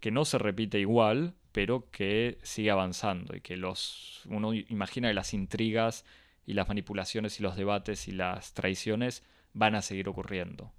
que 0.00 0.10
no 0.10 0.24
se 0.24 0.38
repite 0.38 0.78
igual, 0.80 1.34
pero 1.52 1.90
que 1.90 2.38
sigue 2.42 2.70
avanzando 2.70 3.36
y 3.36 3.40
que 3.40 3.56
los 3.56 4.22
uno 4.26 4.54
imagina 4.54 5.08
que 5.08 5.14
las 5.14 5.34
intrigas 5.34 6.04
y 6.46 6.54
las 6.54 6.68
manipulaciones 6.68 7.38
y 7.40 7.42
los 7.42 7.56
debates 7.56 8.08
y 8.08 8.12
las 8.12 8.54
traiciones 8.54 9.22
van 9.52 9.74
a 9.74 9.82
seguir 9.82 10.08
ocurriendo. 10.08 10.72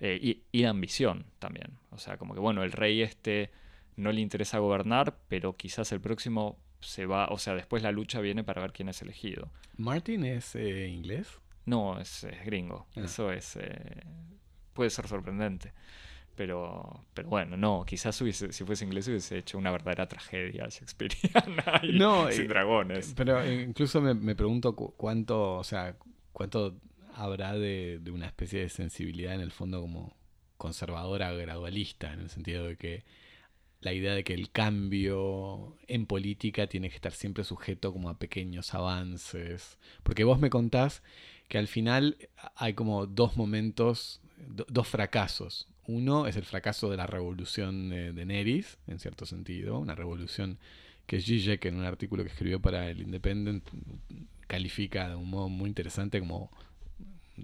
Eh, 0.00 0.18
y, 0.20 0.42
y, 0.50 0.62
la 0.62 0.70
ambición 0.70 1.26
también. 1.38 1.78
O 1.90 1.98
sea, 1.98 2.16
como 2.16 2.34
que 2.34 2.40
bueno, 2.40 2.62
el 2.62 2.72
rey 2.72 3.02
este 3.02 3.50
no 3.96 4.12
le 4.12 4.20
interesa 4.20 4.58
gobernar, 4.58 5.18
pero 5.28 5.56
quizás 5.56 5.92
el 5.92 6.00
próximo 6.00 6.58
se 6.80 7.06
va, 7.06 7.28
o 7.28 7.38
sea, 7.38 7.54
después 7.54 7.82
la 7.82 7.92
lucha 7.92 8.20
viene 8.20 8.42
para 8.42 8.62
ver 8.62 8.72
quién 8.72 8.88
es 8.88 9.02
elegido. 9.02 9.50
¿Martin 9.76 10.24
es 10.24 10.54
eh, 10.56 10.88
inglés? 10.88 11.28
No, 11.66 12.00
es, 12.00 12.26
gringo. 12.44 12.86
Ah. 12.96 13.02
Eso 13.04 13.30
es. 13.30 13.56
Eh, 13.56 14.02
puede 14.72 14.90
ser 14.90 15.06
sorprendente. 15.06 15.72
Pero, 16.34 17.04
pero 17.12 17.28
bueno, 17.28 17.56
no, 17.58 17.84
quizás 17.86 18.16
si 18.16 18.64
fuese 18.64 18.84
inglés 18.84 19.08
hubiese 19.08 19.38
hecho 19.38 19.58
una 19.58 19.70
verdadera 19.70 20.08
tragedia 20.08 20.68
shakespeariana 20.68 21.80
y 21.82 21.98
no, 21.98 22.30
sin 22.32 22.48
dragones. 22.48 23.12
Pero 23.14 23.44
incluso 23.52 24.00
me, 24.00 24.34
pregunto 24.34 24.74
cuánto, 24.74 25.56
o 25.56 25.64
sea, 25.64 25.96
cuánto 26.32 26.76
habrá 27.14 27.54
de, 27.54 28.00
una 28.12 28.26
especie 28.26 28.60
de 28.60 28.68
sensibilidad 28.68 29.34
en 29.34 29.40
el 29.40 29.52
fondo 29.52 29.80
como 29.80 30.16
conservadora 30.56 31.32
gradualista, 31.32 32.12
en 32.12 32.20
el 32.20 32.30
sentido 32.30 32.66
de 32.66 32.76
que 32.76 33.04
la 33.80 33.94
idea 33.94 34.14
de 34.14 34.24
que 34.24 34.34
el 34.34 34.50
cambio 34.50 35.76
en 35.86 36.06
política 36.06 36.66
tiene 36.66 36.90
que 36.90 36.96
estar 36.96 37.12
siempre 37.12 37.44
sujeto 37.44 37.92
como 37.92 38.10
a 38.10 38.18
pequeños 38.18 38.74
avances. 38.74 39.78
Porque 40.02 40.24
vos 40.24 40.38
me 40.38 40.50
contás 40.50 41.02
que 41.48 41.58
al 41.58 41.66
final 41.66 42.16
hay 42.56 42.74
como 42.74 43.06
dos 43.06 43.36
momentos, 43.36 44.20
dos 44.68 44.86
fracasos. 44.86 45.66
Uno 45.86 46.26
es 46.26 46.36
el 46.36 46.44
fracaso 46.44 46.90
de 46.90 46.98
la 46.98 47.06
revolución 47.06 47.88
de, 47.88 48.24
Neris, 48.26 48.78
en 48.86 48.98
cierto 48.98 49.24
sentido, 49.26 49.78
una 49.78 49.94
revolución 49.94 50.58
que 51.06 51.20
Zizek 51.20 51.64
en 51.64 51.76
un 51.76 51.84
artículo 51.84 52.22
que 52.22 52.30
escribió 52.30 52.60
para 52.60 52.88
el 52.88 53.00
Independent 53.00 53.66
califica 54.46 55.08
de 55.08 55.16
un 55.16 55.30
modo 55.30 55.48
muy 55.48 55.68
interesante 55.68 56.20
como 56.20 56.50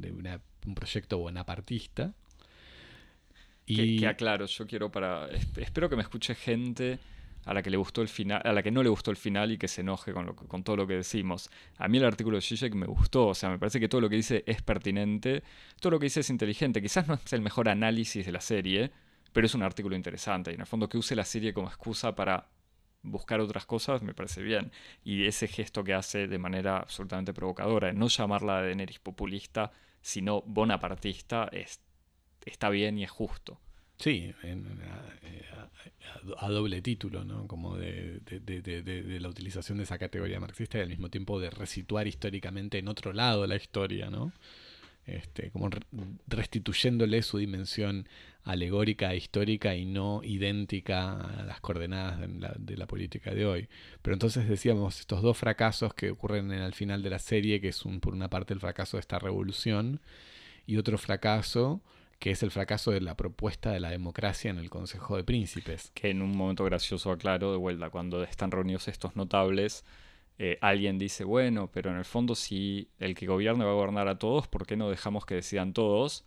de 0.01 0.13
un 0.13 0.75
proyecto 0.75 1.19
bonapartista. 1.19 2.13
Y... 3.67 3.99
Que, 3.99 4.07
aclaro, 4.07 4.47
yo 4.47 4.67
quiero 4.67 4.91
para... 4.91 5.29
Espero 5.57 5.89
que 5.89 5.97
me 5.97 6.03
escuche 6.03 6.35
gente 6.35 6.99
a 7.45 7.55
la 7.55 7.63
que 7.63 7.71
le 7.71 7.77
gustó 7.77 8.03
el 8.03 8.09
final, 8.09 8.43
a 8.45 8.53
la 8.53 8.63
que 8.63 8.71
no 8.73 8.83
le 8.83 8.89
gustó 8.89 9.11
el 9.13 9.17
final 9.17 9.53
y 9.53 9.59
que 9.59 9.69
se 9.69 9.81
enoje 9.81 10.13
con, 10.13 10.27
lo, 10.27 10.35
con 10.35 10.65
todo 10.65 10.77
lo 10.77 10.87
que 10.87 10.95
decimos. 10.95 11.49
A 11.79 11.87
mí 11.87 11.99
el 11.99 12.05
artículo 12.05 12.37
de 12.37 12.43
Zizek 12.43 12.75
me 12.75 12.87
gustó, 12.87 13.29
o 13.29 13.35
sea, 13.35 13.51
me 13.51 13.59
parece 13.59 13.79
que 13.79 13.89
todo 13.89 14.01
lo 14.01 14.09
que 14.09 14.17
dice 14.17 14.43
es 14.47 14.63
pertinente, 14.63 15.45
todo 15.81 15.93
lo 15.93 16.01
que 16.01 16.07
dice 16.07 16.21
es 16.21 16.31
inteligente. 16.31 16.83
Quizás 16.83 17.07
no 17.07 17.15
es 17.15 17.33
el 17.33 17.43
mejor 17.43 17.69
análisis 17.69 18.27
de 18.27 18.33
la 18.33 18.41
serie, 18.41 18.91
pero 19.33 19.47
es 19.47 19.55
un 19.55 19.63
artículo 19.63 19.95
interesante 19.95 20.51
y 20.51 20.55
en 20.55 20.61
el 20.61 20.67
fondo 20.67 20.89
que 20.89 20.99
use 20.99 21.15
la 21.15 21.25
serie 21.25 21.53
como 21.53 21.69
excusa 21.69 22.17
para 22.17 22.49
buscar 23.07 23.41
otras 23.41 23.67
cosas 23.67 24.03
me 24.03 24.15
parece 24.15 24.43
bien. 24.43 24.73
Y 25.05 25.25
ese 25.27 25.49
gesto 25.49 25.85
que 25.85 25.95
hace 25.95 26.29
de 26.29 26.39
manera 26.39 26.79
absolutamente 26.79 27.33
provocadora, 27.33 27.93
no 27.93 28.09
llamarla 28.09 28.61
de 28.61 28.69
Daenerys 28.69 28.99
populista, 28.99 29.73
sino 30.01 30.43
bonapartista, 30.43 31.49
es, 31.53 31.81
está 32.45 32.69
bien 32.69 32.99
y 32.99 33.05
es 33.05 33.11
justo. 33.11 33.59
Sí, 33.99 34.35
a, 36.37 36.49
doble 36.49 36.83
título, 36.83 37.25
¿no? 37.25 37.47
Como 37.47 37.77
de, 37.77 38.21
la 39.21 39.29
utilización 39.29 39.79
de 39.79 39.85
esa 39.85 39.99
categoría 39.99 40.39
marxista 40.39 40.79
y 40.79 40.83
al 40.83 40.89
mismo 40.89 41.09
tiempo 41.09 41.41
de 41.41 41.51
resituar 41.51 42.07
históricamente 42.07 42.79
en 42.79 42.89
otro 42.89 43.13
lado 43.13 43.47
la 43.47 43.57
historia, 43.57 44.11
¿no? 44.11 44.33
Este, 45.07 45.51
como 45.51 45.71
restituyéndole 46.27 47.23
su 47.23 47.39
dimensión 47.39 48.09
alegórica 48.43 49.13
e 49.13 49.17
histórica 49.17 49.77
y 49.77 49.85
no 49.85 50.21
idéntica 50.25 51.13
a 51.21 51.45
las 51.45 51.61
coordenadas 51.61 52.19
de 52.59 52.77
la, 52.77 52.87
política 52.87 53.33
de 53.33 53.47
hoy. 53.47 53.69
Pero 54.03 54.15
entonces 54.15 54.49
decíamos 54.49 54.99
estos 54.99 55.23
dos 55.23 55.37
fracasos 55.39 55.95
que 55.95 56.11
ocurren 56.11 56.51
en, 56.51 56.61
al 56.61 56.75
final 56.75 57.05
de 57.05 57.11
la 57.11 57.21
serie, 57.21 57.61
que 57.61 57.69
es 57.69 57.85
por 58.01 58.15
una 58.15 58.29
parte 58.29 58.53
el 58.53 58.61
fracaso 58.61 58.97
de 58.97 59.03
esta 59.03 59.21
revolución 59.21 60.01
y 60.67 60.77
otro 60.77 60.99
fracaso 60.99 61.81
que 62.19 62.31
es 62.31 62.43
el 62.43 62.51
fracaso 62.51 62.91
de 62.91 63.01
la 63.01 63.15
propuesta 63.15 63.71
de 63.71 63.79
la 63.79 63.91
democracia 63.91 64.51
en 64.51 64.59
el 64.59 64.71
Consejo 64.71 65.17
de 65.17 65.25
Príncipes. 65.25 65.93
Que 65.95 66.11
en 66.11 66.23
un 66.23 66.37
momento 66.37 66.65
gracioso 66.65 67.13
aclaro 67.13 67.53
de 67.53 67.59
vuelta, 67.59 67.91
cuando 67.91 68.23
están 68.25 68.51
reunidos 68.51 68.89
estos 68.89 69.17
notables, 69.17 69.85
eh, 70.39 70.59
alguien 70.61 70.99
dice, 70.99 71.25
bueno, 71.25 71.71
pero 71.73 71.91
en 71.91 71.97
el 71.97 72.05
fondo 72.05 72.35
si 72.35 72.91
el 72.99 73.15
que 73.15 73.27
gobierna 73.27 73.65
va 73.65 73.71
a 73.71 73.75
gobernar 73.75 74.09
a 74.09 74.19
todos, 74.19 74.49
¿por 74.49 74.67
qué 74.67 74.77
no 74.77 74.91
dejamos 74.91 75.25
que 75.25 75.35
decidan 75.35 75.73
todos? 75.73 76.27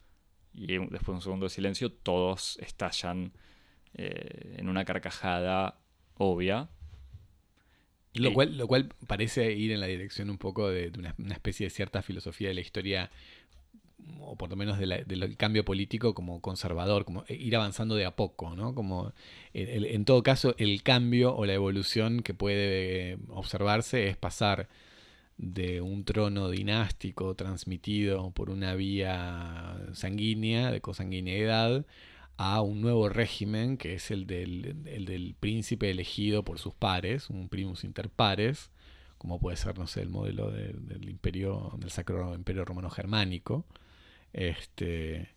Y 0.53 0.77
después 0.77 1.05
de 1.05 1.11
un 1.11 1.21
segundo 1.21 1.45
de 1.45 1.51
silencio, 1.51 1.91
todos 1.91 2.57
estallan 2.59 3.33
eh, 3.93 4.55
en 4.57 4.67
una 4.67 4.83
carcajada 4.83 5.79
obvia. 6.15 6.69
Lo, 8.15 8.33
cual, 8.33 8.57
lo 8.57 8.67
cual 8.67 8.89
parece 9.05 9.51
ir 9.53 9.71
en 9.71 9.79
la 9.79 9.85
dirección 9.85 10.31
un 10.31 10.39
poco 10.39 10.69
de, 10.69 10.91
una 11.19 11.33
especie 11.33 11.67
de 11.67 11.69
cierta 11.69 12.01
filosofía 12.01 12.47
de 12.47 12.55
la 12.55 12.61
historia 12.61 13.11
o 14.21 14.35
por 14.35 14.49
lo 14.49 14.55
menos 14.55 14.77
del 14.77 15.37
cambio 15.37 15.65
político 15.65 16.13
como 16.13 16.41
conservador, 16.41 17.05
como 17.05 17.25
ir 17.29 17.55
avanzando 17.55 17.95
de 17.95 18.05
a 18.05 18.15
poco, 18.15 18.55
¿no? 18.55 18.75
Como 18.75 19.13
en 19.53 20.05
todo 20.05 20.23
caso 20.23 20.55
el 20.57 20.83
cambio 20.83 21.35
o 21.35 21.45
la 21.45 21.53
evolución 21.53 22.21
que 22.21 22.33
puede 22.33 23.17
observarse 23.29 24.07
es 24.07 24.17
pasar 24.17 24.69
de 25.37 25.81
un 25.81 26.03
trono 26.03 26.49
dinástico 26.49 27.33
transmitido 27.33 28.31
por 28.31 28.49
una 28.49 28.75
vía 28.75 29.77
sanguínea, 29.93 30.69
de 30.69 30.81
consanguineidad, 30.81 31.85
a 32.35 32.61
un 32.61 32.81
nuevo 32.81 33.09
régimen 33.09 33.77
que 33.77 33.95
es 33.95 34.11
el 34.11 34.27
del, 34.27 34.83
del 34.83 35.35
príncipe 35.39 35.89
elegido 35.89 36.43
por 36.43 36.59
sus 36.59 36.73
pares, 36.73 37.29
un 37.29 37.49
primus 37.49 37.83
inter 37.83 38.09
pares, 38.09 38.69
como 39.17 39.39
puede 39.39 39.57
ser, 39.57 39.77
no 39.77 39.87
sé, 39.87 40.01
el 40.01 40.09
modelo 40.09 40.51
del 40.51 41.09
imperio, 41.09 41.73
del 41.77 41.89
Sacro 41.89 42.33
Imperio 42.35 42.63
Romano 42.63 42.89
Germánico, 42.89 43.65
este, 44.33 45.29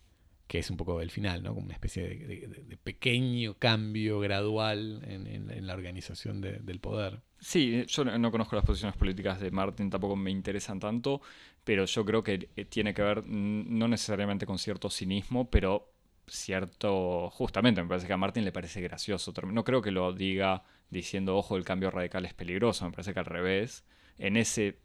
que 0.47 0.59
es 0.59 0.69
un 0.69 0.77
poco 0.77 1.01
el 1.01 1.09
final, 1.09 1.41
¿no? 1.41 1.53
Como 1.53 1.65
una 1.65 1.73
especie 1.73 2.03
de, 2.03 2.77
pequeño 2.83 3.55
cambio 3.55 4.19
gradual 4.19 5.01
en, 5.07 5.65
la 5.65 5.73
organización 5.73 6.41
del 6.41 6.79
poder. 6.79 7.21
Sí, 7.39 7.85
yo 7.87 8.05
no, 8.05 8.31
conozco 8.31 8.55
las 8.55 8.63
posiciones 8.65 8.95
políticas 8.95 9.39
de 9.39 9.51
Martin, 9.51 9.89
tampoco 9.89 10.15
me 10.15 10.31
interesan 10.31 10.79
tanto, 10.79 11.21
pero 11.63 11.85
yo 11.85 12.05
creo 12.05 12.23
que 12.23 12.49
eh, 12.55 12.65
tiene 12.65 12.93
que 12.93 13.01
ver 13.01 13.25
no 13.25 13.87
necesariamente 13.87 14.45
con 14.45 14.59
cierto 14.59 14.89
cinismo, 14.89 15.49
pero 15.49 15.91
cierto, 16.27 17.29
justamente 17.31 17.81
me 17.81 17.89
parece 17.89 18.07
que 18.07 18.13
a 18.13 18.17
Martin 18.17 18.45
le 18.45 18.51
parece 18.51 18.81
gracioso. 18.81 19.33
No 19.45 19.63
creo 19.63 19.81
que 19.81 19.91
lo 19.91 20.13
diga 20.13 20.63
diciendo, 20.89 21.35
ojo, 21.35 21.57
el 21.57 21.65
cambio 21.65 21.91
radical 21.91 22.25
es 22.25 22.33
peligroso, 22.33 22.85
me 22.85 22.91
parece 22.91 23.13
que 23.13 23.19
al 23.19 23.25
revés. 23.25 23.83
En 24.17 24.37
ese, 24.37 24.77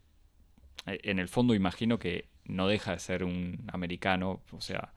eh, 0.85 0.99
en 1.03 1.19
el 1.19 1.27
fondo 1.27 1.53
imagino 1.53 1.99
que 1.99 2.27
no 2.49 2.67
deja 2.67 2.93
de 2.93 2.99
ser 2.99 3.23
un 3.23 3.67
americano, 3.71 4.41
o 4.51 4.61
sea, 4.61 4.93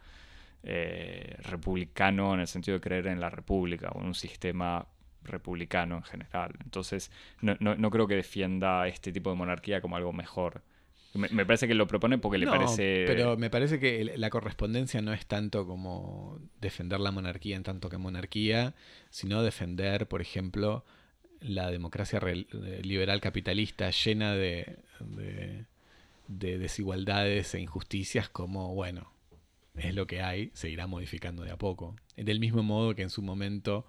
eh, 0.64 1.36
republicano 1.42 2.34
en 2.34 2.40
el 2.40 2.46
sentido 2.46 2.76
de 2.78 2.80
creer 2.82 3.06
en 3.08 3.20
la 3.20 3.30
república 3.30 3.90
o 3.90 4.00
en 4.00 4.06
un 4.08 4.14
sistema 4.14 4.86
republicano 5.24 5.96
en 5.96 6.02
general. 6.04 6.54
Entonces, 6.64 7.10
no, 7.40 7.56
no, 7.60 7.76
no 7.76 7.90
creo 7.90 8.06
que 8.06 8.16
defienda 8.16 8.86
este 8.88 9.12
tipo 9.12 9.30
de 9.30 9.36
monarquía 9.36 9.80
como 9.80 9.96
algo 9.96 10.12
mejor. 10.12 10.62
Me, 11.14 11.28
me 11.28 11.44
parece 11.46 11.68
que 11.68 11.74
lo 11.74 11.86
propone 11.86 12.18
porque 12.18 12.38
le 12.38 12.46
No, 12.46 12.48
parece... 12.48 13.04
Pero 13.04 13.36
me 13.36 13.50
parece 13.50 13.78
que 13.78 14.04
la 14.16 14.30
correspondencia 14.30 15.02
no 15.02 15.12
es 15.12 15.26
tanto 15.26 15.66
como 15.66 16.38
defender 16.60 16.98
la 17.00 17.10
monarquía 17.12 17.56
en 17.56 17.62
tanto 17.62 17.88
que 17.90 17.98
monarquía, 17.98 18.74
sino 19.10 19.42
defender, 19.42 20.08
por 20.08 20.22
ejemplo, 20.22 20.84
la 21.40 21.70
democracia 21.70 22.20
eh, 22.24 22.80
liberal 22.84 23.20
capitalista 23.20 23.90
llena 23.90 24.34
de, 24.34 24.78
de- 25.00 25.66
de 26.28 26.58
desigualdades 26.58 27.54
e 27.54 27.60
injusticias 27.60 28.28
como, 28.28 28.74
bueno, 28.74 29.12
es 29.74 29.94
lo 29.94 30.06
que 30.06 30.20
hay, 30.22 30.50
se 30.54 30.68
irá 30.70 30.86
modificando 30.86 31.42
de 31.42 31.50
a 31.50 31.56
poco. 31.56 31.96
Del 32.16 32.40
mismo 32.40 32.62
modo 32.62 32.94
que 32.94 33.02
en 33.02 33.10
su 33.10 33.22
momento 33.22 33.86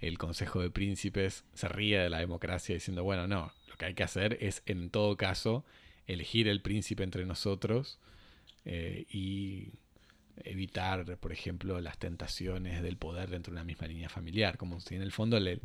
el 0.00 0.18
Consejo 0.18 0.60
de 0.60 0.70
Príncipes 0.70 1.44
se 1.54 1.68
ría 1.68 2.02
de 2.02 2.10
la 2.10 2.18
democracia 2.18 2.74
diciendo, 2.74 3.04
bueno, 3.04 3.26
no, 3.28 3.52
lo 3.68 3.76
que 3.76 3.86
hay 3.86 3.94
que 3.94 4.02
hacer 4.02 4.36
es 4.40 4.62
en 4.66 4.90
todo 4.90 5.16
caso 5.16 5.64
elegir 6.06 6.48
el 6.48 6.60
príncipe 6.60 7.04
entre 7.04 7.24
nosotros 7.24 7.98
eh, 8.64 9.06
y 9.10 9.72
evitar, 10.44 11.16
por 11.18 11.32
ejemplo, 11.32 11.80
las 11.80 11.98
tentaciones 11.98 12.82
del 12.82 12.96
poder 12.96 13.30
dentro 13.30 13.52
de 13.52 13.56
una 13.58 13.64
misma 13.64 13.86
línea 13.86 14.08
familiar, 14.08 14.56
como 14.56 14.80
si 14.80 14.94
en 14.96 15.02
el 15.02 15.12
fondo 15.12 15.38
le- 15.38 15.60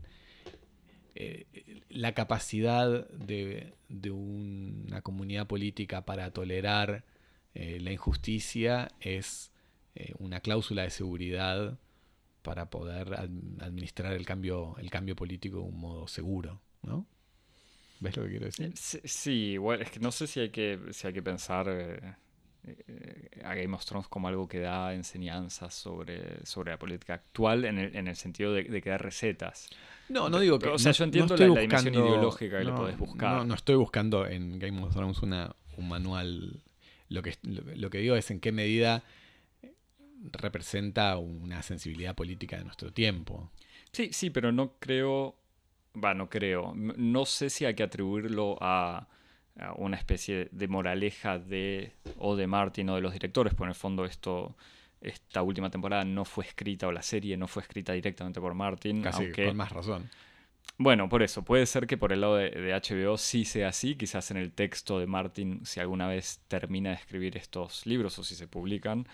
eh, 1.18 1.82
la 1.90 2.14
capacidad 2.14 3.08
de, 3.10 3.74
de 3.90 4.12
una 4.12 5.02
comunidad 5.02 5.48
política 5.48 6.06
para 6.06 6.32
tolerar 6.32 7.04
eh, 7.56 7.80
la 7.82 7.92
injusticia 7.92 8.92
es 9.02 9.52
eh, 9.96 10.14
una 10.20 10.40
cláusula 10.42 10.84
de 10.84 10.92
seguridad 10.92 11.80
para 12.44 12.70
poder 12.70 13.14
ad- 13.16 13.30
administrar 13.62 14.14
el 14.14 14.26
cambio, 14.26 14.76
el 14.80 14.90
cambio 14.92 15.16
político 15.16 15.58
de 15.58 15.64
un 15.64 15.80
modo 15.80 16.08
seguro, 16.08 16.62
¿no? 16.84 17.08
¿Ves 18.00 18.18
lo 18.18 18.24
que 18.24 18.30
quiero 18.32 18.46
decir? 18.48 18.74
Sí, 18.76 19.32
igual, 19.54 19.82
es 19.84 19.92
que 19.92 20.00
no 20.00 20.12
sé 20.12 20.26
si 20.28 20.40
hay 20.40 20.50
que, 20.50 20.80
si 20.92 21.08
hay 21.08 21.14
que 21.14 21.22
pensar 21.22 22.18
a 23.44 23.54
Game 23.56 23.74
of 23.76 23.86
Thrones 23.86 24.08
como 24.08 24.28
algo 24.28 24.48
que 24.48 24.60
da 24.60 24.94
enseñanzas 24.94 25.74
sobre, 25.74 26.46
sobre 26.46 26.72
la 26.72 26.80
política 26.80 27.14
actual 27.16 27.66
en 27.66 27.78
el, 27.80 27.96
en 27.96 28.08
el 28.08 28.16
sentido 28.16 28.54
de, 28.54 28.64
de 28.64 28.82
que 28.82 28.90
da 28.90 28.98
recetas. 28.98 29.70
No, 30.10 30.30
no 30.30 30.40
digo 30.40 30.60
que. 30.60 30.70
O 30.70 30.78
sea, 30.80 30.92
no- 30.92 30.96
yo 30.98 31.04
no 31.04 31.06
entiendo 31.06 31.34
estoy 31.36 31.48
la- 31.50 31.56
la 31.56 31.62
dimensión 31.62 31.94
buscando- 31.94 32.10
ideológica 32.16 32.58
que 32.60 32.64
le 32.66 32.72
no, 32.72 32.78
podés 32.78 32.98
buscar. 32.98 33.36
No, 33.38 33.46
no 33.46 33.54
estoy 33.56 33.76
buscando 33.76 34.26
en 34.28 34.60
Game 34.60 34.82
of 34.82 34.94
Thrones 34.94 35.22
una, 35.22 35.56
un 35.78 35.88
manual. 35.90 36.62
Lo 37.10 37.22
que, 37.22 37.36
lo, 37.44 37.62
lo 37.76 37.90
que 37.90 38.00
digo 38.00 38.16
es 38.16 38.30
en 38.32 38.40
qué 38.40 38.52
medida 38.52 39.04
representa 40.34 41.18
una 41.18 41.62
sensibilidad 41.62 42.16
política 42.16 42.58
de 42.58 42.64
nuestro 42.66 42.92
tiempo. 42.92 43.52
Sí, 43.92 44.10
sí, 44.12 44.30
pero 44.30 44.52
no 44.52 44.74
creo, 44.80 45.36
va, 46.04 46.14
no 46.14 46.30
creo, 46.30 46.74
no 46.76 47.26
sé 47.26 47.50
si 47.50 47.66
hay 47.66 47.76
que 47.76 47.84
atribuirlo 47.84 48.58
a 48.62 49.08
una 49.78 49.98
especie 49.98 50.50
de 50.52 50.68
moraleja 50.68 51.40
de 51.40 51.92
o 52.18 52.36
de 52.36 52.48
Martin 52.48 52.90
o 52.90 52.96
de 52.96 53.02
los 53.02 53.14
directores, 53.14 53.54
porque 53.54 53.66
en 53.66 53.70
el 53.70 53.76
fondo 53.76 54.06
esto, 54.06 54.56
esta 55.02 55.42
última 55.42 55.70
temporada 55.70 56.06
no 56.06 56.26
fue 56.26 56.46
escrita 56.46 56.88
o 56.88 56.92
la 56.92 57.02
serie 57.02 57.38
no 57.38 57.48
fue 57.48 57.64
escrita 57.64 57.94
directamente 57.94 58.40
por 58.40 58.54
Martin, 58.54 59.02
Casi 59.02 59.24
aunque 59.24 59.46
con 59.48 59.58
más 59.58 59.72
razón. 59.72 60.10
bueno, 60.78 61.10
por 61.10 61.24
eso, 61.24 61.44
puede 61.44 61.66
ser 61.66 61.88
que 61.88 61.98
por 61.98 62.14
el 62.14 62.22
lado 62.22 62.36
de, 62.36 62.52
de 62.52 62.74
HBO 62.74 63.18
sí 63.18 63.46
sea 63.46 63.70
así, 63.70 63.96
quizás 63.96 64.30
en 64.32 64.38
el 64.38 64.52
texto 64.52 65.00
de 65.00 65.08
Martin, 65.08 65.66
si 65.66 65.80
alguna 65.80 66.08
vez 66.08 66.40
termina 66.48 66.90
de 66.92 66.96
escribir 66.98 67.36
estos 67.36 67.86
libros 67.88 68.20
o 68.20 68.24
si 68.24 68.36
se 68.36 68.48
publican, 68.48 69.08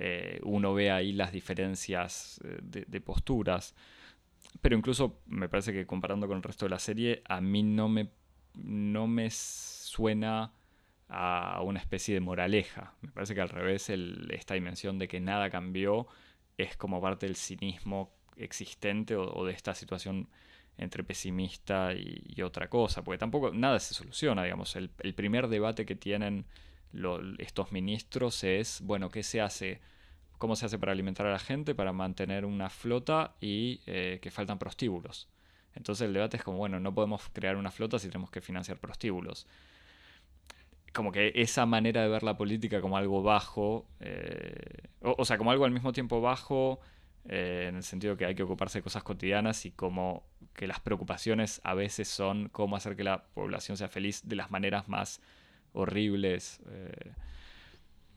eh, 0.00 0.38
uno 0.44 0.74
ve 0.74 0.92
ahí 0.92 1.12
las 1.12 1.32
diferencias 1.32 2.40
eh, 2.44 2.58
de, 2.62 2.84
de 2.86 3.00
posturas. 3.00 3.74
Pero 4.60 4.76
incluso 4.76 5.18
me 5.26 5.48
parece 5.48 5.72
que 5.72 5.86
comparando 5.86 6.28
con 6.28 6.36
el 6.36 6.42
resto 6.42 6.66
de 6.66 6.70
la 6.70 6.78
serie, 6.78 7.22
a 7.24 7.40
mí 7.40 7.64
no 7.64 7.88
me, 7.88 8.10
no 8.54 9.06
me 9.06 9.28
suena 9.88 10.52
a 11.08 11.62
una 11.62 11.80
especie 11.80 12.14
de 12.14 12.20
moraleja. 12.20 12.94
Me 13.00 13.10
parece 13.10 13.34
que 13.34 13.40
al 13.40 13.48
revés, 13.48 13.90
esta 13.90 14.54
dimensión 14.54 14.98
de 14.98 15.08
que 15.08 15.20
nada 15.20 15.50
cambió 15.50 16.06
es 16.58 16.76
como 16.76 17.00
parte 17.00 17.26
del 17.26 17.36
cinismo 17.36 18.12
existente 18.36 19.16
o, 19.16 19.44
de 19.44 19.52
esta 19.52 19.74
situación 19.74 20.28
entre 20.76 21.02
pesimista 21.02 21.92
y, 21.94 22.40
otra 22.42 22.68
cosa, 22.68 23.02
porque 23.02 23.18
tampoco 23.18 23.50
nada 23.52 23.80
se 23.80 23.94
soluciona, 23.94 24.44
digamos. 24.44 24.76
El, 24.76 24.90
primer 24.90 25.48
debate 25.48 25.86
que 25.86 25.96
tienen 25.96 26.44
estos 27.38 27.72
ministros 27.72 28.44
es, 28.44 28.80
bueno, 28.82 29.10
¿qué 29.10 29.22
se 29.22 29.40
hace? 29.40 29.80
¿Cómo 30.38 30.54
se 30.54 30.66
hace 30.66 30.78
para 30.78 30.92
alimentar 30.92 31.26
a 31.26 31.32
la 31.32 31.40
gente, 31.40 31.74
para 31.74 31.92
mantener 31.92 32.44
una 32.44 32.70
flota 32.70 33.34
y 33.40 33.80
eh, 33.86 34.20
que 34.22 34.30
faltan 34.30 34.58
prostíbulos? 34.58 35.28
Entonces 35.74 36.06
el 36.06 36.12
debate 36.12 36.36
es 36.36 36.44
como, 36.44 36.58
bueno, 36.58 36.78
no 36.78 36.94
podemos 36.94 37.28
crear 37.32 37.56
una 37.56 37.70
flota 37.70 37.98
si 37.98 38.08
tenemos 38.08 38.30
que 38.30 38.40
financiar 38.40 38.78
prostíbulos. 38.78 39.46
Como 40.92 41.12
que 41.12 41.32
esa 41.36 41.66
manera 41.66 42.02
de 42.02 42.08
ver 42.08 42.22
la 42.22 42.36
política 42.36 42.80
como 42.80 42.96
algo 42.96 43.22
bajo, 43.22 43.86
eh, 44.00 44.88
o, 45.02 45.14
o 45.18 45.24
sea, 45.24 45.38
como 45.38 45.50
algo 45.50 45.64
al 45.64 45.70
mismo 45.70 45.92
tiempo 45.92 46.20
bajo, 46.20 46.80
eh, 47.28 47.66
en 47.68 47.76
el 47.76 47.82
sentido 47.82 48.16
que 48.16 48.24
hay 48.24 48.34
que 48.34 48.42
ocuparse 48.42 48.78
de 48.78 48.82
cosas 48.82 49.02
cotidianas 49.02 49.66
y 49.66 49.70
como 49.70 50.24
que 50.54 50.66
las 50.66 50.80
preocupaciones 50.80 51.60
a 51.62 51.74
veces 51.74 52.08
son 52.08 52.48
cómo 52.48 52.74
hacer 52.76 52.96
que 52.96 53.04
la 53.04 53.24
población 53.34 53.76
sea 53.76 53.88
feliz 53.88 54.22
de 54.26 54.36
las 54.36 54.50
maneras 54.50 54.88
más 54.88 55.20
horribles. 55.72 56.60
eh, 56.70 57.12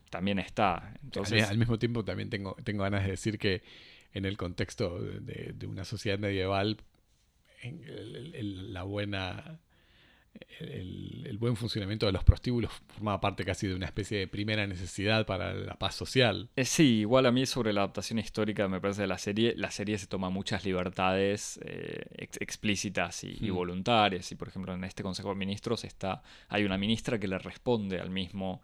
también 0.10 0.40
está. 0.40 0.76
Al- 0.76 1.00
Entonces, 1.04 1.44
al 1.50 1.58
mismo 1.58 1.80
tiempo 1.80 2.04
también 2.04 2.30
tengo, 2.30 2.56
tengo 2.64 2.84
ganas 2.84 3.04
de 3.06 3.12
decir 3.12 3.38
que 3.40 3.64
en 4.14 4.26
el 4.26 4.36
contexto 4.38 5.00
de, 5.00 5.56
una 5.68 5.86
sociedad 5.86 6.20
medieval, 6.20 6.78
en 7.62 7.82
el- 7.86 8.16
el- 8.16 8.36
el- 8.36 8.74
la 8.74 8.84
buena, 8.84 9.61
el, 10.62 11.24
el 11.28 11.38
buen 11.38 11.56
funcionamiento 11.56 12.06
de 12.06 12.12
los 12.12 12.24
prostíbulos 12.24 12.72
formaba 12.88 13.20
parte 13.22 13.44
casi 13.46 13.68
de 13.68 13.76
una 13.76 13.86
especie 13.86 14.20
de 14.20 14.28
primera 14.28 14.66
necesidad 14.68 15.26
para 15.26 15.54
la 15.54 15.76
paz 15.76 15.96
social. 15.96 16.50
Eh, 16.56 16.66
sí, 16.66 17.00
igual 17.00 17.26
a 17.26 17.32
mí 17.32 17.46
sobre 17.46 17.74
la 17.74 17.82
adaptación 17.82 18.20
histórica 18.20 18.68
me 18.68 18.80
parece 18.82 19.02
de 19.02 19.08
la 19.08 19.18
serie, 19.18 19.54
la 19.58 19.72
serie 19.72 19.98
se 19.98 20.08
toma 20.08 20.30
muchas 20.30 20.64
libertades 20.66 21.60
eh, 21.66 22.04
ex- 22.18 22.38
explícitas 22.42 23.24
y, 23.24 23.38
y 23.42 23.52
Hmm. 23.52 23.56
voluntarias. 23.56 24.32
Y 24.32 24.36
por 24.36 24.48
ejemplo 24.48 24.74
en 24.74 24.84
este 24.84 25.04
Consejo 25.04 25.30
de 25.30 25.36
Ministros 25.36 25.84
está, 25.84 26.22
hay 26.50 26.64
una 26.64 26.78
ministra 26.78 27.20
que 27.20 27.28
le 27.28 27.38
responde 27.38 28.00
al 28.00 28.10
mismo 28.10 28.62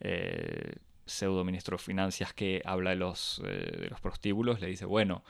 eh, 0.00 0.74
pseudo 1.04 1.44
ministro 1.44 1.76
de 1.76 1.82
Finanzas 1.82 2.32
que 2.34 2.60
habla 2.64 2.90
de 2.90 2.96
los, 2.96 3.40
de 3.44 3.86
los 3.90 4.00
prostíbulos, 4.00 4.60
le 4.60 4.66
dice, 4.66 4.84
bueno, 4.84 5.22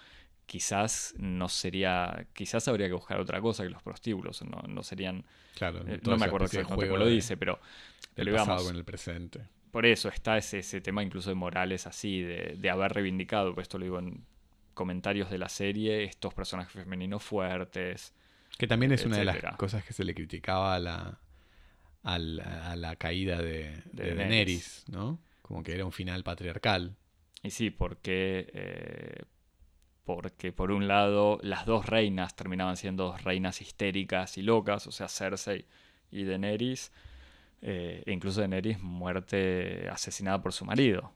quizás 0.46 1.14
no 1.18 1.48
sería, 1.48 2.26
quizás 2.32 2.66
habría 2.68 2.86
que 2.88 2.94
buscar 2.94 3.20
otra 3.20 3.40
cosa 3.40 3.64
que 3.64 3.70
los 3.70 3.82
prostíbulos, 3.82 4.42
no, 4.42 4.62
no 4.68 4.82
serían, 4.82 5.24
Claro, 5.54 5.84
eh, 5.86 6.00
no 6.04 6.16
me 6.16 6.26
acuerdo 6.26 6.46
exactamente 6.46 6.86
juego 6.86 6.94
cómo 6.94 7.04
lo 7.04 7.06
dice, 7.06 7.36
pero, 7.36 7.60
pero 8.14 8.32
pasado 8.32 8.58
digamos, 8.58 8.64
con 8.64 8.76
el 8.76 8.84
presente. 8.84 9.48
por 9.70 9.86
eso 9.86 10.08
está 10.08 10.38
ese, 10.38 10.60
ese 10.60 10.80
tema 10.80 11.02
incluso 11.02 11.30
de 11.30 11.34
Morales 11.36 11.86
así, 11.86 12.22
de, 12.22 12.56
de 12.58 12.70
haber 12.70 12.92
reivindicado, 12.92 13.54
pues 13.54 13.64
esto 13.64 13.78
lo 13.78 13.84
digo 13.84 13.98
en 13.98 14.24
comentarios 14.74 15.30
de 15.30 15.38
la 15.38 15.48
serie, 15.48 16.04
estos 16.04 16.34
personajes 16.34 16.72
femeninos 16.72 17.22
fuertes. 17.22 18.14
Que 18.58 18.66
también 18.66 18.92
es 18.92 19.04
una 19.04 19.18
de 19.18 19.24
las 19.24 19.56
cosas 19.56 19.84
que 19.84 19.92
se 19.92 20.04
le 20.04 20.14
criticaba 20.14 20.74
a 20.74 20.78
la, 20.78 21.20
a 22.02 22.18
la, 22.18 22.70
a 22.72 22.76
la 22.76 22.96
caída 22.96 23.42
de, 23.42 23.82
de 23.92 24.14
Daenerys. 24.14 24.16
Daenerys, 24.16 24.84
¿no? 24.88 25.20
Como 25.42 25.62
que 25.62 25.74
era 25.74 25.84
un 25.84 25.92
final 25.92 26.24
patriarcal. 26.24 26.96
Y 27.42 27.50
sí, 27.50 27.70
porque, 27.70 28.50
eh, 28.52 29.22
porque 30.06 30.52
por 30.52 30.70
un 30.70 30.86
lado 30.86 31.38
las 31.42 31.66
dos 31.66 31.84
reinas 31.84 32.36
terminaban 32.36 32.76
siendo 32.76 33.06
dos 33.06 33.24
reinas 33.24 33.60
histéricas 33.60 34.38
y 34.38 34.42
locas, 34.42 34.86
o 34.86 34.92
sea, 34.92 35.08
Cersei 35.08 35.66
y 36.12 36.22
Daenerys, 36.24 36.92
eh, 37.60 38.04
e 38.06 38.12
incluso 38.12 38.40
Daenerys 38.40 38.80
muerte 38.80 39.88
asesinada 39.90 40.40
por 40.40 40.52
su 40.52 40.64
marido. 40.64 41.12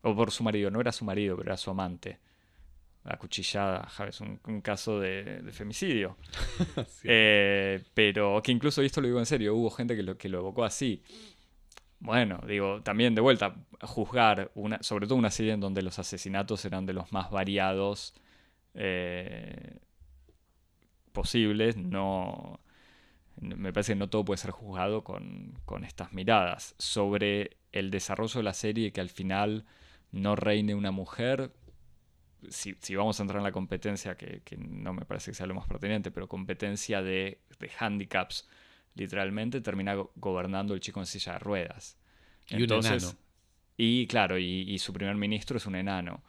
O 0.00 0.16
por 0.16 0.30
su 0.30 0.42
marido, 0.42 0.70
no 0.70 0.80
era 0.80 0.90
su 0.90 1.04
marido, 1.04 1.36
pero 1.36 1.50
era 1.50 1.56
su 1.58 1.70
amante. 1.70 2.18
Acuchillada, 3.04 3.86
¿sabes? 3.90 4.20
Un, 4.22 4.40
un 4.46 4.62
caso 4.62 4.98
de, 4.98 5.42
de 5.42 5.52
femicidio. 5.52 6.16
Sí. 6.88 7.08
Eh, 7.10 7.84
pero 7.92 8.40
que 8.42 8.52
incluso, 8.52 8.82
y 8.82 8.86
esto 8.86 9.00
lo 9.02 9.08
digo 9.08 9.18
en 9.18 9.26
serio, 9.26 9.54
hubo 9.54 9.70
gente 9.70 9.94
que 9.96 10.02
lo, 10.02 10.16
que 10.16 10.28
lo 10.30 10.38
evocó 10.38 10.64
así. 10.64 11.02
Bueno, 12.00 12.40
digo, 12.46 12.80
también 12.82 13.14
de 13.14 13.20
vuelta, 13.20 13.56
juzgar, 13.82 14.50
una, 14.54 14.82
sobre 14.82 15.06
todo 15.06 15.18
una 15.18 15.30
serie 15.30 15.52
en 15.52 15.60
donde 15.60 15.82
los 15.82 15.98
asesinatos 15.98 16.64
eran 16.64 16.86
de 16.86 16.92
los 16.92 17.12
más 17.12 17.30
variados 17.30 18.14
eh, 18.74 19.78
posibles, 21.12 21.76
no... 21.76 22.60
Me 23.40 23.72
parece 23.72 23.92
que 23.92 23.98
no 23.98 24.08
todo 24.08 24.24
puede 24.24 24.38
ser 24.38 24.50
juzgado 24.50 25.04
con, 25.04 25.54
con 25.64 25.84
estas 25.84 26.12
miradas. 26.12 26.74
Sobre 26.78 27.56
el 27.70 27.90
desarrollo 27.92 28.38
de 28.38 28.42
la 28.42 28.52
serie, 28.52 28.92
que 28.92 29.00
al 29.00 29.10
final 29.10 29.64
no 30.10 30.34
reine 30.34 30.74
una 30.74 30.90
mujer, 30.90 31.52
si, 32.48 32.74
si 32.80 32.96
vamos 32.96 33.20
a 33.20 33.22
entrar 33.22 33.38
en 33.38 33.44
la 33.44 33.52
competencia, 33.52 34.16
que, 34.16 34.42
que 34.44 34.56
no 34.56 34.92
me 34.92 35.04
parece 35.04 35.30
que 35.30 35.34
sea 35.36 35.46
lo 35.46 35.54
más 35.54 35.68
pertinente, 35.68 36.10
pero 36.10 36.28
competencia 36.28 37.00
de, 37.02 37.40
de 37.60 37.70
handicaps, 37.78 38.48
literalmente 38.98 39.60
termina 39.60 39.94
go- 39.94 40.12
gobernando 40.16 40.74
el 40.74 40.80
chico 40.80 41.00
en 41.00 41.06
silla 41.06 41.32
de 41.34 41.38
ruedas. 41.38 41.96
Y 42.50 42.62
un 42.62 42.72
enano. 42.72 43.18
Y 43.76 44.06
claro, 44.06 44.38
y, 44.38 44.62
y 44.68 44.78
su 44.78 44.92
primer 44.92 45.14
ministro 45.16 45.56
es 45.56 45.66
un 45.66 45.76
enano. 45.76 46.22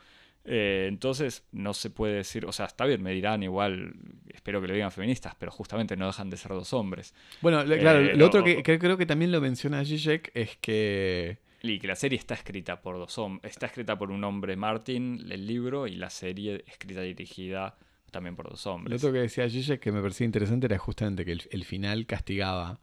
Eh, 0.46 0.86
entonces 0.88 1.44
no 1.52 1.74
se 1.74 1.90
puede 1.90 2.16
decir, 2.16 2.46
o 2.46 2.52
sea, 2.52 2.66
está 2.66 2.86
bien, 2.86 3.04
me 3.04 3.12
dirán 3.12 3.44
igual, 3.44 3.94
espero 4.34 4.62
que 4.62 4.68
lo 4.68 4.74
digan 4.74 4.92
feministas, 4.92 5.36
pero 5.38 5.52
justamente 5.52 5.98
no 5.98 6.08
dejan 6.08 6.30
de 6.30 6.38
ser 6.38 6.52
dos 6.52 6.72
hombres. 6.74 7.14
Bueno, 7.42 7.64
claro, 7.66 8.00
Eh, 8.00 8.16
lo 8.16 8.28
otro 8.28 8.42
o- 8.42 8.44
que, 8.46 8.64
que 8.64 8.80
creo 8.80 8.98
que 8.98 9.06
también 9.06 9.32
lo 9.32 9.42
menciona 9.42 9.84
Zizek 9.84 10.32
es 10.34 10.58
que 10.58 11.38
Y 11.62 11.78
que 11.80 11.88
la 11.88 11.96
serie 11.96 12.18
está 12.18 12.36
escrita 12.36 12.82
por 12.82 12.98
dos 12.98 13.18
hombres, 13.18 13.52
está 13.52 13.66
escrita 13.66 13.98
por 13.98 14.12
un 14.12 14.24
hombre, 14.24 14.56
Martin, 14.56 15.26
el 15.30 15.46
libro, 15.46 15.88
y 15.88 15.96
la 15.96 16.10
serie 16.10 16.64
escrita 16.68 17.04
y 17.04 17.10
dirigida 17.14 17.76
también 18.12 18.36
por 18.36 18.50
dos 18.50 18.66
Lo 18.66 18.74
hombres. 18.74 19.04
otro 19.04 19.14
que 19.14 19.20
decía 19.20 19.50
Zizek 19.50 19.80
que 19.80 19.92
me 19.92 20.02
parecía 20.02 20.26
interesante 20.26 20.66
era 20.68 20.78
justamente 20.78 21.26
que 21.26 21.32
el, 21.32 21.44
el 21.52 21.66
final 21.66 22.06
castigaba 22.06 22.80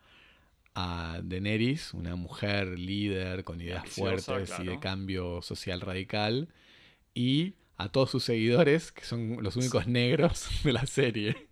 a 0.75 1.21
Daenerys, 1.23 1.95
una 1.95 2.17
mujer 2.17 2.79
líder 2.79 3.45
con 3.45 3.61
ideas 3.61 3.89
fuertes 3.89 4.53
y 4.61 4.65
de 4.65 4.79
cambio 4.79 5.41
social 5.41 5.81
radical, 5.81 6.49
y 7.15 7.55
a 7.79 7.89
todos 7.89 8.11
sus 8.11 8.25
seguidores, 8.25 8.93
que 8.93 9.05
son 9.05 9.43
los 9.43 9.57
únicos 9.57 9.87
negros 9.87 10.49
de 10.65 10.73
la 10.73 10.87
serie. 10.87 11.49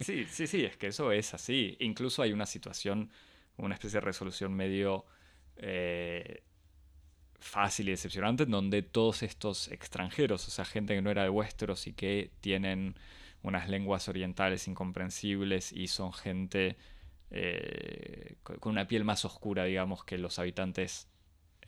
Sí, 0.00 0.26
sí, 0.30 0.46
sí, 0.46 0.64
es 0.64 0.76
que 0.76 0.88
eso 0.88 1.10
es 1.12 1.34
así. 1.34 1.76
Incluso 1.80 2.22
hay 2.22 2.32
una 2.32 2.46
situación, 2.46 3.10
una 3.56 3.74
especie 3.74 4.00
de 4.00 4.04
resolución 4.04 4.54
medio 4.54 5.06
eh, 5.56 6.42
fácil 7.38 7.88
y 7.88 7.92
decepcionante 7.92 8.44
en 8.44 8.50
donde 8.50 8.82
todos 8.82 9.22
estos 9.22 9.68
extranjeros, 9.68 10.46
o 10.48 10.50
sea, 10.50 10.64
gente 10.64 10.94
que 10.94 11.02
no 11.02 11.10
era 11.10 11.22
de 11.22 11.30
Westeros 11.30 11.86
y 11.86 11.92
que 11.92 12.30
tienen 12.40 12.94
unas 13.42 13.68
lenguas 13.68 14.08
orientales 14.08 14.66
incomprensibles 14.68 15.72
y 15.72 15.88
son 15.88 16.12
gente 16.12 16.76
eh, 17.30 18.36
co- 18.42 18.58
con 18.58 18.72
una 18.72 18.86
piel 18.86 19.04
más 19.04 19.24
oscura, 19.24 19.64
digamos, 19.64 20.04
que 20.04 20.18
los 20.18 20.38
habitantes 20.38 21.08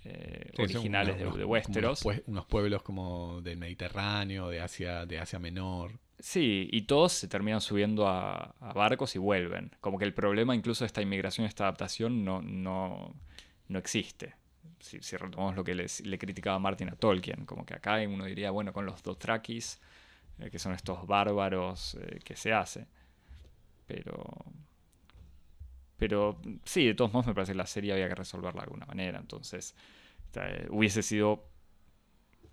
eh, 0.04 0.50
Sí, 0.54 0.62
originales 0.62 1.16
unos- 1.20 1.34
de, 1.34 1.38
de 1.40 1.44
Westeros. 1.44 2.04
unos 2.26 2.46
pueblos 2.46 2.82
como 2.82 3.40
del 3.42 3.58
Mediterráneo, 3.58 4.48
de 4.48 4.60
Asia, 4.60 5.06
de 5.06 5.18
Asia 5.18 5.38
Menor. 5.38 5.98
Sí, 6.20 6.68
y 6.72 6.82
todos 6.82 7.12
se 7.12 7.28
terminan 7.28 7.60
subiendo 7.60 8.08
a, 8.08 8.54
a 8.60 8.72
barcos 8.72 9.14
y 9.14 9.18
vuelven. 9.18 9.70
Como 9.80 9.98
que 9.98 10.04
el 10.04 10.14
problema 10.14 10.54
incluso 10.54 10.84
de 10.84 10.86
esta 10.86 11.02
inmigración, 11.02 11.46
esta 11.46 11.64
adaptación, 11.64 12.24
no, 12.24 12.40
no, 12.42 13.14
no 13.68 13.78
existe. 13.78 14.34
Si, 14.80 15.16
retomamos 15.16 15.56
lo 15.56 15.64
que 15.64 15.74
les- 15.74 16.00
le 16.06 16.18
criticaba 16.18 16.58
Martin 16.58 16.88
a 16.90 16.96
Tolkien, 16.96 17.44
como 17.46 17.64
que 17.66 17.74
acá 17.74 17.98
uno 18.08 18.24
diría, 18.26 18.50
bueno, 18.50 18.72
con 18.72 18.86
los 18.86 19.02
Dothrakis, 19.02 19.80
eh, 20.40 20.50
que 20.50 20.58
son 20.58 20.74
estos 20.74 21.06
bárbaros, 21.06 21.96
eh, 21.96 22.20
que 22.24 22.36
se 22.36 22.52
hace. 22.52 22.86
Pero... 23.86 24.24
Pero 25.96 26.40
sí, 26.64 26.86
de 26.86 26.94
todos 26.94 27.12
modos 27.12 27.26
me 27.26 27.34
parece 27.34 27.52
que 27.52 27.58
la 27.58 27.66
serie 27.66 27.92
había 27.92 28.08
que 28.08 28.14
resolverla 28.14 28.60
de 28.60 28.64
alguna 28.66 28.86
manera. 28.86 29.18
Entonces, 29.18 29.74
eh, 30.36 30.66
hubiese 30.70 31.02
sido 31.02 31.44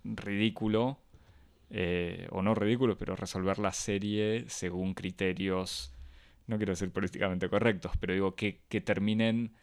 ridículo 0.04 0.98
eh, 1.70 2.28
o 2.30 2.42
no 2.42 2.54
ridículo, 2.54 2.98
pero 2.98 3.16
resolver 3.16 3.58
la 3.58 3.72
serie 3.72 4.44
según 4.48 4.94
criterios, 4.94 5.92
no 6.46 6.58
quiero 6.58 6.72
decir 6.72 6.92
políticamente 6.92 7.48
correctos, 7.48 7.92
pero 8.00 8.14
digo 8.14 8.36
que, 8.36 8.62
que 8.68 8.80
terminen 8.80 9.54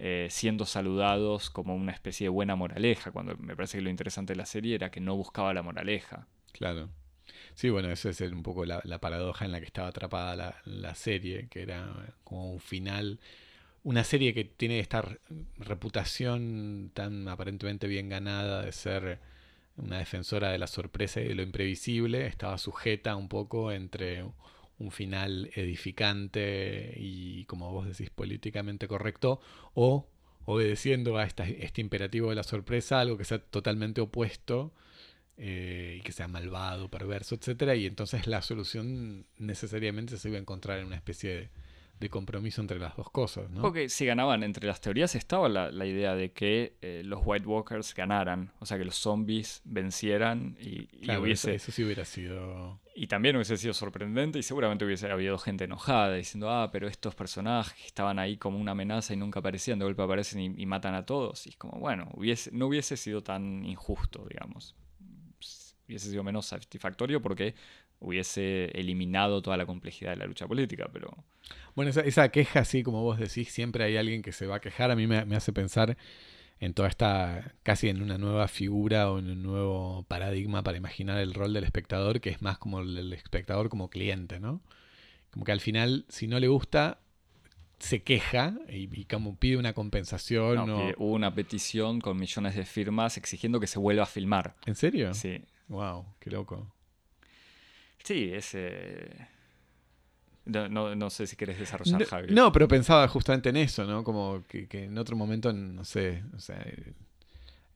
eh, 0.00 0.28
siendo 0.30 0.66
saludados 0.66 1.50
como 1.50 1.74
una 1.74 1.92
especie 1.92 2.24
de 2.24 2.30
buena 2.30 2.56
moraleja, 2.56 3.12
cuando 3.12 3.36
me 3.36 3.54
parece 3.54 3.78
que 3.78 3.82
lo 3.84 3.90
interesante 3.90 4.32
de 4.32 4.38
la 4.38 4.46
serie 4.46 4.74
era 4.74 4.90
que 4.90 5.00
no 5.00 5.14
buscaba 5.16 5.54
la 5.54 5.62
moraleja. 5.62 6.26
Claro. 6.52 6.88
Sí, 7.54 7.70
bueno, 7.70 7.90
esa 7.90 8.10
es 8.10 8.20
un 8.22 8.42
poco 8.42 8.64
la, 8.64 8.80
paradoja 9.00 9.44
en 9.44 9.52
la 9.52 9.60
que 9.60 9.66
estaba 9.66 9.88
atrapada 9.88 10.36
la, 10.36 10.56
la 10.64 10.94
serie, 10.94 11.48
que 11.48 11.62
era 11.62 12.14
como 12.24 12.52
un 12.52 12.60
final. 12.60 13.20
Una 13.84 14.04
serie 14.04 14.34
que 14.34 14.44
tiene 14.44 14.80
esta 14.80 15.02
re- 15.02 15.20
reputación 15.58 16.90
tan 16.94 17.28
aparentemente 17.28 17.86
bien 17.86 18.08
ganada 18.08 18.62
de 18.62 18.72
ser 18.72 19.20
una 19.76 19.98
defensora 19.98 20.50
de 20.50 20.58
la 20.58 20.66
sorpresa 20.66 21.20
y 21.20 21.28
de 21.28 21.34
lo 21.34 21.42
imprevisible, 21.42 22.26
estaba 22.26 22.58
sujeta 22.58 23.16
un 23.16 23.28
poco 23.28 23.72
entre 23.72 24.24
un 24.80 24.90
final 24.90 25.50
edificante 25.54 26.94
y, 26.96 27.44
como 27.44 27.70
vos 27.70 27.86
decís, 27.86 28.10
políticamente 28.10 28.88
correcto, 28.88 29.40
o 29.74 30.08
obedeciendo 30.46 31.18
a 31.18 31.24
este 31.24 31.80
imperativo 31.80 32.30
de 32.30 32.34
la 32.34 32.42
sorpresa, 32.42 32.98
algo 32.98 33.16
que 33.16 33.24
sea 33.24 33.38
totalmente 33.38 34.00
opuesto 34.00 34.72
eh, 35.36 35.96
y 35.98 36.02
que 36.02 36.12
sea 36.12 36.28
malvado, 36.28 36.90
perverso, 36.90 37.34
etcétera, 37.34 37.76
y 37.76 37.86
entonces 37.86 38.26
la 38.26 38.42
solución 38.42 39.26
necesariamente 39.36 40.16
se 40.16 40.28
iba 40.28 40.38
a 40.38 40.40
encontrar 40.40 40.78
en 40.80 40.86
una 40.86 40.96
especie 40.96 41.30
de, 41.30 41.50
de 42.00 42.08
compromiso 42.08 42.62
entre 42.62 42.78
las 42.78 42.96
dos 42.96 43.10
cosas, 43.10 43.50
¿no? 43.50 43.60
Porque 43.60 43.90
si 43.90 44.06
ganaban, 44.06 44.42
entre 44.42 44.66
las 44.66 44.80
teorías 44.80 45.14
estaba 45.14 45.50
la, 45.50 45.70
la 45.70 45.84
idea 45.84 46.14
de 46.14 46.32
que 46.32 46.78
eh, 46.80 47.02
los 47.04 47.20
White 47.22 47.46
Walkers 47.46 47.94
ganaran, 47.94 48.52
o 48.58 48.64
sea, 48.64 48.78
que 48.78 48.86
los 48.86 48.96
zombies 48.96 49.60
vencieran 49.64 50.56
y, 50.58 50.88
y 50.92 51.00
Claro, 51.02 51.20
hubiese... 51.22 51.54
eso, 51.54 51.64
eso 51.64 51.72
sí 51.72 51.84
hubiera 51.84 52.06
sido... 52.06 52.80
Y 52.94 53.06
también 53.06 53.36
hubiese 53.36 53.56
sido 53.58 53.74
sorprendente 53.74 54.38
y 54.38 54.42
seguramente 54.42 54.84
hubiese 54.84 55.10
habido 55.10 55.36
gente 55.38 55.64
enojada 55.64 56.14
diciendo, 56.14 56.50
ah, 56.50 56.70
pero 56.72 56.88
estos 56.88 57.14
personajes 57.14 57.86
estaban 57.86 58.18
ahí 58.18 58.38
como 58.38 58.58
una 58.58 58.72
amenaza 58.72 59.12
y 59.12 59.16
nunca 59.16 59.40
aparecían, 59.40 59.78
de 59.78 59.84
golpe 59.84 60.02
aparecen 60.02 60.40
y, 60.40 60.62
y 60.62 60.66
matan 60.66 60.94
a 60.94 61.04
todos. 61.04 61.46
Y 61.46 61.50
es 61.50 61.56
como, 61.56 61.78
bueno, 61.78 62.08
hubiese, 62.14 62.50
no 62.52 62.66
hubiese 62.66 62.96
sido 62.96 63.22
tan 63.22 63.64
injusto, 63.64 64.26
digamos. 64.28 64.74
Hubiese 65.86 66.10
sido 66.10 66.22
menos 66.22 66.46
satisfactorio 66.46 67.20
porque 67.20 67.54
hubiese 68.00 68.66
eliminado 68.78 69.42
toda 69.42 69.56
la 69.56 69.66
complejidad 69.66 70.10
de 70.10 70.16
la 70.16 70.26
lucha 70.26 70.46
política, 70.48 70.88
pero... 70.92 71.16
Bueno, 71.74 71.90
esa, 71.90 72.00
esa 72.00 72.28
queja, 72.30 72.60
así 72.60 72.82
como 72.82 73.02
vos 73.02 73.18
decís, 73.18 73.50
siempre 73.52 73.84
hay 73.84 73.96
alguien 73.96 74.22
que 74.22 74.32
se 74.32 74.46
va 74.46 74.56
a 74.56 74.60
quejar. 74.60 74.90
A 74.90 74.96
mí 74.96 75.06
me, 75.06 75.24
me 75.24 75.36
hace 75.36 75.52
pensar 75.52 75.96
en 76.60 76.74
toda 76.74 76.88
esta, 76.88 77.54
casi 77.62 77.88
en 77.88 78.02
una 78.02 78.18
nueva 78.18 78.46
figura 78.48 79.10
o 79.10 79.18
en 79.18 79.30
un 79.30 79.42
nuevo 79.42 80.04
paradigma 80.08 80.62
para 80.62 80.76
imaginar 80.76 81.18
el 81.18 81.32
rol 81.34 81.52
del 81.52 81.64
espectador, 81.64 82.20
que 82.20 82.30
es 82.30 82.42
más 82.42 82.58
como 82.58 82.80
el, 82.80 82.96
el 82.98 83.12
espectador 83.12 83.68
como 83.68 83.88
cliente, 83.88 84.40
¿no? 84.40 84.60
Como 85.30 85.44
que 85.44 85.52
al 85.52 85.60
final, 85.60 86.04
si 86.08 86.26
no 86.26 86.38
le 86.40 86.48
gusta, 86.48 86.98
se 87.78 88.02
queja 88.02 88.54
y, 88.68 88.88
y 88.94 89.04
como 89.06 89.36
pide 89.36 89.56
una 89.56 89.72
compensación. 89.72 90.66
No, 90.66 90.88
o- 90.90 90.94
una 90.98 91.34
petición 91.34 92.00
con 92.00 92.18
millones 92.18 92.54
de 92.56 92.64
firmas 92.64 93.16
exigiendo 93.16 93.58
que 93.60 93.66
se 93.66 93.78
vuelva 93.78 94.02
a 94.02 94.06
filmar. 94.06 94.56
¿En 94.66 94.74
serio? 94.74 95.14
Sí, 95.14 95.42
Wow, 95.68 96.04
qué 96.18 96.30
loco. 96.30 96.66
Sí, 98.04 98.30
es... 98.32 98.54
eh, 98.54 99.28
No, 100.46 100.68
no- 100.68 100.94
no 100.96 101.10
sé 101.10 101.26
si 101.26 101.36
querés 101.36 101.58
desarrollar, 101.58 102.00
No, 102.00 102.06
Javi. 102.06 102.34
no, 102.34 102.50
pero 102.52 102.66
pensaba 102.66 103.06
justamente 103.08 103.50
en 103.50 103.56
eso, 103.56 103.84
¿no? 103.84 104.02
Como 104.02 104.42
que, 104.48 104.66
que 104.68 104.84
en 104.84 104.98
otro 104.98 105.16
momento, 105.16 105.52
no 105.52 105.84
sé, 105.84 106.24
o 106.36 106.40
sea, 106.40 106.64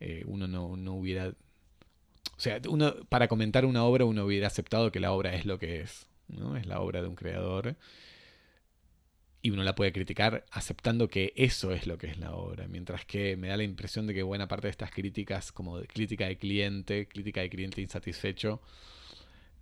eh, 0.01 0.25
uno 0.27 0.47
no, 0.47 0.77
no 0.77 0.95
hubiera... 0.95 1.29
O 1.29 2.41
sea, 2.41 2.61
uno 2.69 2.95
para 3.09 3.29
comentar 3.29 3.65
una 3.65 3.85
obra 3.85 4.05
uno 4.05 4.25
hubiera 4.25 4.49
aceptado 4.49 4.91
que 4.91 5.01
la 5.01 5.13
obra 5.13 5.35
es 5.35 5.47
lo 5.47 5.59
que 5.59 5.81
es, 5.81 6.07
¿no? 6.29 6.57
Es 6.57 6.67
la 6.67 6.81
obra 6.81 7.01
de 7.03 7.09
un 7.09 7.15
creador. 7.15 7.77
Y 9.43 9.51
uno 9.51 9.63
la 9.63 9.75
puede 9.75 9.93
criticar 9.93 10.47
aceptando 10.51 11.09
que 11.09 11.33
eso 11.37 11.71
es 11.73 11.87
lo 11.87 11.99
que 11.99 12.07
es 12.07 12.19
la 12.19 12.33
obra. 12.35 12.67
Mientras 12.67 13.05
que 13.05 13.37
me 13.37 13.49
da 13.49 13.59
la 13.59 13.63
impresión 13.63 14.07
de 14.07 14.15
que 14.15 14.23
buena 14.23 14.49
parte 14.49 14.69
de 14.69 14.71
estas 14.71 14.91
críticas, 14.91 15.53
como 15.53 15.79
de 15.79 15.87
crítica 15.87 16.27
de 16.27 16.39
cliente, 16.39 17.07
crítica 17.09 17.43
de 17.43 17.51
cliente 17.51 17.83
insatisfecho, 17.83 18.63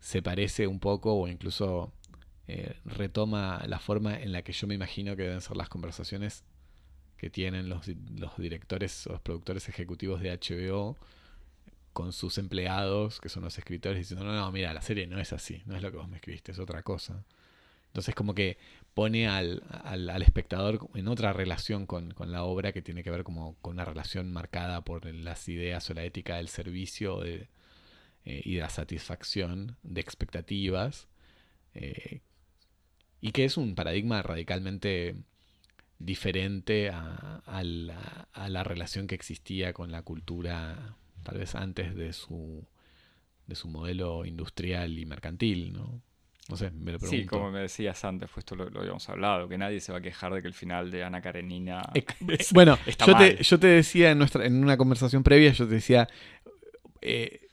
se 0.02 0.20
parece 0.20 0.66
un 0.66 0.80
poco 0.80 1.14
o 1.14 1.28
incluso 1.28 1.92
eh, 2.48 2.74
retoma 2.84 3.62
la 3.68 3.78
forma 3.78 4.20
en 4.20 4.32
la 4.32 4.42
que 4.42 4.52
yo 4.52 4.66
me 4.66 4.74
imagino 4.74 5.14
que 5.14 5.22
deben 5.22 5.40
ser 5.40 5.56
las 5.56 5.68
conversaciones 5.68 6.42
que 7.16 7.30
tienen 7.30 7.68
los, 7.68 7.86
los 8.18 8.36
directores 8.36 9.06
o 9.06 9.12
los 9.12 9.20
productores 9.20 9.68
ejecutivos 9.68 10.20
de 10.20 10.36
HBO 10.36 10.98
con 11.92 12.12
sus 12.12 12.38
empleados, 12.38 13.20
que 13.20 13.28
son 13.28 13.44
los 13.44 13.56
escritores, 13.58 13.98
diciendo, 13.98 14.24
no, 14.24 14.34
no, 14.34 14.50
mira, 14.50 14.74
la 14.74 14.82
serie 14.82 15.06
no 15.06 15.20
es 15.20 15.32
así, 15.32 15.62
no 15.66 15.76
es 15.76 15.82
lo 15.82 15.92
que 15.92 15.98
vos 15.98 16.08
me 16.08 16.16
escribiste, 16.16 16.50
es 16.50 16.58
otra 16.58 16.82
cosa. 16.82 17.24
Entonces 17.86 18.14
como 18.16 18.34
que 18.34 18.58
pone 18.94 19.28
al, 19.28 19.62
al, 19.84 20.10
al 20.10 20.22
espectador 20.22 20.88
en 20.94 21.06
otra 21.06 21.32
relación 21.32 21.86
con, 21.86 22.10
con 22.12 22.32
la 22.32 22.42
obra 22.42 22.72
que 22.72 22.82
tiene 22.82 23.04
que 23.04 23.10
ver 23.12 23.22
como 23.22 23.54
con 23.62 23.74
una 23.74 23.84
relación 23.84 24.32
marcada 24.32 24.80
por 24.80 25.06
las 25.06 25.48
ideas 25.48 25.88
o 25.90 25.94
la 25.94 26.02
ética 26.02 26.38
del 26.38 26.48
servicio 26.48 27.20
de, 27.20 27.48
eh, 28.24 28.42
y 28.44 28.54
de 28.56 28.60
la 28.62 28.70
satisfacción 28.70 29.76
de 29.82 30.00
expectativas. 30.00 31.08
eh, 31.74 32.22
y 33.20 33.32
que 33.32 33.44
es 33.44 33.56
un 33.56 33.74
paradigma 33.74 34.22
radicalmente 34.22 35.16
diferente 35.98 36.90
a, 36.90 37.42
a 37.46 37.64
la, 37.64 38.28
a 38.32 38.48
la 38.50 38.64
relación 38.64 39.06
que 39.06 39.14
existía 39.16 39.72
con 39.74 39.92
la 39.92 40.02
cultura 40.02 40.96
tal 41.24 41.38
vez 41.38 41.54
antes 41.56 41.94
de 41.96 42.12
su, 42.12 42.66
de 43.46 43.54
su 43.56 43.68
modelo 43.68 44.24
industrial 44.26 44.98
y 44.98 45.06
mercantil, 45.06 45.72
¿no? 45.72 46.02
No 46.48 46.56
sé, 46.56 46.70
me 46.72 46.92
lo 46.92 46.98
pregunto. 47.00 47.22
Sí, 47.22 47.26
como 47.26 47.50
me 47.50 47.60
decías 47.60 48.04
antes, 48.04 48.28
pues 48.30 48.38
esto 48.38 48.54
lo, 48.56 48.70
lo 48.70 48.80
habíamos 48.80 49.08
hablado, 49.08 49.48
que 49.48 49.58
nadie 49.58 49.80
se 49.80 49.92
va 49.92 49.98
a 49.98 50.02
quejar 50.02 50.32
de 50.32 50.42
que 50.42 50.48
el 50.48 50.54
final 50.54 50.90
de 50.90 51.04
Ana 51.04 51.20
Karenina... 51.20 51.82
Es- 52.38 52.52
bueno, 52.52 52.78
está 52.84 53.06
yo 53.06 53.12
mal. 53.12 53.36
te, 53.36 53.42
yo 53.42 53.58
te 53.58 53.66
decía 53.66 54.10
en, 54.10 54.18
nuestra, 54.18 54.46
en 54.46 54.62
una 54.62 54.76
conversación 54.76 55.22
previa, 55.22 55.52
yo 55.52 55.66
te 55.68 55.74
decía, 55.74 56.08
eh, 57.02 57.48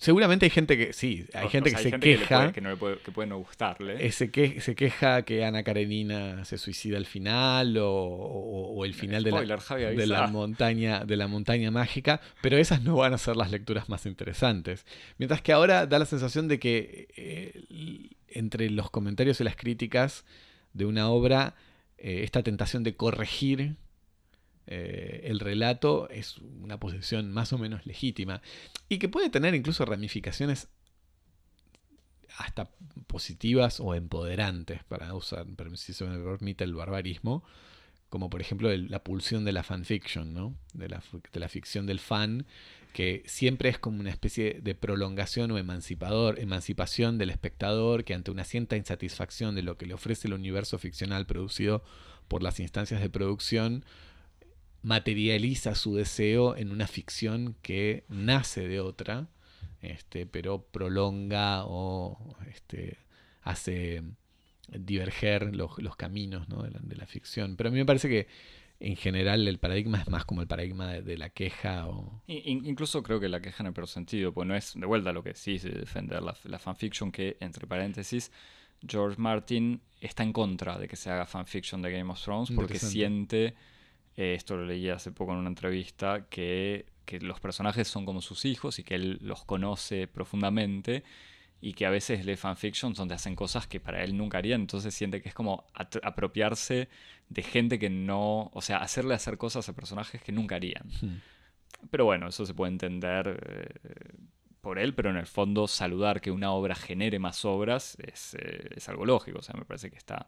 seguramente 0.00 0.46
hay 0.46 0.50
gente 0.50 0.78
que, 0.78 0.92
sí, 0.94 1.26
hay 1.34 1.46
O- 1.46 1.50
gente 1.50 1.68
o 1.68 1.70
sea, 1.72 1.78
que 1.78 1.82
se 1.84 1.90
gente 1.90 2.06
queja. 2.16 2.36
puede- 2.38 2.52
que, 2.52 2.60
no 2.62 2.70
le 2.70 2.76
puede, 2.76 2.98
que 2.98 3.12
puede 3.12 3.28
no 3.28 3.38
gustarle. 3.38 4.04
eh, 4.04 4.10
se, 4.12 4.30
que, 4.30 4.60
se 4.62 4.74
queja 4.74 5.22
que 5.22 5.44
Ana 5.44 5.62
Karenina 5.62 6.44
se 6.46 6.56
suicida 6.58 6.96
al 6.96 7.04
final 7.06 7.76
o, 7.76 7.86
o- 7.94 8.84
el 8.86 8.94
final 8.94 9.22
de 9.22 9.30
la, 9.30 9.60
Javi, 9.60 9.82
de 9.94 10.06
la 10.06 10.26
montaña 10.26 11.04
de 11.04 11.16
la 11.16 11.26
montaña 11.28 11.70
mágica, 11.70 12.20
pero 12.40 12.56
esas 12.56 12.82
no 12.82 12.96
van 12.96 13.12
a 13.12 13.18
ser 13.18 13.36
las 13.36 13.50
lecturas 13.50 13.88
más 13.90 14.06
interesantes. 14.06 14.86
Mientras 15.18 15.42
que 15.42 15.52
ahora 15.52 15.86
da 15.86 15.98
la 15.98 16.06
sensación 16.06 16.48
de 16.48 16.58
que 16.58 17.08
eh, 17.16 18.08
entre 18.28 18.70
los 18.70 18.90
comentarios 18.90 19.40
y 19.40 19.44
las 19.44 19.56
críticas 19.56 20.24
de 20.72 20.86
una 20.86 21.10
obra, 21.10 21.54
eh, 21.98 22.22
esta 22.24 22.42
tentación 22.42 22.84
de 22.84 22.94
corregir 22.96 23.76
eh, 24.72 25.22
el 25.24 25.40
relato 25.40 26.08
es 26.10 26.38
una 26.38 26.78
posición 26.78 27.32
más 27.32 27.52
o 27.52 27.58
menos 27.58 27.86
legítima 27.86 28.40
y 28.88 28.98
que 28.98 29.08
puede 29.08 29.28
tener 29.28 29.56
incluso 29.56 29.84
ramificaciones 29.84 30.68
hasta 32.38 32.70
positivas 33.08 33.80
o 33.80 33.96
empoderantes, 33.96 34.84
para 34.84 35.12
usar, 35.14 35.46
si 35.74 35.92
se 35.92 36.04
me 36.04 36.18
permite 36.18 36.62
el 36.62 36.74
barbarismo, 36.74 37.42
como 38.08 38.30
por 38.30 38.40
ejemplo 38.40 38.70
la 38.76 39.02
pulsión 39.02 39.44
de 39.44 39.52
la 39.52 39.64
fanfiction, 39.64 40.32
¿no? 40.32 40.54
de, 40.72 40.88
la, 40.88 41.02
de 41.32 41.40
la 41.40 41.48
ficción 41.48 41.86
del 41.86 41.98
fan, 41.98 42.46
que 42.92 43.24
siempre 43.26 43.70
es 43.70 43.78
como 43.80 43.98
una 43.98 44.10
especie 44.10 44.60
de 44.62 44.76
prolongación 44.76 45.50
o 45.50 45.58
emancipador, 45.58 46.38
emancipación 46.38 47.18
del 47.18 47.30
espectador 47.30 48.04
que 48.04 48.14
ante 48.14 48.30
una 48.30 48.44
cierta 48.44 48.76
insatisfacción 48.76 49.56
de 49.56 49.62
lo 49.62 49.76
que 49.76 49.86
le 49.86 49.94
ofrece 49.94 50.28
el 50.28 50.34
universo 50.34 50.78
ficcional 50.78 51.26
producido 51.26 51.82
por 52.28 52.44
las 52.44 52.60
instancias 52.60 53.00
de 53.00 53.10
producción, 53.10 53.84
materializa 54.82 55.74
su 55.74 55.94
deseo 55.94 56.56
en 56.56 56.70
una 56.70 56.86
ficción 56.86 57.56
que 57.62 58.04
nace 58.08 58.66
de 58.66 58.80
otra, 58.80 59.28
este, 59.82 60.26
pero 60.26 60.62
prolonga 60.62 61.64
o 61.66 62.36
este, 62.52 62.98
hace 63.42 64.02
diverger 64.68 65.54
los, 65.54 65.78
los 65.78 65.96
caminos 65.96 66.48
¿no? 66.48 66.62
de, 66.62 66.70
la, 66.70 66.80
de 66.82 66.96
la 66.96 67.06
ficción. 67.06 67.56
Pero 67.56 67.68
a 67.68 67.72
mí 67.72 67.78
me 67.78 67.86
parece 67.86 68.08
que 68.08 68.28
en 68.78 68.96
general 68.96 69.46
el 69.46 69.58
paradigma 69.58 70.00
es 70.00 70.08
más 70.08 70.24
como 70.24 70.40
el 70.40 70.46
paradigma 70.46 70.90
de, 70.90 71.02
de 71.02 71.18
la 71.18 71.28
queja 71.28 71.86
o... 71.86 72.22
In- 72.26 72.64
incluso 72.64 73.02
creo 73.02 73.20
que 73.20 73.28
la 73.28 73.40
queja 73.40 73.62
en 73.62 73.66
el 73.66 73.72
peor 73.74 73.88
sentido, 73.88 74.32
pues 74.32 74.48
no 74.48 74.54
es 74.54 74.72
de 74.74 74.86
vuelta 74.86 75.12
lo 75.12 75.22
que 75.22 75.34
sí 75.34 75.56
es 75.56 75.64
defender 75.64 76.22
la, 76.22 76.34
la 76.44 76.58
fanfiction, 76.58 77.12
que 77.12 77.36
entre 77.40 77.66
paréntesis, 77.66 78.32
George 78.86 79.20
Martin 79.20 79.82
está 80.00 80.22
en 80.22 80.32
contra 80.32 80.78
de 80.78 80.88
que 80.88 80.96
se 80.96 81.10
haga 81.10 81.26
fanfiction 81.26 81.82
de 81.82 81.92
Game 81.92 82.10
of 82.10 82.22
Thrones 82.22 82.50
porque 82.52 82.78
siente, 82.78 83.54
eh, 84.16 84.34
esto 84.34 84.56
lo 84.56 84.64
leí 84.64 84.88
hace 84.88 85.12
poco 85.12 85.32
en 85.32 85.38
una 85.38 85.48
entrevista, 85.48 86.26
que, 86.28 86.86
que 87.04 87.20
los 87.20 87.40
personajes 87.40 87.88
son 87.88 88.04
como 88.04 88.20
sus 88.20 88.44
hijos 88.44 88.78
y 88.78 88.84
que 88.84 88.94
él 88.94 89.18
los 89.22 89.44
conoce 89.44 90.06
profundamente 90.06 91.02
y 91.60 91.74
que 91.74 91.86
a 91.86 91.90
veces 91.90 92.24
lee 92.24 92.36
fanfictions 92.36 92.96
donde 92.96 93.14
hacen 93.14 93.36
cosas 93.36 93.66
que 93.66 93.80
para 93.80 94.02
él 94.02 94.16
nunca 94.16 94.38
haría, 94.38 94.54
entonces 94.54 94.94
siente 94.94 95.20
que 95.20 95.28
es 95.28 95.34
como 95.34 95.66
apropiarse 95.74 96.88
de 97.28 97.42
gente 97.42 97.78
que 97.78 97.90
no, 97.90 98.50
o 98.54 98.62
sea, 98.62 98.78
hacerle 98.78 99.14
hacer 99.14 99.36
cosas 99.36 99.68
a 99.68 99.74
personajes 99.74 100.22
que 100.22 100.32
nunca 100.32 100.56
harían. 100.56 100.88
Pero 101.90 102.04
bueno, 102.06 102.28
eso 102.28 102.46
se 102.46 102.54
puede 102.54 102.72
entender 102.72 103.40
eh, 103.46 104.14
por 104.60 104.78
él, 104.78 104.94
pero 104.94 105.10
en 105.10 105.16
el 105.16 105.26
fondo 105.26 105.68
saludar 105.68 106.20
que 106.20 106.30
una 106.30 106.52
obra 106.52 106.74
genere 106.74 107.18
más 107.18 107.44
obras 107.44 107.96
es, 108.00 108.34
eh, 108.34 108.70
es 108.76 108.88
algo 108.88 109.04
lógico. 109.04 109.38
O 109.38 109.42
sea, 109.42 109.54
me 109.56 109.64
parece 109.64 109.90
que 109.90 109.96
está, 109.96 110.26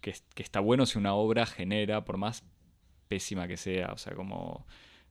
que, 0.00 0.14
que 0.34 0.42
está 0.42 0.60
bueno 0.60 0.86
si 0.86 0.98
una 0.98 1.14
obra 1.14 1.46
genera, 1.46 2.04
por 2.04 2.16
más 2.16 2.44
pésima 3.12 3.46
que 3.46 3.56
sea, 3.58 3.92
o 3.92 3.98
sea, 3.98 4.14
como 4.14 4.66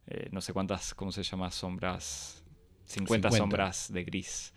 eh, 0.08 0.28
no 0.32 0.42
sé 0.42 0.54
cuántas, 0.54 0.94
¿cómo 0.96 1.12
se 1.12 1.22
llama? 1.24 1.52
Sombras, 1.52 2.44
50, 2.86 3.30
50. 3.30 3.38
sombras 3.38 3.94
de 3.94 4.04
gris, 4.04 4.54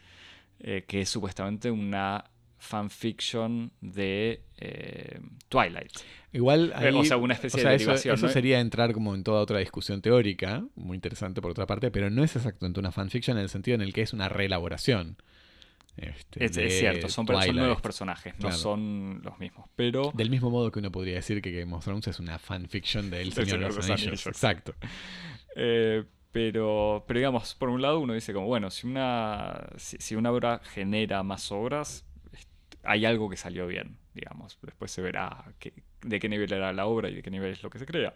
eh, 0.60 0.84
que 0.88 1.02
es 1.02 1.08
supuestamente 1.10 1.70
una 1.70 2.24
fanfiction 2.58 3.70
de 3.82 4.40
eh, 4.56 5.20
Twilight. 5.50 5.92
Igual 6.32 6.72
o 6.74 6.78
ahí- 6.78 7.04
sea, 7.04 7.18
una 7.18 7.34
especie 7.34 7.60
o 7.60 7.62
sea, 7.62 7.70
de 7.70 7.76
eso, 7.76 7.84
derivación, 7.86 8.14
eso 8.14 8.26
¿no? 8.26 8.32
sería 8.32 8.60
entrar 8.60 8.92
como 8.94 9.14
en 9.14 9.22
toda 9.22 9.42
otra 9.42 9.58
discusión 9.58 10.00
teórica, 10.00 10.64
muy 10.74 10.94
interesante 10.96 11.42
por 11.42 11.50
otra 11.50 11.66
parte, 11.66 11.90
pero 11.90 12.08
no 12.08 12.24
es 12.24 12.34
exactamente 12.36 12.80
una 12.80 12.90
fanfiction 12.92 13.36
en 13.36 13.42
el 13.42 13.50
sentido 13.50 13.74
en 13.74 13.82
el 13.82 13.92
que 13.92 14.00
es 14.02 14.12
una 14.14 14.28
reelaboración. 14.30 15.16
Este, 15.96 16.44
Es, 16.44 16.54
de 16.54 16.66
es 16.66 16.78
cierto, 16.78 17.08
son, 17.08 17.26
son 17.26 17.56
nuevos 17.56 17.80
personajes, 17.80 18.34
no 18.40 18.50
son 18.52 19.20
los 19.22 19.38
mismos. 19.38 19.68
Pero 19.76 20.10
Del 20.14 20.30
mismo 20.30 20.50
modo 20.50 20.70
que 20.72 20.78
uno 20.80 20.90
podría 20.90 21.14
decir 21.16 21.40
que 21.40 21.52
Game 21.52 21.72
of 21.74 21.84
Thrones 21.84 22.06
es 22.08 22.18
una 22.18 22.38
fanfiction 22.38 23.10
del 23.10 23.30
Del 23.34 23.46
Señor, 23.46 23.58
de 23.58 23.64
de 23.64 23.66
los 23.68 23.76
los 23.76 23.90
Anillos. 23.90 24.26
Exacto. 24.26 24.74
Eh, 25.56 26.04
pero, 26.32 27.04
pero 27.06 27.18
digamos, 27.20 27.54
por 27.54 27.68
un 27.68 27.80
lado 27.80 28.00
uno 28.00 28.12
dice 28.12 28.32
como, 28.32 28.46
bueno, 28.46 28.70
si 28.70 28.86
una, 28.86 29.68
si, 29.76 29.96
si 30.00 30.16
una 30.16 30.32
obra 30.32 30.60
genera 30.64 31.22
más 31.22 31.52
obras, 31.52 32.04
hay 32.82 33.04
algo 33.04 33.30
que 33.30 33.36
salió 33.36 33.66
bien, 33.66 33.96
digamos. 34.14 34.58
Después 34.62 34.90
se 34.90 35.00
verá 35.00 35.44
qué- 35.58 35.72
de 36.02 36.18
qué 36.20 36.28
nivel 36.28 36.52
era 36.52 36.72
la 36.72 36.86
obra 36.86 37.08
y 37.08 37.14
de 37.14 37.22
qué 37.22 37.30
nivel 37.30 37.52
es 37.52 37.62
lo 37.62 37.70
que 37.70 37.78
se 37.78 37.86
crea. 37.86 38.14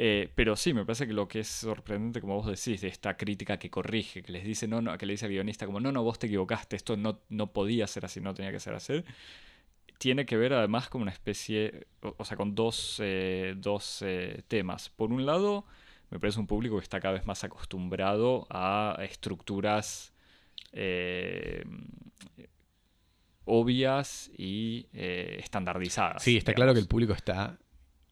Eh, 0.00 0.30
pero 0.36 0.54
sí, 0.54 0.72
me 0.72 0.84
parece 0.84 1.08
que 1.08 1.12
lo 1.12 1.26
que 1.26 1.40
es 1.40 1.48
sorprendente, 1.48 2.20
como 2.20 2.36
vos 2.36 2.46
decís, 2.46 2.80
de 2.82 2.86
esta 2.86 3.16
crítica 3.16 3.58
que 3.58 3.68
corrige, 3.68 4.22
que 4.22 4.30
les 4.30 4.44
dice, 4.44 4.68
no, 4.68 4.80
no, 4.80 4.96
que 4.96 5.06
le 5.06 5.14
dice 5.14 5.26
al 5.26 5.32
guionista 5.32 5.66
como, 5.66 5.80
no, 5.80 5.90
no, 5.90 6.04
vos 6.04 6.20
te 6.20 6.28
equivocaste, 6.28 6.76
esto 6.76 6.96
no, 6.96 7.18
no 7.30 7.52
podía 7.52 7.84
ser 7.88 8.04
así, 8.04 8.20
no 8.20 8.32
tenía 8.32 8.52
que 8.52 8.60
ser 8.60 8.74
así, 8.74 9.02
tiene 9.98 10.24
que 10.24 10.36
ver 10.36 10.52
además 10.52 10.88
con 10.88 11.02
una 11.02 11.10
especie, 11.10 11.88
o, 12.00 12.14
o 12.16 12.24
sea, 12.24 12.36
con 12.36 12.54
dos, 12.54 13.00
eh, 13.02 13.54
dos 13.56 14.00
eh, 14.06 14.44
temas. 14.46 14.88
Por 14.88 15.12
un 15.12 15.26
lado, 15.26 15.64
me 16.10 16.20
parece 16.20 16.38
un 16.38 16.46
público 16.46 16.76
que 16.76 16.84
está 16.84 17.00
cada 17.00 17.14
vez 17.14 17.26
más 17.26 17.42
acostumbrado 17.42 18.46
a 18.50 18.98
estructuras 19.00 20.12
obvias 23.48 24.30
y 24.36 24.86
eh, 24.92 25.38
estandarizadas. 25.40 26.22
Sí, 26.22 26.36
está 26.36 26.54
claro 26.54 26.72
que 26.72 26.80
el 26.80 26.86
público 26.86 27.14
está 27.14 27.58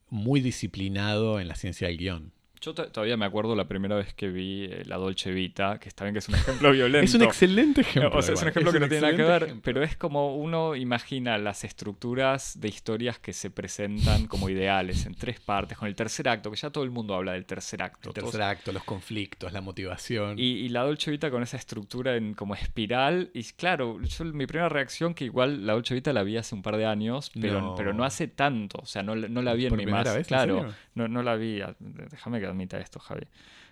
muy 0.09 0.41
disciplinado 0.41 1.41
en 1.41 1.49
la 1.49 1.55
ciencia 1.55 1.89
del 1.89 1.99
guion. 1.99 2.36
Yo 2.61 2.75
to- 2.75 2.89
todavía 2.89 3.17
me 3.17 3.25
acuerdo 3.27 3.55
la 3.55 3.67
primera 3.69 3.97
vez 3.97 4.15
que 4.15 4.29
vi 4.29 4.65
eh, 4.65 4.83
La 4.87 4.97
Dolce 4.97 5.31
Vita, 5.31 5.79
que 5.79 5.89
está 5.89 6.05
bien 6.05 6.15
que 6.15 6.19
es 6.21 6.29
un 6.29 6.35
ejemplo 6.37 6.73
violento. 6.73 7.05
Es 7.05 7.15
un 7.15 7.23
excelente 7.23 7.83
ejemplo. 7.83 8.19
O 8.19 8.23
sea, 8.23 8.35
es 8.35 8.43
un 8.43 8.49
ejemplo 8.49 8.73
que 8.73 8.81
no 8.81 8.89
tiene 8.89 9.03
nada 9.03 9.17
que 9.17 9.23
ver, 9.23 9.43
ejemplo. 9.45 9.63
pero 9.65 9.83
es 9.83 9.97
como 9.97 10.37
uno 10.37 10.75
imagina 10.77 11.39
las 11.39 11.65
estructuras 11.65 12.61
de 12.61 12.69
historias 12.69 13.19
que 13.19 13.33
se 13.33 13.51
presentan 13.51 14.27
como 14.27 14.49
ideales 14.49 15.07
en 15.07 15.15
tres 15.15 15.41
partes, 15.41 15.79
con 15.79 15.89
el 15.89 15.95
tercer 15.95 16.29
acto, 16.29 16.51
que 16.51 16.57
ya 16.57 16.71
todo 16.71 16.85
el 16.85 16.91
mundo 16.91 17.15
habla 17.15 17.33
del 17.33 17.45
tercer 17.47 17.83
acto. 17.83 18.11
El 18.11 18.15
todos- 18.15 18.31
tercer 18.33 18.43
acto, 18.43 18.73
los 18.73 18.85
conflictos, 18.85 19.53
la 19.53 19.61
motivación. 19.61 20.39
y, 20.39 20.45
y 20.53 20.69
la 20.69 20.83
Dolce 20.83 21.11
Vita 21.11 21.31
con 21.31 21.43
esa 21.43 21.57
estructura 21.57 22.17
en 22.17 22.35
como 22.35 22.55
espiral. 22.55 23.31
Y 23.35 23.45
claro, 23.45 24.01
yo, 24.03 24.25
mi 24.25 24.47
primera 24.47 24.69
reacción, 24.69 25.15
que 25.15 25.25
igual 25.25 25.67
la 25.67 25.75
Dolce 25.75 25.95
Vita 25.95 26.13
la 26.13 26.23
vi 26.23 26.37
hace 26.37 26.55
un 26.55 26.63
par 26.63 26.77
de 26.77 26.87
años, 26.87 27.31
pero 27.41 27.61
No. 27.61 27.75
pero 27.77 27.93
no 27.93 28.05
hace 28.05 28.29
tanto. 28.29 28.79
O 28.83 28.87
sea, 28.87 29.03
no, 29.03 29.15
la- 29.15 29.29
no 29.29 29.43
la 29.43 29.55
vi 29.55 29.65
en 29.67 29.71
¿Por 29.71 29.79
mi 29.79 29.87
más. 29.87 30.05
vez? 30.05 30.17
¿En 30.17 30.25
Claro, 30.25 30.73
no, 30.95 31.09
no 31.09 31.23
la 31.23 31.37
vi. 31.37 31.61
Déjame 31.79 32.41
que 32.41 32.46
admita 32.47 32.79
esto, 32.79 32.99
Javi. 33.01 33.27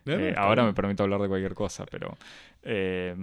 No, 0.05 0.15
Eh, 0.15 0.35
ahora 0.37 0.65
me 0.65 0.75
permito 0.75 1.03
hablar 1.03 1.21
de 1.21 1.29
cualquier 1.29 1.55
cosa, 1.55 1.87
pero... 1.87 2.17
eh, 2.63 3.15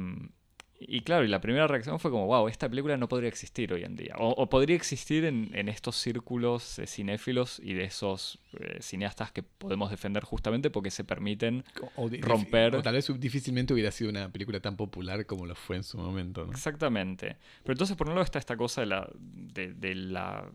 y 0.83 1.01
claro, 1.01 1.23
y 1.23 1.27
la 1.27 1.39
primera 1.39 1.67
reacción 1.67 1.99
fue 1.99 2.09
como, 2.09 2.25
wow, 2.25 2.47
esta 2.47 2.67
película 2.67 2.97
no 2.97 3.07
podría 3.07 3.29
existir 3.29 3.71
hoy 3.71 3.83
en 3.83 3.95
día. 3.95 4.15
O, 4.17 4.29
o 4.29 4.49
podría 4.49 4.75
existir 4.75 5.25
en, 5.25 5.51
en 5.53 5.69
estos 5.69 5.95
círculos 5.95 6.79
eh, 6.79 6.87
cinéfilos 6.87 7.59
y 7.63 7.75
de 7.75 7.83
esos 7.83 8.39
eh, 8.59 8.79
cineastas 8.81 9.31
que 9.31 9.43
podemos 9.43 9.91
defender 9.91 10.23
justamente 10.23 10.71
porque 10.71 10.89
se 10.89 11.03
permiten 11.03 11.63
O 11.97 12.09
romper- 12.09 12.73
O 12.77 12.81
tal 12.81 12.95
vez 12.95 13.07
difícilmente 13.19 13.73
hubiera 13.75 13.91
sido 13.91 14.09
una 14.09 14.29
película 14.29 14.59
tan 14.59 14.75
popular 14.75 15.27
como 15.27 15.45
lo 15.45 15.53
fue 15.53 15.75
en 15.75 15.83
su 15.83 15.99
momento. 15.99 16.45
¿no? 16.47 16.51
Exactamente. 16.51 17.37
Pero 17.61 17.73
entonces, 17.73 17.95
por 17.95 18.07
un 18.07 18.15
lado, 18.15 18.23
está 18.25 18.39
esta 18.39 18.57
cosa 18.57 18.81
de 18.81 18.87
la, 18.87 19.07
de, 19.19 19.73
de 19.73 19.93
la, 19.93 20.49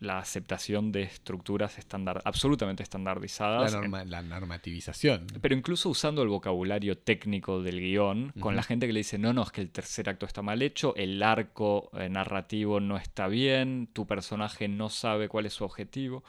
la 0.00 0.18
aceptación 0.18 0.92
de 0.92 1.02
estructuras 1.02 1.78
estándar, 1.78 2.20
absolutamente 2.24 2.82
La, 2.82 2.84
estandarizadas. 2.84 3.72
norma- 3.74 4.04
la 4.04 4.22
normativización. 4.22 5.26
Pero 5.40 5.54
incluso 5.54 5.88
usando 5.88 6.22
el 6.22 6.28
vocabulario 6.28 6.98
técnico 6.98 7.62
del 7.62 7.80
guion, 7.80 8.32
con 8.40 8.56
la 8.56 8.62
gente 8.62 8.86
que 8.86 8.92
le 8.92 9.00
dice, 9.00 9.18
no, 9.18 9.32
no, 9.32 9.42
es 9.42 9.50
que 9.50 9.60
el 9.60 9.70
tercer 9.70 10.08
acto 10.08 10.26
está 10.26 10.42
mal 10.42 10.62
hecho, 10.62 10.94
el 10.96 11.22
arco 11.22 11.90
eh, 11.94 12.08
narrativo 12.08 12.80
no 12.80 12.96
está 12.96 13.28
bien, 13.28 13.88
tu 13.92 14.06
personaje 14.06 14.68
no 14.68 14.88
sabe 14.88 15.28
cuál 15.28 15.46
es 15.46 15.52
su 15.54 15.64
objetivo, 15.64 16.24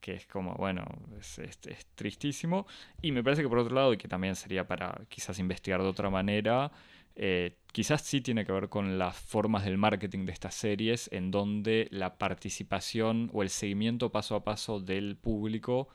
que 0.00 0.14
es 0.14 0.26
como, 0.26 0.54
bueno, 0.54 0.84
es, 1.18 1.38
es- 1.38 1.58
es 1.66 1.86
tristísimo. 1.94 2.66
Y 3.00 3.12
me 3.12 3.22
parece 3.22 3.42
que 3.42 3.48
por 3.48 3.58
otro 3.58 3.74
lado, 3.74 3.92
y 3.92 3.96
que 3.98 4.08
también 4.08 4.34
sería 4.36 4.66
para 4.66 5.00
quizás 5.08 5.38
investigar 5.38 5.80
de 5.80 5.88
otra 5.88 6.10
manera, 6.10 6.70
eh, 7.16 7.56
quizás 7.72 8.02
sí 8.02 8.20
tiene 8.20 8.44
que 8.44 8.52
ver 8.52 8.68
con 8.68 8.98
las 8.98 9.16
formas 9.16 9.64
del 9.64 9.78
marketing 9.78 10.24
de 10.26 10.32
estas 10.32 10.54
series, 10.54 11.08
en 11.12 11.30
donde 11.30 11.88
la 11.90 12.18
participación 12.18 13.30
o 13.32 13.42
el 13.42 13.50
seguimiento 13.50 14.10
paso 14.12 14.34
a 14.36 14.44
paso 14.44 14.80
del 14.80 15.16
público 15.16 15.88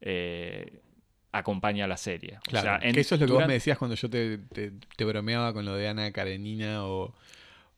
eh, 0.00 0.80
acompaña 1.32 1.84
a 1.86 1.88
la 1.88 1.96
serie. 1.96 2.38
O 2.38 2.50
Claro, 2.50 2.66
sea, 2.78 2.88
en- 2.88 2.94
que 2.94 3.00
eso 3.00 3.14
es 3.14 3.20
lo 3.20 3.26
que 3.26 3.32
vos 3.32 3.46
me 3.46 3.54
decías 3.54 3.78
cuando 3.78 3.94
yo 3.96 4.10
te, 4.10 4.38
te- 4.38 4.72
te 4.96 5.04
bromeaba 5.04 5.52
con 5.52 5.64
lo 5.64 5.74
de 5.74 5.88
Ana 5.88 6.12
Karenina 6.12 6.84
o, 6.86 7.14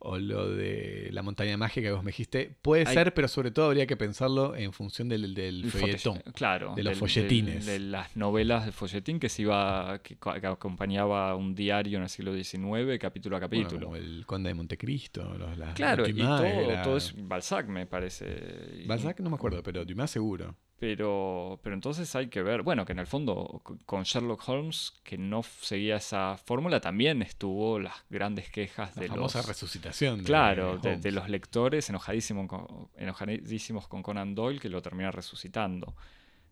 o 0.05 0.19
lo 0.19 0.51
de 0.51 1.09
la 1.13 1.23
montaña 1.23 1.57
mágica 1.57 1.89
que 1.89 1.93
vos 1.93 2.05
me 2.05 2.11
dijiste. 2.11 2.55
Puede 2.63 2.87
Hay- 2.87 2.95
ser, 2.95 3.15
pero 3.15 3.27
sobre 3.29 3.51
todo 3.51 3.67
habría 3.67 3.87
que 3.87 3.97
pensarlo 3.97 4.55
en 4.55 4.73
función 4.73 5.09
del, 5.09 5.35
del 5.35 5.65
El 5.65 5.71
folletón. 5.71 6.19
folle- 6.19 6.33
Claro. 6.35 6.75
de 6.77 6.83
los 6.83 6.93
del- 6.93 6.99
folletines. 7.01 7.67
del- 7.67 7.85
De, 7.85 7.91
las 7.91 8.17
novelas 8.17 8.67
de 8.67 8.73
folletín 8.73 9.19
que 9.19 9.29
se 9.29 9.43
iba, 9.43 10.01
que, 10.03 10.17
co- 10.17 10.33
que 10.35 10.47
acompañaba 10.47 11.35
un 11.37 11.55
diario 11.55 11.97
en 11.99 12.05
el 12.05 12.09
siglo 12.09 12.33
XIX, 12.35 12.99
capítulo 12.99 13.37
a 13.37 13.41
Bueno, 13.41 13.63
capítulo. 13.65 13.87
como 13.87 13.97
el 13.97 14.25
Conde 14.27 14.49
de 14.51 14.55
Montecristo, 14.55 15.35
los, 15.39 15.57
las 15.59 15.75
claro, 15.75 16.07
y 16.09 16.13
todo, 16.15 16.45
era- 16.45 16.83
todo 16.83 16.97
es 16.99 17.15
Balzac, 17.17 17.67
me 17.69 17.87
parece. 17.87 18.85
Balzac 18.87 19.21
no 19.21 19.31
me 19.31 19.37
acuerdo, 19.37 19.63
pero 19.63 19.85
Dumas 19.85 20.11
seguro. 20.11 20.55
Pero, 20.87 21.61
pero 21.63 21.75
entonces 21.75 22.15
hay 22.15 22.27
que 22.27 22.43
ver, 22.43 22.61
bueno, 22.61 22.85
que 22.85 22.93
en 22.93 22.99
el 22.99 23.07
fondo 23.07 23.63
con 23.87 24.03
Sherlock 24.03 24.47
Holmes, 24.47 24.93
que 25.03 25.17
no 25.17 25.43
seguía 25.43 25.97
esa 25.97 26.37
fórmula, 26.37 26.79
también 26.79 27.23
estuvo 27.23 27.79
las 27.79 27.95
grandes 28.11 28.51
quejas 28.51 28.95
La 28.95 29.01
de 29.01 29.09
famosa 29.09 29.39
los... 29.39 29.49
resucitación. 29.49 30.19
de 30.19 30.25
Claro, 30.25 30.77
de, 30.77 31.11
los 31.11 31.31
lectores 31.31 31.89
enojadísimos 31.89 32.49
con, 32.49 32.91
enojadísimos 32.99 33.89
con 33.89 34.03
Conan 34.03 34.35
Doyle 34.35 34.61
que 34.61 34.69
lo 34.69 34.83
termina 34.83 35.11
resucitando. 35.11 35.97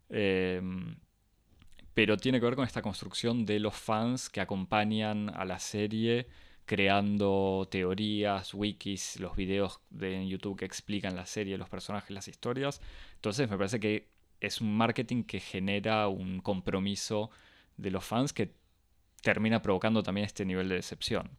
Eh, 0.09 0.63
pero 1.93 2.17
tiene 2.17 2.41
que 2.41 2.47
ver 2.47 2.57
con 2.57 2.65
esta 2.65 2.81
construcción 2.81 3.45
de 3.45 3.61
los 3.61 3.75
fans 3.75 4.31
que 4.31 4.41
acompañan 4.41 5.29
a 5.29 5.45
la 5.45 5.59
serie 5.59 6.27
creando 6.65 7.69
teorías, 7.71 8.55
wikis, 8.55 9.21
los 9.21 9.37
videos 9.37 9.81
de 9.91 10.15
en 10.15 10.27
YouTube 10.27 10.59
que 10.59 10.65
explican 10.65 11.15
la 11.15 11.27
serie, 11.27 11.59
los 11.59 11.69
personajes, 11.69 12.09
las 12.13 12.29
historias. 12.29 12.81
Entonces 13.17 13.51
me 13.51 13.59
parece 13.59 13.79
que 13.79 14.13
es 14.47 14.61
un 14.61 14.77
marketing 14.77 15.23
que 15.25 15.41
genera 15.41 16.09
un 16.09 16.41
compromiso 16.41 17.31
de 17.77 17.91
los 17.91 18.05
fans 18.05 18.33
que 18.33 18.53
termina 19.23 19.63
provocando 19.63 20.03
también 20.03 20.25
este 20.27 20.45
nivel 20.45 20.69
de 20.69 20.75
decepción. 20.77 21.31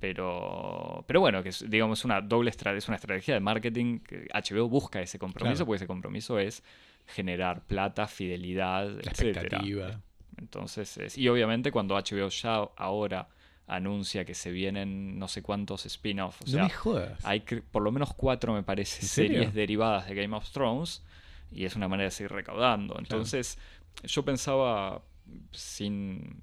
Pero, 0.00 1.04
pero 1.06 1.20
bueno, 1.20 1.42
que 1.44 1.50
es, 1.50 1.64
digamos 1.70 2.04
una 2.04 2.20
doble 2.20 2.50
es 2.50 2.88
una 2.88 2.96
estrategia 2.96 3.34
de 3.34 3.40
marketing 3.40 4.00
que 4.00 4.26
HBO 4.34 4.68
busca 4.68 5.00
ese 5.00 5.18
compromiso 5.18 5.58
Claro. 5.58 5.66
porque 5.66 5.76
ese 5.76 5.86
compromiso 5.86 6.38
es 6.40 6.64
generar 7.06 7.64
plata, 7.66 8.08
fidelidad, 8.08 8.88
La 8.88 9.10
expectativa. 9.12 10.00
Entonces, 10.38 10.96
es- 10.98 11.16
y 11.18 11.28
obviamente 11.28 11.70
cuando 11.70 11.96
HBO 11.96 12.28
ya 12.30 12.68
ahora 12.76 13.28
anuncia 13.68 14.24
que 14.24 14.34
se 14.34 14.50
vienen 14.50 15.18
no 15.20 15.28
sé 15.28 15.40
cuántos 15.40 15.86
spin-offs, 15.86 16.40
o 16.42 16.44
no 16.46 16.50
sea, 16.52 16.62
me 16.64 16.70
jodas. 16.70 17.24
hay 17.24 17.40
por 17.40 17.82
lo 17.82 17.92
menos 17.92 18.12
cuatro, 18.14 18.52
me 18.52 18.64
parece, 18.64 19.06
series 19.06 19.54
derivadas 19.54 20.08
de 20.08 20.14
Game 20.16 20.34
of 20.36 20.50
Thrones 20.50 21.04
y 21.52 21.64
es 21.64 21.76
una 21.76 21.88
manera 21.88 22.06
de 22.08 22.10
seguir 22.10 22.32
recaudando. 22.32 22.96
Entonces, 22.98 23.58
yo 24.04 24.24
pensaba 24.24 25.02
sin 25.52 26.42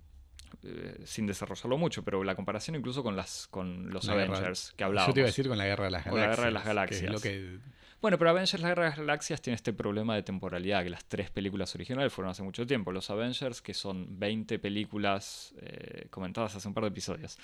eh, 0.63 1.01
sin 1.05 1.25
desarrollarlo 1.27 1.77
mucho, 1.77 2.03
pero 2.03 2.23
la 2.23 2.35
comparación 2.35 2.75
incluso 2.75 3.03
con 3.03 3.15
las 3.15 3.47
con 3.47 3.89
los 3.91 4.05
La 4.05 4.15
guerra- 4.15 4.33
Avengers 4.37 4.71
que 4.75 4.81
Yo 4.81 4.85
hablábamos. 4.87 5.13
te 5.13 5.19
iba 5.21 5.25
a 5.25 5.29
decir 5.31 5.47
con 5.47 5.57
la 5.57 5.65
Guerra 5.65 5.85
de 5.85 5.91
las 5.91 6.03
Con 6.03 6.15
Galaxias. 6.15 6.37
la 6.39 6.45
Guerra 6.45 6.45
de 6.47 6.51
las 6.51 6.63
que 6.89 6.95
es 6.95 7.01
Galaxias. 7.03 7.11
lo 7.13 7.21
que- 7.21 7.59
Bueno, 8.01 8.17
pero 8.17 8.29
Avengers 8.29 8.61
La 8.61 8.69
Guerra 8.69 8.83
de 8.85 8.89
las 8.91 8.97
Galaxias 8.99 9.41
tiene 9.41 9.55
este 9.55 9.73
problema 9.73 10.15
de 10.15 10.23
temporalidad, 10.23 10.83
que 10.83 10.89
las 10.89 11.03
tres 11.05 11.29
películas 11.31 11.75
originales 11.75 12.11
fueron 12.13 12.31
hace 12.31 12.43
mucho 12.43 12.65
tiempo. 12.65 12.91
Los 12.93 13.09
Avengers, 13.09 13.61
que 13.61 13.73
son 13.73 14.19
20 14.19 14.57
películas 14.57 15.53
eh, 15.61 16.07
comentadas 16.09 16.55
hace 16.55 16.67
un 16.67 16.73
par 16.73 16.85
de 16.85 16.89
episodios, 16.89 17.37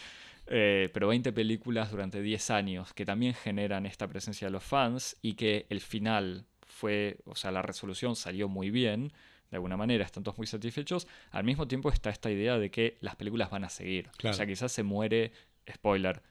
eh, 0.47 0.89
pero 0.93 1.09
20 1.09 1.33
películas 1.33 1.91
durante 1.91 2.21
10 2.21 2.49
años, 2.51 2.93
que 2.93 3.05
también 3.05 3.33
generan 3.33 3.85
esta 3.85 4.07
presencia 4.07 4.47
de 4.47 4.51
los 4.51 4.63
fans 4.63 5.17
y 5.21 5.33
que 5.35 5.65
el 5.69 5.81
final 5.81 6.45
fue, 6.75 7.17
o 7.25 7.35
sea, 7.35 7.51
la 7.51 7.61
resolución 7.61 8.17
salió 8.17 8.49
muy 8.49 8.69
bien, 8.69 9.13
de 9.49 9.55
alguna 9.57 9.77
manera, 9.77 10.03
están 10.03 10.23
todos 10.23 10.37
muy 10.37 10.45
satisfechos. 10.47 11.07
Al 11.31 11.45
mismo 11.45 11.67
tiempo 11.69 11.89
está 11.89 12.09
esta 12.09 12.29
idea 12.29 12.57
de 12.59 12.69
que 12.69 12.97
las 12.99 13.15
películas 13.15 13.49
van 13.49 13.63
a 13.63 13.69
seguir. 13.69 14.09
Claro. 14.17 14.33
O 14.33 14.37
sea, 14.37 14.45
quizás 14.45 14.71
se 14.73 14.83
muere, 14.83 15.31
spoiler, 15.73 16.21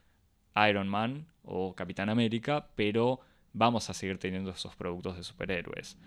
Iron 0.69 0.87
Man 0.87 1.25
o 1.43 1.73
Capitán 1.73 2.09
América, 2.09 2.67
pero 2.75 3.19
vamos 3.53 3.89
a 3.89 3.93
seguir 3.95 4.19
teniendo 4.19 4.51
esos 4.51 4.75
productos 4.75 5.17
de 5.17 5.23
superhéroes. 5.23 5.97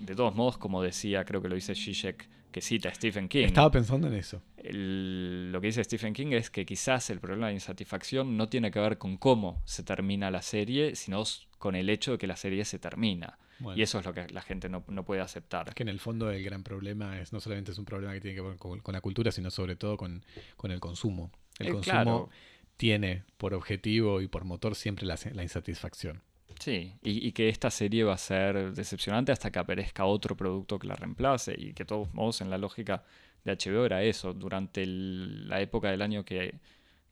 De 0.00 0.14
todos 0.14 0.34
modos, 0.34 0.58
como 0.58 0.82
decía, 0.82 1.24
creo 1.24 1.40
que 1.40 1.48
lo 1.48 1.54
dice 1.54 1.74
Zizek, 1.74 2.28
que 2.52 2.60
cita 2.60 2.90
a 2.90 2.94
Stephen 2.94 3.28
King. 3.28 3.46
Estaba 3.46 3.70
pensando 3.70 4.08
en 4.08 4.14
eso. 4.14 4.42
el- 4.58 5.52
lo 5.52 5.60
que 5.60 5.68
dice 5.68 5.82
Stephen 5.84 6.12
King 6.12 6.32
es 6.32 6.50
que 6.50 6.66
quizás 6.66 7.08
el 7.10 7.20
problema 7.20 7.46
de 7.48 7.54
insatisfacción 7.54 8.36
no 8.36 8.48
tiene 8.48 8.70
que 8.72 8.80
ver 8.80 8.98
con 8.98 9.16
cómo 9.16 9.62
se 9.64 9.82
termina 9.84 10.30
la 10.30 10.42
serie, 10.42 10.96
sino 10.96 11.22
con 11.58 11.74
el 11.76 11.88
hecho 11.88 12.12
de 12.12 12.18
que 12.18 12.26
la 12.26 12.36
serie 12.36 12.64
se 12.64 12.78
termina. 12.78 13.38
Bueno, 13.58 13.78
Y 13.78 13.82
eso 13.82 13.98
es 13.98 14.04
lo 14.04 14.12
que 14.12 14.26
la 14.28 14.42
gente 14.42 14.68
no, 14.68 14.84
no 14.88 15.04
puede 15.04 15.20
aceptar. 15.22 15.68
es 15.68 15.74
que 15.74 15.82
en 15.82 15.88
el 15.88 15.98
fondo 16.00 16.30
el 16.30 16.42
gran 16.44 16.62
problema 16.62 17.18
es 17.20 17.32
no 17.32 17.40
solamente 17.40 17.72
es 17.72 17.78
un 17.78 17.84
problema 17.84 18.12
que 18.12 18.20
tiene 18.20 18.34
que 18.34 18.42
ver 18.42 18.56
con, 18.56 18.80
con 18.80 18.92
la 18.92 19.00
cultura, 19.00 19.32
sino 19.32 19.50
sobre 19.50 19.76
todo 19.76 19.96
con, 19.96 20.24
con 20.56 20.70
el 20.70 20.80
consumo. 20.80 21.30
El 21.58 21.68
Eh, 21.68 21.70
consumo 21.70 22.02
claro. 22.02 22.30
tiene 22.76 23.24
por 23.38 23.54
objetivo 23.54 24.20
y 24.20 24.28
por 24.28 24.44
motor 24.44 24.74
siempre 24.74 25.06
la, 25.06 25.18
la 25.32 25.42
insatisfacción. 25.42 26.20
Sí, 26.58 26.94
y, 27.02 27.26
y 27.26 27.32
que 27.32 27.48
esta 27.48 27.70
serie 27.70 28.04
va 28.04 28.14
a 28.14 28.18
ser 28.18 28.72
decepcionante 28.72 29.30
hasta 29.32 29.50
que 29.50 29.58
aparezca 29.58 30.04
otro 30.06 30.36
producto 30.36 30.78
que 30.78 30.86
la 30.86 30.94
reemplace 30.96 31.54
y 31.56 31.72
que 31.74 31.84
de 31.84 31.86
todos 31.86 32.12
modos 32.14 32.40
en 32.40 32.48
la 32.50 32.56
lógica 32.58 33.04
de 33.44 33.52
HBO 33.52 33.84
era 33.84 34.02
eso, 34.02 34.32
durante 34.32 34.82
el- 34.82 35.48
la 35.48 35.60
época 35.60 35.90
del 35.90 36.00
año 36.02 36.24
que, 36.24 36.58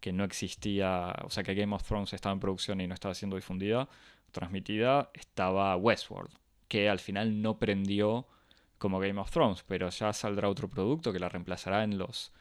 que 0.00 0.12
no 0.12 0.24
existía, 0.24 1.14
o 1.24 1.30
sea 1.30 1.42
que 1.42 1.54
Game 1.54 1.74
of 1.74 1.82
Thrones 1.84 2.12
estaba 2.12 2.32
en 2.32 2.40
producción 2.40 2.80
y 2.80 2.86
no 2.86 2.94
estaba 2.94 3.14
siendo 3.14 3.36
difundida, 3.36 3.88
transmitida, 4.34 5.10
estaba 5.14 5.74
Westworld, 5.76 6.30
que 6.68 6.90
al 6.90 6.98
final 6.98 7.40
no 7.40 7.58
prendió 7.58 8.26
como 8.76 8.98
Game 9.00 9.18
of 9.18 9.30
Thrones, 9.30 9.64
pero 9.66 9.88
ya 9.88 10.12
saldrá 10.12 10.50
otro 10.50 10.68
producto 10.68 11.10
que 11.12 11.18
la 11.18 11.30
reemplazará 11.30 11.84
en 11.84 11.96
los 11.96 12.32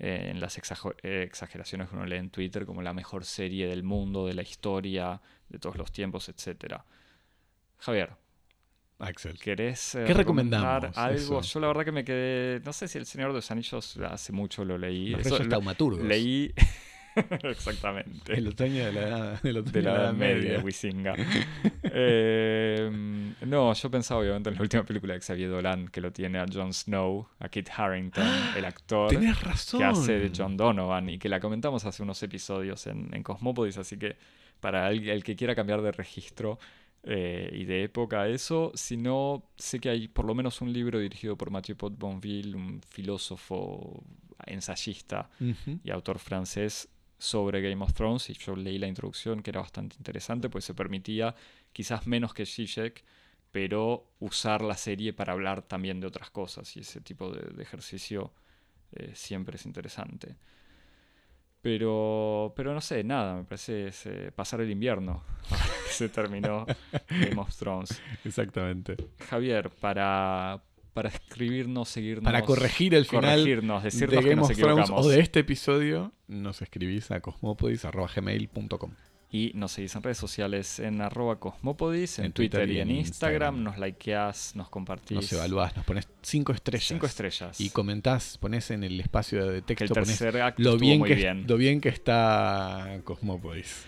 eh, 0.00 0.28
en 0.30 0.40
las 0.40 0.56
exageraciones 0.58 1.88
que 1.88 1.96
uno 1.96 2.04
lee 2.06 2.16
en 2.18 2.30
Twitter 2.30 2.66
como 2.66 2.82
la 2.82 2.92
mejor 2.92 3.24
serie 3.24 3.66
del 3.66 3.82
mundo, 3.82 4.26
de 4.26 4.34
la 4.34 4.42
historia, 4.42 5.20
de 5.48 5.58
todos 5.58 5.76
los 5.76 5.90
tiempos, 5.90 6.28
etcétera. 6.28 6.84
Javier, 7.78 8.10
Axel. 9.00 9.38
¿querés 9.38 9.94
eh, 9.96 10.04
¿Qué 10.06 10.14
recomendamos? 10.14 10.96
algo? 10.96 11.40
Eso. 11.40 11.40
Yo 11.40 11.60
la 11.60 11.66
verdad 11.68 11.84
que 11.84 11.92
me 11.92 12.04
quedé, 12.04 12.60
no 12.64 12.72
sé 12.72 12.86
si 12.88 12.98
El 12.98 13.06
Señor 13.06 13.28
de 13.30 13.34
los 13.34 13.50
Anillos 13.50 13.96
hace 13.98 14.32
mucho 14.32 14.64
lo 14.64 14.76
leí. 14.78 15.14
Eso 15.14 15.38
lo- 15.38 15.48
taumaturgos. 15.48 16.04
leí 16.04 16.52
exactamente. 17.42 18.34
El 18.34 18.48
otoño 18.48 18.86
de 18.86 18.92
la 18.92 19.00
edad, 19.00 19.34
otoño 19.34 19.62
de 19.62 19.82
la 19.82 19.94
Edad 19.94 20.12
Media, 20.12 20.34
Media. 20.34 20.60
Wisinga. 20.60 21.14
Eh, 21.90 22.90
no, 23.46 23.72
yo 23.72 23.90
pensaba 23.90 24.20
obviamente 24.20 24.50
en 24.50 24.56
la 24.56 24.62
última 24.62 24.84
película 24.84 25.14
de 25.14 25.20
Xavier 25.20 25.48
Dolan, 25.48 25.88
que 25.88 26.00
lo 26.00 26.12
tiene 26.12 26.38
a 26.38 26.44
Jon 26.52 26.72
Snow, 26.72 27.26
a 27.40 27.48
Kit 27.48 27.70
Harington, 27.74 28.26
el 28.56 28.64
actor 28.64 29.08
Tenés 29.08 29.40
razón. 29.40 29.80
que 29.80 29.84
hace 29.86 30.18
de 30.18 30.30
John 30.36 30.56
Donovan 30.56 31.08
y 31.08 31.18
que 31.18 31.28
la 31.28 31.40
comentamos 31.40 31.84
hace 31.86 32.02
unos 32.02 32.22
episodios 32.22 32.86
en, 32.86 33.08
en 33.12 33.22
Cosmópolis, 33.22 33.78
así 33.78 33.96
que 33.96 34.16
para 34.60 34.90
el, 34.90 35.08
el 35.08 35.24
que 35.24 35.34
quiera 35.34 35.54
cambiar 35.54 35.80
de 35.82 35.92
registro 35.92 36.58
eh, 37.04 37.50
y 37.52 37.64
de 37.64 37.84
época 37.84 38.28
eso, 38.28 38.72
si 38.74 38.96
no, 38.96 39.44
sé 39.56 39.78
que 39.80 39.88
hay 39.88 40.08
por 40.08 40.24
lo 40.24 40.34
menos 40.34 40.60
un 40.60 40.72
libro 40.72 40.98
dirigido 40.98 41.36
por 41.36 41.50
Mathieu 41.50 41.76
Pot 41.76 41.96
Bonville, 41.96 42.54
un 42.54 42.80
filósofo, 42.82 44.02
ensayista 44.46 45.30
y 45.82 45.90
autor 45.90 46.18
francés 46.18 46.88
sobre 47.18 47.60
Game 47.60 47.82
of 47.82 47.92
Thrones 47.92 48.30
y 48.30 48.34
yo 48.34 48.54
leí 48.54 48.78
la 48.78 48.86
introducción 48.86 49.42
que 49.42 49.50
era 49.50 49.60
bastante 49.60 49.96
interesante 49.96 50.48
pues 50.48 50.64
se 50.64 50.74
permitía 50.74 51.34
quizás 51.72 52.06
menos 52.06 52.32
que 52.32 52.46
Zizek 52.46 53.04
pero 53.50 54.12
usar 54.20 54.62
la 54.62 54.76
serie 54.76 55.12
para 55.12 55.32
hablar 55.32 55.62
también 55.62 56.00
de 56.00 56.06
otras 56.06 56.30
cosas 56.30 56.76
y 56.76 56.80
ese 56.80 57.00
tipo 57.00 57.30
de, 57.30 57.54
de 57.54 57.62
ejercicio 57.62 58.32
eh, 58.92 59.12
siempre 59.14 59.56
es 59.56 59.66
interesante 59.66 60.36
pero 61.60 62.52
pero 62.54 62.72
no 62.72 62.80
sé 62.80 63.02
nada 63.02 63.34
me 63.36 63.44
parece 63.44 63.88
es, 63.88 64.06
eh, 64.06 64.30
pasar 64.34 64.60
el 64.60 64.70
invierno 64.70 65.24
se 65.90 66.08
terminó 66.08 66.66
Game 67.08 67.40
of 67.40 67.54
Thrones 67.56 68.00
Exactamente. 68.24 68.96
Javier 69.28 69.70
para 69.70 70.62
para 70.98 71.10
escribirnos 71.10 71.88
seguirnos 71.88 72.24
Para 72.24 72.42
corregir 72.42 72.92
el 72.92 73.04
final 73.04 73.38
corregirnos 73.38 73.84
de 73.84 73.86
decirnos 73.90 74.24
que 74.24 74.30
Game 74.30 74.40
nos 74.42 74.50
equivocamos 74.50 74.90
o 74.90 75.08
de 75.08 75.20
este 75.20 75.40
episodio, 75.40 76.12
nos 76.26 76.60
escribís 76.60 77.12
a 77.12 77.20
cosmopodis.gmail.com. 77.20 78.90
Y 79.30 79.52
nos 79.54 79.72
seguís 79.72 79.94
en 79.94 80.02
redes 80.02 80.18
sociales 80.18 80.80
en 80.80 81.00
arroba 81.00 81.38
cosmopodis, 81.38 82.18
en, 82.18 82.24
En 82.24 82.32
Twitter, 82.32 82.62
Twitter 82.62 82.76
y 82.76 82.80
en 82.80 82.90
Instagram. 82.90 83.54
Instagram. 83.54 83.62
Nos 83.62 83.78
likeás, 83.78 84.56
nos 84.56 84.70
compartís. 84.70 85.14
Nos 85.14 85.32
evaluás, 85.32 85.76
nos 85.76 85.84
pones 85.84 86.08
cinco 86.22 86.52
estrellas. 86.52 86.88
Cinco 86.88 87.06
estrellas. 87.06 87.60
Y 87.60 87.70
comentás, 87.70 88.38
pones 88.38 88.72
en 88.72 88.82
el 88.82 88.98
espacio 88.98 89.46
de 89.46 89.52
que 89.52 89.56
el 89.56 89.62
texto, 89.76 89.94
pones 89.94 90.18
tercer 90.18 90.42
acto 90.42 90.62
lo 90.62 90.78
bien, 90.78 91.04
que, 91.04 91.14
bien. 91.14 91.44
lo 91.46 91.56
bien 91.56 91.80
que 91.80 91.90
está 91.90 93.00
Cosmopodis. 93.04 93.86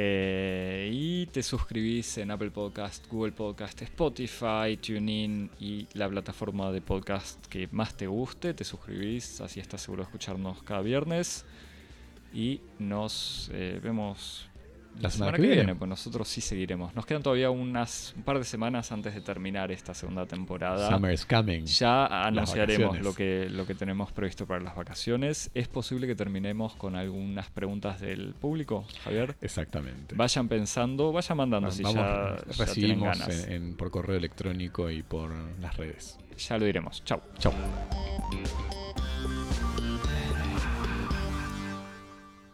Eh, 0.00 0.90
y 0.92 1.26
te 1.26 1.42
suscribís 1.42 2.18
en 2.18 2.30
Apple 2.30 2.52
Podcast, 2.52 3.04
Google 3.10 3.32
Podcast, 3.32 3.82
Spotify, 3.82 4.78
TuneIn 4.80 5.50
y 5.58 5.88
la 5.94 6.08
plataforma 6.08 6.70
de 6.70 6.80
podcast 6.80 7.44
que 7.48 7.68
más 7.72 7.96
te 7.96 8.06
guste. 8.06 8.54
Te 8.54 8.62
suscribís, 8.62 9.40
así 9.40 9.58
estás 9.58 9.80
seguro 9.80 10.04
de 10.04 10.04
escucharnos 10.04 10.62
cada 10.62 10.82
viernes. 10.82 11.44
Y 12.32 12.60
nos 12.78 13.50
eh, 13.52 13.80
vemos 13.82 14.47
la 15.00 15.10
semana, 15.10 15.36
que, 15.36 15.42
viene. 15.42 15.74
Pues 15.74 15.88
nosotros 15.88 16.28
sí 16.28 16.40
seguiremos. 16.40 16.94
Nos 16.94 17.06
quedan 17.06 17.22
todavía 17.22 17.50
unas 17.50 18.14
un 18.16 18.22
par 18.22 18.38
de 18.38 18.44
semanas 18.44 18.90
antes 18.92 19.14
de 19.14 19.20
terminar 19.20 19.70
esta 19.70 19.94
segunda 19.94 20.26
temporada. 20.26 20.90
Summer 20.90 21.12
is 21.12 21.24
coming. 21.24 21.64
Ya 21.64 22.06
anunciaremos 22.06 23.00
lo 23.00 23.14
que, 23.14 23.48
lo 23.50 23.66
que 23.66 23.74
tenemos 23.74 24.12
previsto 24.12 24.46
para 24.46 24.60
las 24.60 24.74
vacaciones. 24.74 25.50
Es 25.54 25.68
posible 25.68 26.06
que 26.06 26.14
terminemos 26.14 26.74
con 26.74 26.96
algunas 26.96 27.50
preguntas 27.50 28.00
del 28.00 28.34
público, 28.34 28.86
Javier. 29.04 29.36
Exactamente. 29.40 30.14
Vayan 30.14 30.48
pensando, 30.48 31.12
vayan 31.12 31.36
mandando 31.36 31.70
si 31.70 31.82
ya, 31.82 32.36
recibimos 32.58 33.18
por 33.76 33.90
correo 33.90 34.16
electrónico 34.16 34.90
y 34.90 35.02
por 35.02 35.32
las 35.60 35.76
redes. 35.76 36.18
Ya 36.38 36.58
lo 36.58 36.64
diremos. 36.64 37.02
Chao. 37.04 37.20
Chao. 37.38 37.52